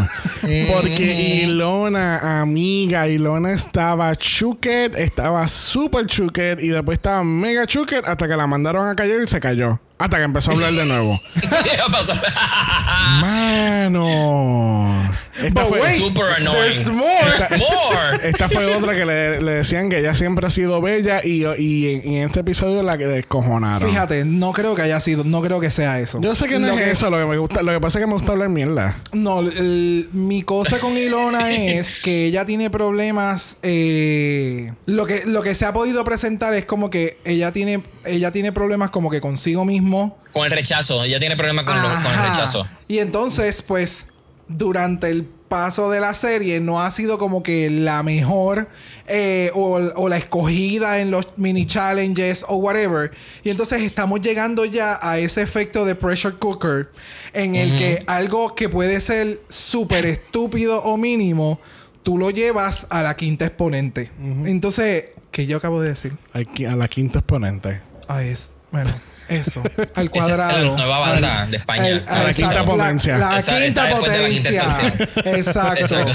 [0.41, 8.29] Porque Ilona, amiga, Ilona estaba Chuket, estaba Super Chuket y después estaba Mega Chuket hasta
[8.29, 9.81] que la mandaron a callar y se cayó.
[10.01, 11.21] Hasta que empezó a hablar de nuevo.
[13.21, 15.11] Mano.
[15.43, 16.61] Esta But fue, wait, Super annoying.
[16.61, 17.09] there's more.
[17.39, 18.19] There's more.
[18.29, 21.95] esta fue otra que le, le decían que ella siempre ha sido bella y, y
[21.95, 23.89] en, en este episodio la que descojonaron.
[23.89, 26.21] Fíjate, no creo que haya sido, no creo que sea eso.
[26.21, 27.99] Yo sé que no Lo es que- eso, lo que me gusta, lo que pasa
[27.99, 29.03] es que me gusta hablar mierda.
[29.13, 33.57] No, el- mi cosa con Ilona es que ella tiene problemas.
[33.63, 38.31] eh, lo, que, lo que se ha podido presentar es como que ella tiene, ella
[38.33, 40.19] tiene problemas como que consigo mismo.
[40.33, 41.03] Con el rechazo.
[41.05, 42.67] Ella tiene problemas con, lo- con el rechazo.
[42.89, 44.07] Y entonces, pues,
[44.49, 48.69] durante el paso de la serie no ha sido como que la mejor
[49.09, 53.11] eh, o, o la escogida en los mini challenges o whatever.
[53.43, 56.89] Y entonces estamos llegando ya a ese efecto de pressure cooker
[57.33, 61.61] en el que algo que puede ser súper estúpido o mínimo,
[62.05, 64.11] tú lo llevas a la quinta exponente.
[64.21, 66.17] Entonces, ¿qué yo acabo de decir?
[66.33, 67.81] A la quinta exponente.
[68.13, 68.91] Ah, es, bueno,
[69.29, 69.63] eso.
[69.95, 70.59] Al cuadrado.
[70.59, 72.05] es la nueva banda Al- de España.
[72.09, 73.19] A la quinta potencia.
[73.19, 74.63] La, la Esa- quinta potencia.
[75.25, 76.01] Exacto.
[76.01, 76.13] Exacto.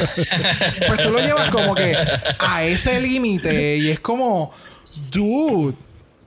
[0.88, 1.96] Pues tú lo llevas como que
[2.40, 4.52] a ese límite y es como,
[5.12, 5.76] dude,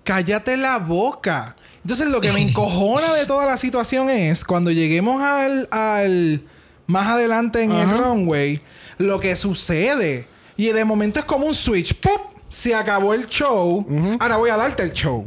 [0.05, 1.55] cállate la boca.
[1.83, 6.43] Entonces lo que me encojona de toda la situación es cuando lleguemos al, al
[6.87, 8.61] más adelante en el runway,
[8.99, 10.27] lo que sucede.
[10.57, 11.95] Y de momento es como un switch.
[11.95, 12.21] ¡Pum!
[12.49, 13.87] Se acabó el show.
[14.21, 15.25] Ahora voy a darte el show.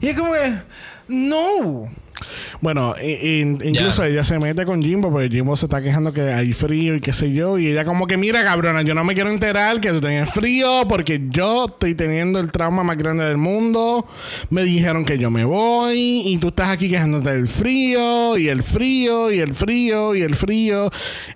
[0.00, 0.54] Y es como que,
[1.08, 1.88] no.
[2.60, 6.94] Bueno, incluso ella se mete con Jimbo porque Jimbo se está quejando que hay frío
[6.94, 7.58] y qué sé yo.
[7.58, 10.82] Y ella como que, mira cabrona, yo no me quiero enterar que tú tienes frío
[10.88, 14.06] porque yo estoy teniendo el trauma más grande del mundo.
[14.50, 18.62] Me dijeron que yo me voy y tú estás aquí quejándote del frío y el
[18.62, 20.90] frío y el frío y el frío.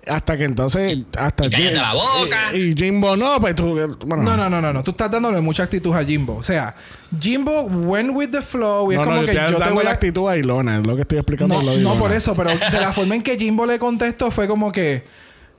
[0.06, 0.98] Hasta que entonces...
[1.18, 2.54] Hasta Y Jim- la boca.
[2.54, 3.74] Y, y Jimbo no, pues tú...
[4.06, 4.82] Bueno, No, no, no, no, no.
[4.82, 6.36] Tú estás dándole mucha actitud a Jimbo.
[6.36, 6.74] O sea,
[7.18, 9.70] Jimbo went with the flow y es No, como no, yo que estoy yo te
[9.70, 11.62] voy la a actitud a Ilona, es lo que estoy explicando.
[11.62, 14.70] no, no por eso, pero de la forma en que Jimbo le contestó fue como
[14.72, 15.04] que,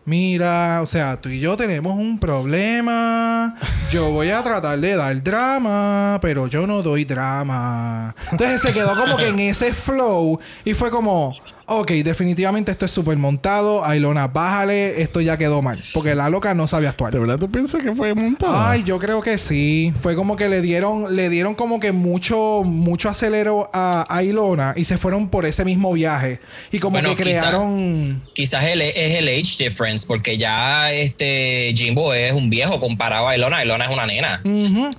[0.06, 3.56] mira, o sea, tú y yo tenemos un problema,
[3.92, 8.16] yo voy a tratar de dar drama, pero yo no doy drama.
[8.32, 11.34] Entonces se quedó como que en ese flow y fue como,
[11.70, 16.54] ok, definitivamente esto es súper montado, Ailona, bájale, esto ya quedó mal, porque la loca
[16.54, 17.14] no sabe actuar.
[17.14, 18.56] ¿De verdad tú piensas que fue montado?
[18.58, 19.94] Ay, yo creo que sí.
[20.02, 24.74] Fue como que le dieron, le dieron como que mucho, mucho acelero a, a Ilona
[24.76, 26.40] y se fueron por ese mismo viaje.
[26.72, 28.24] Y como Bueno, que quizá- crearon.
[28.34, 33.36] Quizás el- es el age difference, porque ya este Jimbo es un viejo comparado a
[33.36, 33.64] Ilona.
[33.64, 34.42] Ilona es una nena.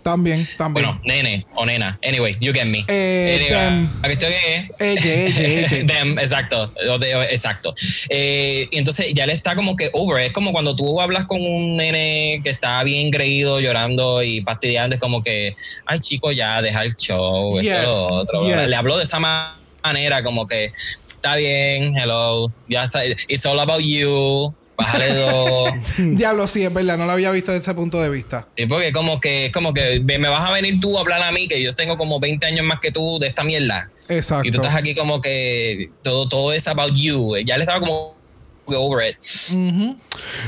[0.02, 0.86] También, también.
[0.86, 1.98] Bueno, nene o nena.
[2.06, 2.84] Anyway, you get me.
[2.88, 3.88] Eh, Anyway, them.
[4.02, 4.80] La cuestión es.
[4.80, 5.86] Ella, ella, ella.
[5.86, 6.59] Them, exacto.
[6.62, 7.74] O de- o- exacto.
[8.08, 10.22] Eh, y entonces ya le está como que over.
[10.24, 14.94] Es como cuando tú hablas con un nene que está bien creído, llorando y fastidiando.
[14.96, 15.56] Es como que,
[15.86, 17.60] ay, chico, ya deja el show.
[17.60, 18.46] Yes, Esto, lo otro.
[18.46, 18.68] yes.
[18.68, 20.72] Le habló de esa ma- manera, como que
[21.06, 22.50] está bien, hello.
[22.68, 22.84] Ya.
[23.28, 24.54] It's all about you.
[24.76, 25.70] Bájale dos.
[25.98, 28.48] Diablo, sí, es verdad, no lo había visto desde ese punto de vista.
[28.56, 31.46] Sí, porque como que como que me vas a venir tú a hablar a mí,
[31.48, 33.90] que yo tengo como 20 años más que tú de esta mierda.
[34.10, 34.48] Exacto.
[34.48, 37.36] Y tú estás aquí como que todo, todo es about you.
[37.46, 38.20] Ya le estaba como
[38.66, 39.16] over it.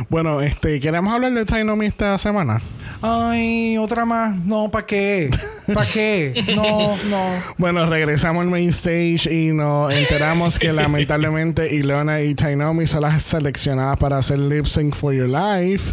[0.08, 2.60] Bueno, este, ¿queremos hablar de Tainomi esta semana?
[3.04, 4.36] Ay, otra más.
[4.36, 5.28] No, ¿para qué?
[5.74, 6.34] ¿Para qué?
[6.54, 7.24] No, no.
[7.58, 13.22] Bueno, regresamos al main stage y nos enteramos que lamentablemente Ilona y Tainomi son las
[13.22, 15.92] seleccionadas para hacer lip sync for your life.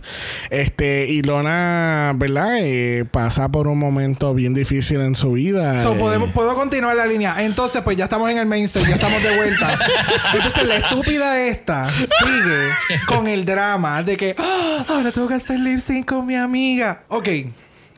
[0.51, 2.57] Este, Ilona, ¿verdad?
[2.61, 5.81] Eh, pasa por un momento bien difícil en su vida.
[5.81, 7.43] So, Eh, podemos, puedo continuar la línea.
[7.43, 9.69] Entonces, pues ya estamos en el main stage, ya estamos de vuelta.
[10.35, 15.59] Entonces, la estúpida esta sigue con el drama de que "Ah, ahora tengo que hacer
[15.59, 16.98] lip sync con mi amiga.
[17.07, 17.27] Ok.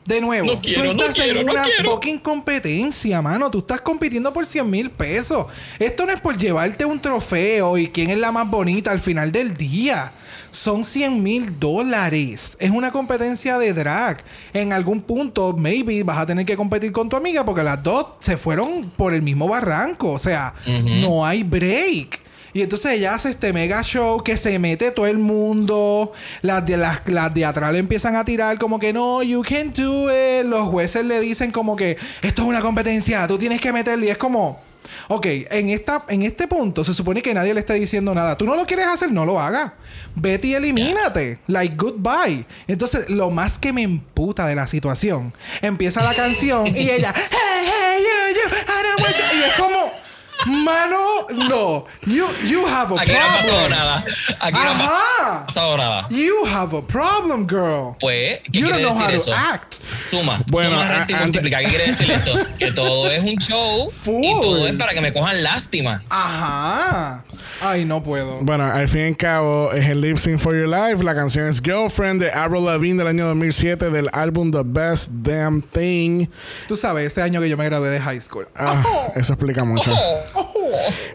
[0.04, 1.92] De nuevo, No quiero, tú no estás quiero, en no una quiero.
[1.92, 3.48] fucking competencia, mano.
[3.52, 5.46] Tú estás compitiendo por 100 mil pesos.
[5.78, 9.30] Esto no es por llevarte un trofeo y quién es la más bonita al final
[9.30, 10.12] del día.
[10.50, 12.56] Son 100 mil dólares.
[12.58, 14.22] Es una competencia de drag.
[14.52, 18.06] En algún punto, maybe vas a tener que competir con tu amiga porque las dos
[18.18, 20.10] se fueron por el mismo barranco.
[20.10, 20.52] O sea,
[21.00, 22.20] no hay break.
[22.54, 26.12] Y entonces ella hace este mega show que se mete todo el mundo.
[26.42, 29.72] Las de, las, las de atrás le empiezan a tirar como que no, you can
[29.72, 30.44] do it.
[30.44, 34.06] Los jueces le dicen como que esto es una competencia, tú tienes que meterle.
[34.06, 34.60] Y es como,
[35.08, 38.36] ok, en, esta, en este punto se supone que nadie le está diciendo nada.
[38.36, 39.72] Tú no lo quieres hacer, no lo hagas.
[40.14, 41.38] Vete y elimínate.
[41.46, 42.44] Like goodbye.
[42.66, 47.64] Entonces, lo más que me emputa de la situación, empieza la canción y ella, hey,
[47.64, 50.01] hey, you, you, I don't want you", Y es como.
[50.46, 51.84] Mano, no.
[52.06, 53.70] You, you have a Aquí no ha pasado problem.
[53.70, 54.04] nada.
[54.40, 56.06] Aquí no ha pasado nada.
[56.10, 57.96] You have a problem, girl.
[58.00, 59.30] Pues, ¿qué you quiere don't know decir how eso?
[59.30, 59.74] to act.
[60.02, 61.58] Suma, Bueno, suma, resta y multiplica.
[61.58, 62.32] ¿Qué quiere decir esto?
[62.58, 64.24] Que todo es un show Full.
[64.24, 66.02] y todo es para que me cojan lástima.
[66.10, 67.24] Ajá.
[67.60, 68.38] Ay, no puedo.
[68.40, 71.04] Bueno, al fin y al cabo es el Lip Sync for Your Life.
[71.04, 75.62] La canción es Girlfriend de Avril Lavigne del año 2007 del álbum The Best Damn
[75.62, 76.26] Thing.
[76.68, 78.48] Tú sabes, este año que yo me gradué de high school.
[78.56, 78.82] Ah,
[79.14, 79.92] eso explica mucho.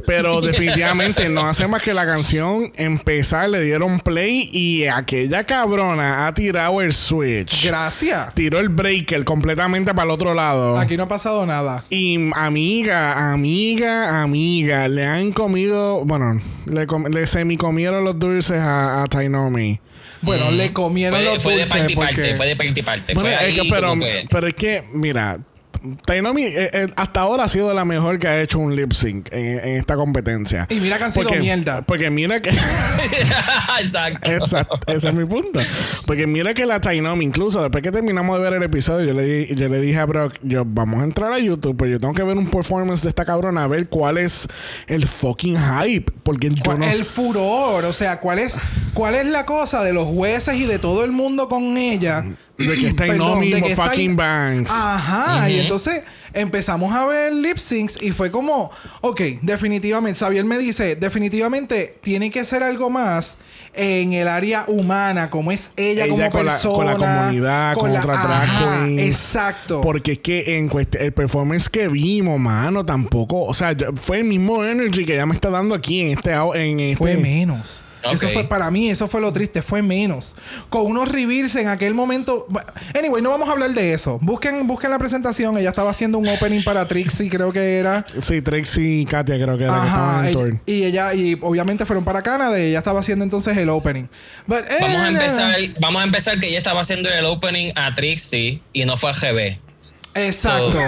[0.06, 6.28] Pero definitivamente no hace más que la canción empezar, le dieron play y aquella cabrona
[6.28, 7.66] ha tirado el switch.
[7.66, 8.34] Gracias.
[8.36, 10.78] Tiró el breaker completamente para el otro lado.
[10.78, 11.84] Aquí no ha pasado nada.
[11.90, 19.04] Y amiga, amiga, amiga, le han comido, bueno, le, com- le semicomieron los dulces a,
[19.04, 19.80] a Tainomi.
[20.22, 22.16] Bueno, le comieron Fue, los fue de dulces parte y porque...
[22.16, 23.14] parte, fue de parte y parte.
[23.14, 25.40] Bueno, fue es ahí que- pero, que- pero es que, mira,
[26.06, 29.32] Tainomi eh, eh, hasta ahora ha sido la mejor que ha hecho un lip sync
[29.32, 30.66] en, en esta competencia.
[30.70, 31.82] Y mira que han sido Porque- mierda.
[31.82, 32.50] Porque mira que.
[33.82, 34.30] Exacto.
[34.32, 35.60] Exacto, ese es mi punto.
[36.06, 39.24] Porque mira que la Tainomi, incluso después que terminamos de ver el episodio, yo le,
[39.24, 42.14] di- yo le dije a Brock, yo vamos a entrar a YouTube, pero yo tengo
[42.14, 44.48] que ver un performance de esta cabrona, a ver cuál es
[44.88, 46.12] el fucking hype.
[46.24, 46.86] Porque yo ¿Cuál- no.
[46.86, 48.56] El furor, o sea, ¿cuál es,
[48.94, 52.26] ¿cuál es la cosa de los jueces y de todo el mundo con ella?
[52.58, 53.06] De que está
[53.68, 54.72] está fucking Banks.
[54.72, 56.02] Ajá, y entonces
[56.34, 58.72] empezamos a ver lip syncs y fue como,
[59.02, 63.38] ok, definitivamente, Xavier me dice, definitivamente tiene que ser algo más
[63.74, 66.94] en el área humana, como es ella, Ella como con la- persona.
[66.94, 68.88] con la comunidad, con la- otras drag Ajá.
[68.90, 69.82] Exacto.
[69.82, 73.44] Porque es que en el performance que vimos, mano, tampoco.
[73.44, 76.32] O sea, fue el mismo energy que ella me está dando aquí en este.
[76.34, 77.84] En este Fue menos.
[78.12, 78.34] Eso Ok.
[78.34, 80.36] fue para mí, eso fue lo triste, fue menos.
[80.70, 82.48] Con unos reveals en aquel momento.
[82.98, 84.18] Anyway, no vamos a hablar de eso.
[84.22, 85.58] Busquen, busquen la presentación.
[85.58, 88.06] Ella estaba haciendo un opening para Trixie, creo que era.
[88.22, 90.30] Sí, Trixie y Katia creo que era que estaban Ajá.
[90.30, 90.60] ella- tour.
[90.66, 94.06] y ella, y obviamente fueron para Canadá y ella estaba haciendo entonces el opening.
[94.46, 97.94] But, eh, Vamos a empezar, vamos a empezar que ella estaba haciendo el opening a
[97.94, 99.58] Trixie y no fue al GB.
[100.18, 100.80] Exacto.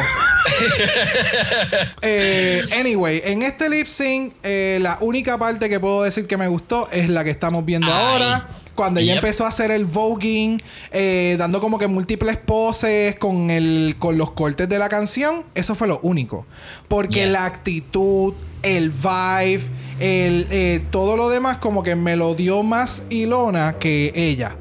[2.01, 6.47] Eh, anyway, en este lip sync, eh, la única parte que puedo decir que me
[6.47, 7.93] gustó es la que estamos viendo Ay.
[7.93, 8.47] ahora.
[8.75, 9.23] Cuando ella Yep.
[9.25, 10.61] empezó a hacer el voguing,
[10.91, 15.75] eh, dando como que múltiples poses con, el, con los cortes de la canción, eso
[15.75, 16.45] fue lo único.
[16.87, 17.31] Porque Yes.
[17.31, 19.63] la actitud, el vibe,
[19.99, 24.55] el, eh, todo lo demás como que me lo dio más Ilona que ella.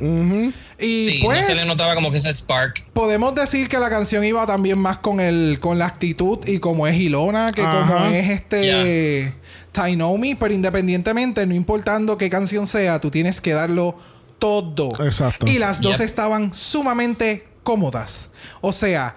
[0.80, 2.86] Y Sí, pues no se le notaba como que ese spark.
[2.92, 6.86] podemos decir que la canción iba también más con el con la actitud y como
[6.86, 9.34] es Ilona que como es este
[9.72, 13.96] Tainomi, pero independientemente, no importando qué canción sea, tú tienes que darlo
[14.38, 14.90] todo.
[15.04, 15.46] Exacto.
[15.46, 16.00] Y las dos Yep.
[16.06, 18.30] estaban sumamente cómodas.
[18.60, 19.14] O sea,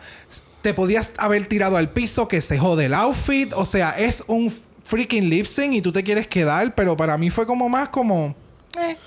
[0.62, 4.54] te podías haber tirado al piso que se jode el outfit, o sea, es un
[4.84, 8.36] freaking lip sync y tú te quieres quedar, pero para mí fue como más como
[8.80, 8.98] eh,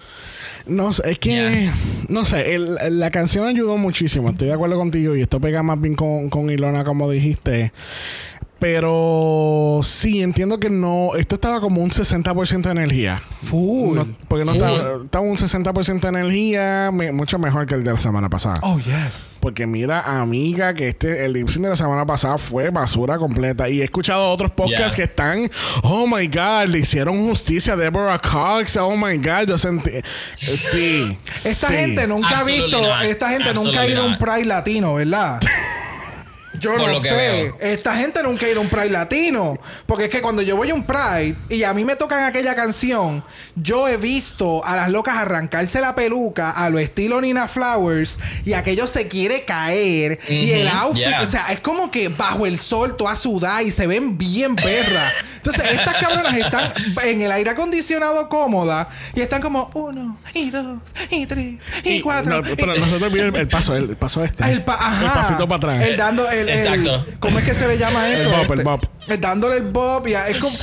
[0.66, 1.30] No sé, es que.
[1.30, 1.74] Yeah.
[2.08, 4.30] No sé, el- la canción ayudó muchísimo.
[4.30, 7.72] Estoy de acuerdo contigo y esto pega más bien con, con Ilona, como dijiste.
[8.58, 11.10] Pero sí, entiendo que no.
[11.16, 13.22] Esto estaba como un 60% de energía.
[13.44, 13.96] full.
[13.96, 14.60] No- porque no Full.
[14.62, 18.56] estaba, estaba un 60% de energía, me- mucho mejor que el de la semana pasada.
[18.62, 19.36] Oh, yes.
[19.40, 23.68] Porque mira, amiga, que este, el lip de la semana pasada fue basura completa.
[23.68, 24.96] Y he escuchado otros podcasts Yeah.
[24.96, 25.50] que están,
[25.82, 29.90] oh my God, le hicieron justicia a Deborah Cox, oh my God, yo sentí.
[30.36, 31.18] Sí.
[31.44, 31.74] Esta sí.
[31.74, 33.02] gente nunca ha visto, not.
[33.04, 35.38] esta gente nunca ha ido a un Pride latino, ¿verdad?
[36.60, 37.14] Yo Por no lo que sé.
[37.14, 37.56] veo.
[37.60, 39.58] Esta gente nunca ha ido a un Pride latino.
[39.86, 42.54] Porque es que cuando yo voy a un Pride y a mí me tocan aquella
[42.54, 43.24] canción,
[43.56, 48.52] yo he visto a las locas arrancarse la peluca a lo estilo Nina Flowers y
[48.52, 50.20] aquello se quiere caer.
[50.28, 51.22] Y el outfit, yeah.
[51.22, 55.12] o sea, es como que bajo el sol toda sudada y se ven bien perras.
[55.36, 56.72] Entonces, estas cabronas están
[57.04, 60.78] en el aire acondicionado cómoda y están como uno, y dos,
[61.10, 62.40] y tres, y, Y- cuatro.
[62.40, 64.50] no, y- pero nosotros vimos el paso, el, paso este.
[64.50, 65.04] el, pa- ajá.
[65.04, 65.84] El pasito para atrás.
[65.84, 67.06] El dando el, el- Exacto.
[67.20, 68.30] ¿Cómo es que se le llama El eso?
[68.36, 68.84] bop, el bop.
[69.08, 70.06] el dándole el bob.
[70.08, 70.56] y es como.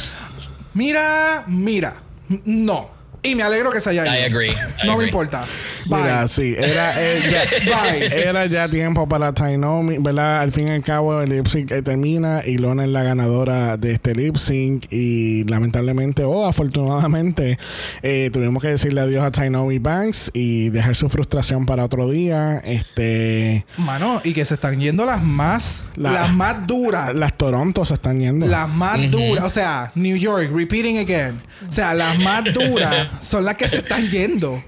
[0.73, 2.01] Mira, mira.
[2.45, 2.89] No.
[3.23, 4.15] Y me alegro que se haya ido.
[4.15, 4.49] I agree.
[4.83, 5.45] I no me importa.
[5.85, 5.99] Bye.
[6.01, 7.19] Mira, sí, era, eh,
[7.65, 8.05] ya, Bye.
[8.27, 10.41] era ya tiempo para Tainomi, ¿verdad?
[10.41, 13.77] Al fin y al cabo el lip sync eh, termina y Lona es la ganadora
[13.77, 17.57] de este lip sync y lamentablemente o afortunadamente
[18.01, 22.59] eh, tuvimos que decirle adiós a Tainomi Banks y dejar su frustración para otro día.
[22.65, 25.83] Este, Mano, y que se están yendo las más.
[25.95, 27.13] La- las más duras.
[27.13, 28.47] las Toronto se están yendo.
[28.47, 31.39] Las más duras, o sea, New York, repeating again.
[31.69, 34.63] O sea, las más duras son las que se están yendo.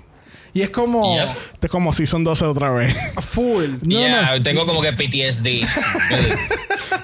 [0.55, 1.29] Y es como Yep.
[1.63, 2.95] Es como Season 12 otra vez.
[3.21, 3.77] full.
[3.81, 5.65] No, yeah, tengo como que PTSD.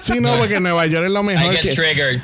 [0.00, 1.52] sí, no, porque Nueva York es lo I mejor.
[1.54, 2.20] get que- triggered.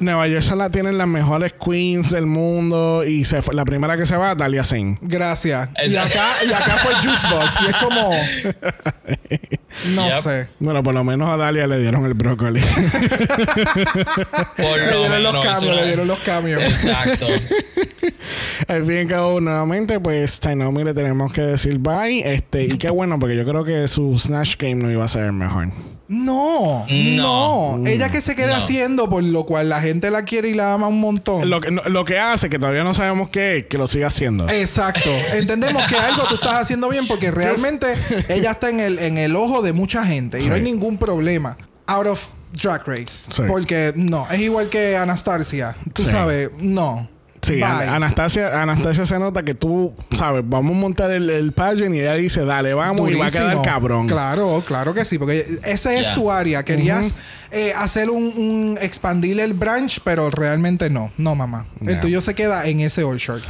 [0.00, 4.06] Nueva York la, tienen las mejores queens del mundo y se fue- la primera que
[4.06, 4.98] se va, Dalia Zayn.
[5.02, 5.68] Gracias.
[5.86, 7.56] Y acá, y acá fue Juicebox.
[7.62, 8.10] Y es como.
[9.94, 10.22] No Yep.
[10.22, 10.48] sé.
[10.58, 12.60] Bueno, por lo menos a Dalia le dieron el brócoli.
[12.60, 12.80] Por
[14.78, 15.46] Le lo dieron los menos.
[15.46, 16.62] cambios, le dieron los cambios.
[16.62, 17.26] Exacto.
[18.68, 22.20] Al fin y al cabo, nuevamente, pues Tainomi le tenemos que decir bye.
[22.32, 25.32] Este, y qué bueno, porque yo creo que su Snatch Game no iba a ser
[25.32, 25.68] mejor.
[26.12, 27.86] No, no, No.
[27.86, 28.56] Ella que se quede No.
[28.56, 31.48] haciendo, por lo cual la gente la quiere y la ama un montón.
[31.48, 34.48] Lo que, lo que hace, que todavía no sabemos qué es, que lo siga haciendo.
[34.48, 35.08] Exacto.
[35.34, 37.86] Entendemos que algo tú estás haciendo bien porque realmente
[38.28, 41.56] ella está en el, en el ojo de mucha gente y no hay ningún problema.
[41.86, 42.20] Out of
[42.60, 43.30] Drag Race.
[43.30, 43.42] Sí.
[43.46, 45.76] Porque no, es igual que Anastasia.
[45.92, 46.08] Tú Sí.
[46.08, 47.08] sabes, no.
[47.42, 47.64] Sí, Bye.
[47.88, 52.14] Anastasia, Anastasia se nota que tú, sabes, vamos a montar el, el pageant y ella
[52.14, 54.06] dice, dale, vamos y va a quedar cabrón.
[54.06, 56.62] Claro, claro que sí, porque ese es su área.
[56.64, 57.14] Querías
[57.50, 61.10] eh, hacer un, un- expandir el branch, pero realmente no.
[61.16, 61.66] No, mamá.
[61.80, 63.42] El tuyo se queda en ese all short.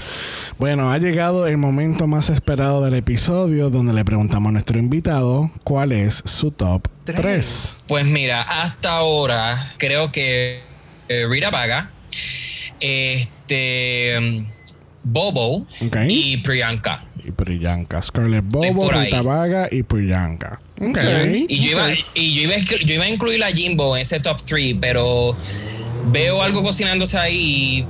[0.58, 5.50] Bueno, ha llegado el momento más esperado del episodio donde le preguntamos a nuestro invitado
[5.64, 7.16] cuál es su top Tres.
[7.20, 7.74] 3.
[7.88, 10.60] Pues mira, hasta ahora creo que
[11.08, 11.90] eh, Rita Vaga,
[12.80, 14.44] este
[15.02, 15.66] Bobo
[16.08, 16.98] y Priyanka.
[17.24, 18.00] Y Priyanka.
[18.02, 18.90] Scarlett Bobo.
[18.90, 20.60] Rita Vaga y Priyanka.
[20.80, 20.98] Ok.
[21.48, 24.02] Y yo iba, y yo iba, a inclu- yo iba a incluir a Jimbo en
[24.02, 25.36] ese top 3, pero
[26.12, 27.86] veo algo cocinándose ahí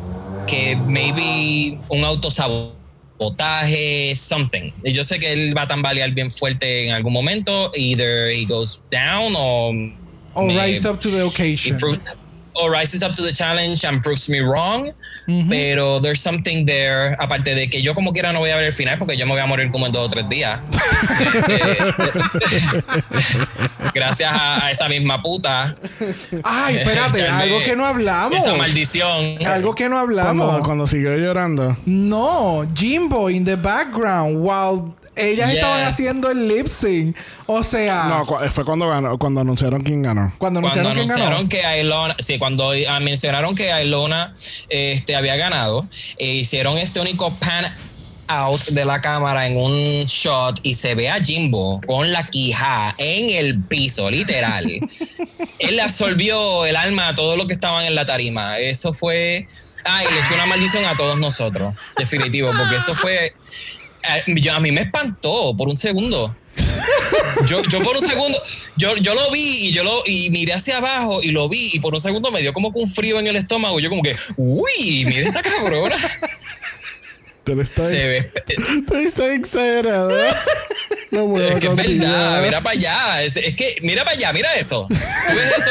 [0.46, 4.70] que maybe un autosabotaje, something.
[4.84, 7.70] Y yo sé que él va a tambalear bien fuerte en algún momento.
[7.76, 9.70] Either he goes down o.
[10.34, 11.78] O me- rise up to the he occasion.
[12.54, 14.92] Or rises up to the challenge and proves me wrong.
[15.48, 17.14] Pero there's something there.
[17.20, 19.32] Aparte de que yo como quiera no voy a ver el final porque yo me
[19.32, 20.58] voy a morir como en dos o tres días.
[23.94, 25.74] Gracias a, a esa misma puta.
[26.42, 28.36] Ay, espérate, algo que no hablamos.
[28.36, 29.38] Esa maldición.
[29.46, 30.46] Algo que no hablamos.
[30.46, 31.76] Cuando, cuando siguió llorando.
[31.86, 35.56] No, Jimbo in the background while Ellas Yes.
[35.56, 37.16] estaban haciendo el lip sync.
[37.46, 40.32] O sea, No, cu- fue cuando ganó, cuando anunciaron quién ganó.
[40.38, 41.24] cuando Cuando anunciaron quién ganó.
[41.36, 44.34] anunciaron que Ailona, sí, cuando ah, mencionaron que Ailona
[44.68, 47.74] este, había ganado, e hicieron este único pan
[48.28, 52.94] out de la cámara en un shot y se ve a Jimbo con la quija
[52.96, 54.64] en el piso, literal.
[55.58, 58.58] Él le absorbió el alma a todos los que estaban en la tarima.
[58.58, 59.48] Eso fue.
[59.84, 61.74] Ay, le echó una maldición a todos nosotros.
[61.98, 63.34] Definitivo, porque eso fue.
[64.02, 66.36] Eh, a mí me espantó por un segundo.
[67.46, 68.40] Yo, yo por un segundo,
[68.76, 71.80] yo, yo lo vi y yo lo y miré hacia abajo y lo vi y
[71.80, 73.80] por un segundo me dio como que un frío en el estómago.
[73.80, 75.96] Yo como que, uy, mira esta cabrona.
[77.44, 78.22] Te lo Se ve,
[78.88, 80.10] te estás exagerado.
[81.10, 83.22] No es que es verdad, mira para allá.
[83.22, 84.86] Es, es que, mira para allá, mira eso.
[84.88, 84.94] ¿Tú
[85.34, 85.70] ves eso?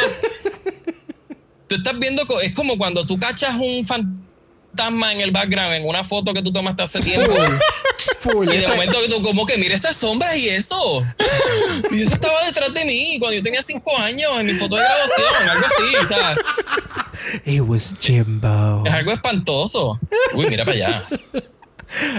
[1.67, 4.28] Tú estás viendo, es como cuando tú cachas un fantasma
[4.77, 7.33] en el background en una foto que tú tomaste hace tiempo.
[8.21, 8.47] Full.
[8.47, 11.05] Y de Ese- momento tú como que mira esas sombras y eso.
[11.91, 14.83] Y eso estaba detrás de mí cuando yo tenía cinco años en mi foto de
[14.83, 16.35] graduación, algo así, o sea,
[17.45, 18.83] It was Jimbo.
[18.85, 19.99] es algo espantoso.
[20.33, 21.03] Uy, mira para allá.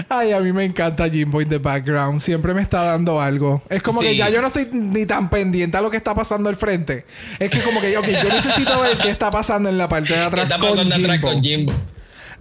[0.09, 2.19] Ay, a mí me encanta Jimbo in the background.
[2.19, 3.63] Siempre me está dando algo.
[3.69, 6.49] Es como que ya yo no estoy ni tan pendiente a lo que está pasando
[6.49, 7.05] al frente.
[7.39, 10.19] Es que como que, ok, yo necesito ver qué está pasando en la parte de
[10.19, 11.73] ¿Qué atrás con atrás con Jimbo?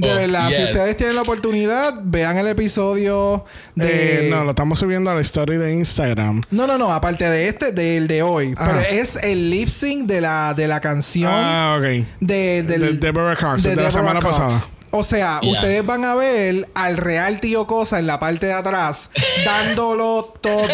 [0.01, 3.45] De Oh, verdad, si ustedes tienen la oportunidad, vean el episodio
[3.75, 4.27] de...
[4.27, 6.41] Eh, no, lo estamos subiendo a la story de Instagram.
[6.51, 8.55] No, no, no, aparte de este, del de hoy.
[8.57, 8.67] Ah.
[8.67, 11.85] Pero es el lip sync de la, de la canción Ah, ok.
[12.21, 14.39] de, del, De Deborah Cox, de la Deborah semana Cox.
[14.39, 14.67] pasada.
[14.93, 19.11] O sea, ustedes van a ver al real tío Cosa en la parte de atrás
[19.45, 20.67] dándolo todo,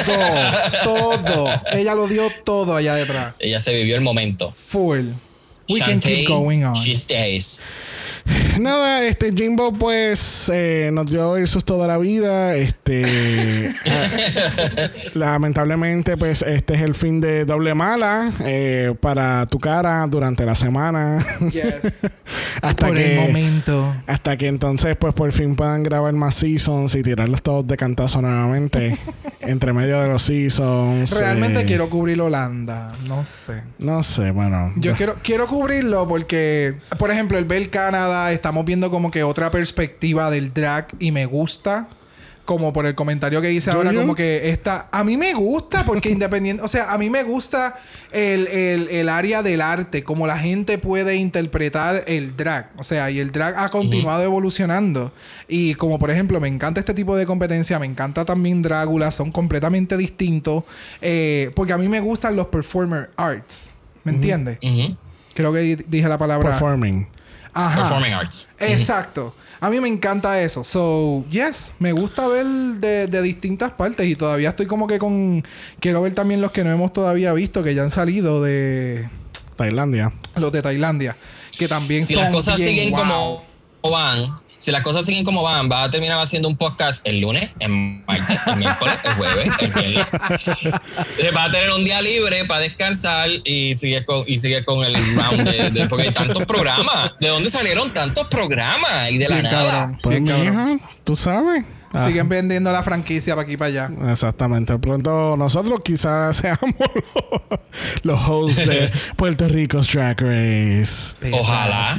[0.82, 1.48] todo.
[1.72, 3.34] Ella lo dio todo allá detrás.
[3.38, 4.52] Ella se vivió el momento.
[4.52, 5.08] Full.
[5.68, 6.74] We can keep going on.
[6.76, 7.60] She stays.
[8.60, 12.56] Nada, este Jimbo pues eh, nos dio el susto de la vida.
[12.56, 13.74] Este
[15.14, 20.54] lamentablemente pues este es el fin de doble mala eh, para tu cara durante la
[20.54, 21.24] semana.
[21.50, 22.00] Yes.
[22.62, 23.94] hasta Por que el momento.
[24.06, 28.22] hasta que entonces pues por fin puedan grabar más seasons y tirarlos todos de cantazo
[28.22, 28.98] nuevamente
[29.42, 31.10] entre medio de los seasons.
[31.18, 32.94] Realmente eh, quiero cubrir Holanda.
[33.06, 33.62] No sé.
[33.78, 34.72] No sé, bueno.
[34.76, 39.50] Yo quiero, quiero cubrirlo porque, por ejemplo, el ver Canadá, estamos viendo como que otra
[39.50, 41.88] perspectiva del drag y me gusta.
[42.44, 44.86] Como por el comentario que hice ¿Do ahora, como que esta...
[44.92, 46.62] A mí me gusta porque independiente...
[46.62, 47.74] O sea, a mí me gusta
[48.12, 52.70] el, el- el área del arte, como la gente puede interpretar el drag.
[52.78, 55.12] O sea, y el drag ha continuado evolucionando.
[55.48, 59.32] Y como por ejemplo, me encanta este tipo de competencia, me encanta también Drácula, son
[59.32, 60.62] completamente distintos.
[61.02, 63.70] eh, porque a mí me gustan los performer arts.
[64.04, 64.58] ¿Me entiendes?
[65.34, 66.48] Creo que di- dije la palabra.
[66.48, 67.08] Performing.
[67.56, 67.82] Ajá.
[67.82, 68.50] Performing arts.
[68.58, 69.34] Exacto.
[69.60, 70.62] A mí me encanta eso.
[70.62, 75.42] So, yes, me gusta ver de, de distintas partes y todavía estoy como que con...
[75.80, 79.08] Quiero ver también los que no hemos todavía visto, que ya han salido de
[79.56, 80.12] Tailandia.
[80.36, 81.16] los de Tailandia,
[81.58, 83.00] que también Si son las cosas bien siguen wow.
[83.00, 83.44] como
[83.90, 87.50] van, si las cosas siguen como van, va a terminar haciendo un podcast el lunes,
[87.60, 87.70] el
[88.04, 90.06] martes, el miércoles, el jueves, el viernes.
[91.36, 94.94] Va a tener un día libre para descansar y sigue con, y sigue con el
[95.14, 97.12] round de, de- porque hay tantos programas.
[97.20, 99.12] ¿De dónde salieron tantos programas?
[99.12, 99.70] Y de la Bien nada.
[99.70, 100.82] cabrón, Pues, bien cabrón.
[101.04, 101.64] tú sabes.
[101.92, 104.12] Ah, Siguen vendiendo la franquicia para aquí y para allá.
[104.12, 104.78] Exactamente.
[104.78, 107.60] Pronto nosotros quizás seamos los,
[108.02, 111.14] los hosts de Puerto Rico's Drag Race.
[111.32, 111.98] Ojalá.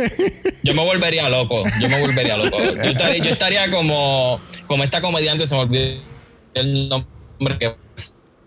[0.62, 1.62] Yo me volvería loco.
[1.80, 2.58] Yo me volvería loco.
[2.58, 6.00] Yo estaría, yo estaría como, como esta comediante, se me olvidó
[6.54, 7.74] el nombre que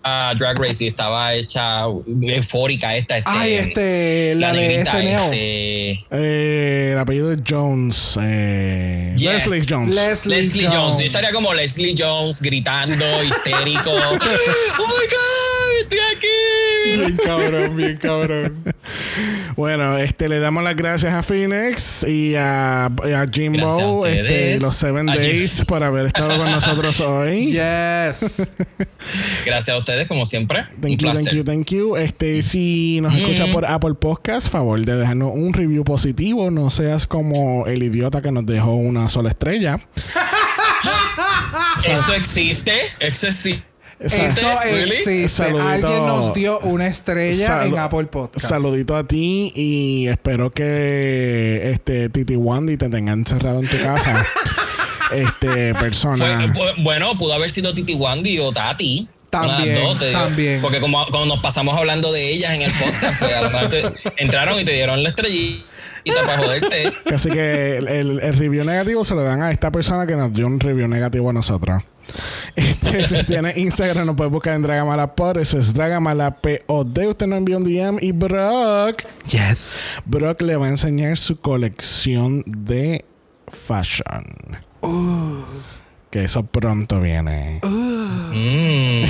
[0.03, 3.17] a Drag Race y estaba hecha eufórica esta.
[3.17, 5.33] Este, Ay, este, la, de negrita, SNL.
[5.33, 8.17] este, Eh, el apellido es Jones.
[8.21, 9.47] Eh, Yes.
[9.47, 9.95] Leslie Jones.
[9.95, 10.77] Leslie, Leslie Jones.
[10.79, 10.97] Jones.
[10.99, 13.91] Yo estaría como Leslie Jones gritando, histérico.
[13.91, 15.72] ¡Oh my God!
[15.83, 16.97] ¡Estoy aquí!
[16.97, 18.63] Bien cabrón, bien cabrón.
[19.55, 24.55] Bueno, este le damos las gracias a Phoenix y a, a a Jimbo, ustedes.
[24.57, 27.47] este, los Seven A Jim- Days, por haber estado con nosotros hoy.
[27.51, 28.41] Yes.
[29.45, 30.63] Gracias a ustedes, como siempre.
[30.81, 31.23] Thank un you, placer.
[31.25, 31.95] thank you, thank you.
[31.97, 36.49] Este, si nos escucha por Apple Podcast, favor de dejarnos un review positivo.
[36.51, 39.79] No seas como el idiota que nos dejó una sola estrella.
[41.87, 42.73] Eso existe.
[42.99, 43.63] Eso existe.
[43.99, 44.15] Eso
[44.73, 45.29] existe.
[45.29, 45.67] Saludito.
[45.67, 48.45] Alguien nos dio una estrella en Apple Podcast.
[48.47, 54.25] Saludito a ti y espero que este Titi Wandy te tenga encerrado en tu casa.
[55.13, 56.53] este persona.
[56.79, 59.07] Bueno, pudo haber sido Titi Wandy o Tati.
[59.29, 60.11] También, dos, digo.
[60.11, 60.61] también.
[60.61, 63.69] Porque como, como nos pasamos hablando de ellas en el podcast, pues a lo mejor
[63.69, 63.83] te-
[64.17, 65.63] entraron y te dieron la estrellita
[66.25, 66.93] para joderte.
[67.11, 70.33] Así que el, el- el review negativo se lo dan a esta persona que nos
[70.33, 71.81] dio un review negativo a nosotros.
[72.55, 75.37] Este, si tiene Instagram, nos puede buscar en Dragamalapod.
[75.37, 76.59] Eso es Dragamalapod.
[76.67, 79.03] Usted nos envió un DM y Brock.
[79.27, 79.71] Yes.
[80.05, 83.05] Brock le va a enseñar su colección de
[83.47, 84.23] fashion.
[86.11, 87.59] Que eso pronto viene.
[88.31, 89.03] Mm.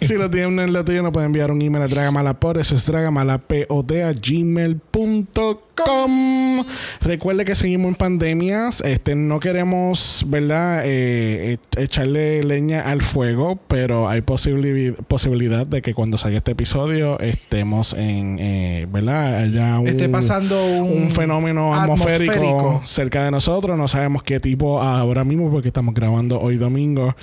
[0.00, 2.56] si lo tienen en lo tuyo, nos pueden enviar un email a Dragamalapod.
[2.58, 5.64] Eso es dragamalapod a gmail.com.
[7.00, 8.80] Recuerde que seguimos en pandemias.
[8.82, 10.82] Este, no queremos, ¿verdad?
[10.84, 16.52] Eh, e- echarle leña al fuego, pero hay posibili- posibilidad de que cuando salga este
[16.52, 19.36] episodio estemos en, eh, ¿verdad?
[19.38, 23.76] Haya un, Esté pasando un, un fenómeno atmosférico, cerca de nosotros.
[23.76, 27.16] No sabemos qué tipo ahora mismo, porque estamos grabando hoy domingo.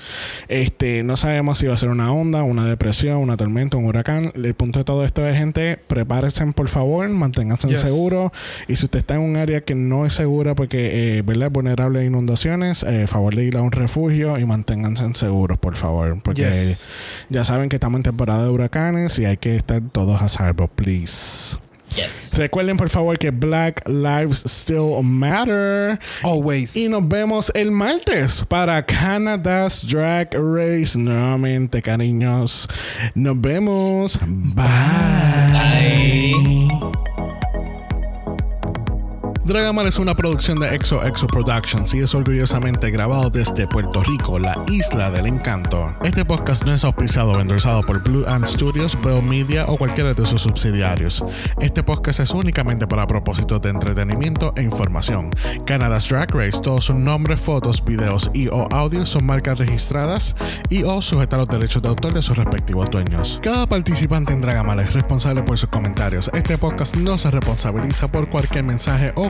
[0.47, 4.31] Este, no sabemos si va a ser una onda, una depresión, una tormenta, un huracán.
[4.35, 7.81] El punto de todo esto es, gente, prepárense por favor, manténganse Yes.
[7.81, 8.31] seguros.
[8.67, 11.47] Y si usted está en un área que no es segura porque, eh, ¿verdad?
[11.47, 15.75] Es vulnerable a inundaciones, eh, favor de ir a un refugio y manténganse seguros, por
[15.75, 16.19] favor.
[16.23, 16.91] Porque Yes.
[17.29, 20.67] ya saben que estamos en temporada de huracanes y hay que estar todos a salvo,
[20.67, 21.57] please.
[21.95, 22.37] Yes.
[22.37, 25.99] Recuerden por favor que Black Lives Still Matter.
[26.23, 26.75] Always.
[26.75, 30.97] Y nos vemos el martes para Canada's Drag Race.
[30.97, 32.67] Nuevamente, cariños.
[33.15, 34.19] Nos vemos.
[34.25, 34.71] Bye.
[39.51, 44.39] Dragamar es una producción de Exo Exo Productions y es orgullosamente grabado desde Puerto Rico,
[44.39, 45.93] la isla del encanto.
[46.05, 50.13] Este podcast no es auspiciado o endorsado por Blue Ant Studios, Bell Media o cualquiera
[50.13, 51.25] de sus subsidiarios.
[51.59, 55.29] Este podcast es únicamente para propósitos de entretenimiento e información.
[55.65, 60.33] Canada's Drag Race, todos sus nombres, fotos, videos y o audios son marcas registradas
[60.69, 63.41] y o sujetan los derechos de autor de sus respectivos dueños.
[63.43, 66.31] Cada participante en Dragamar es responsable por sus comentarios.
[66.33, 69.29] Este podcast no se responsabiliza por cualquier mensaje o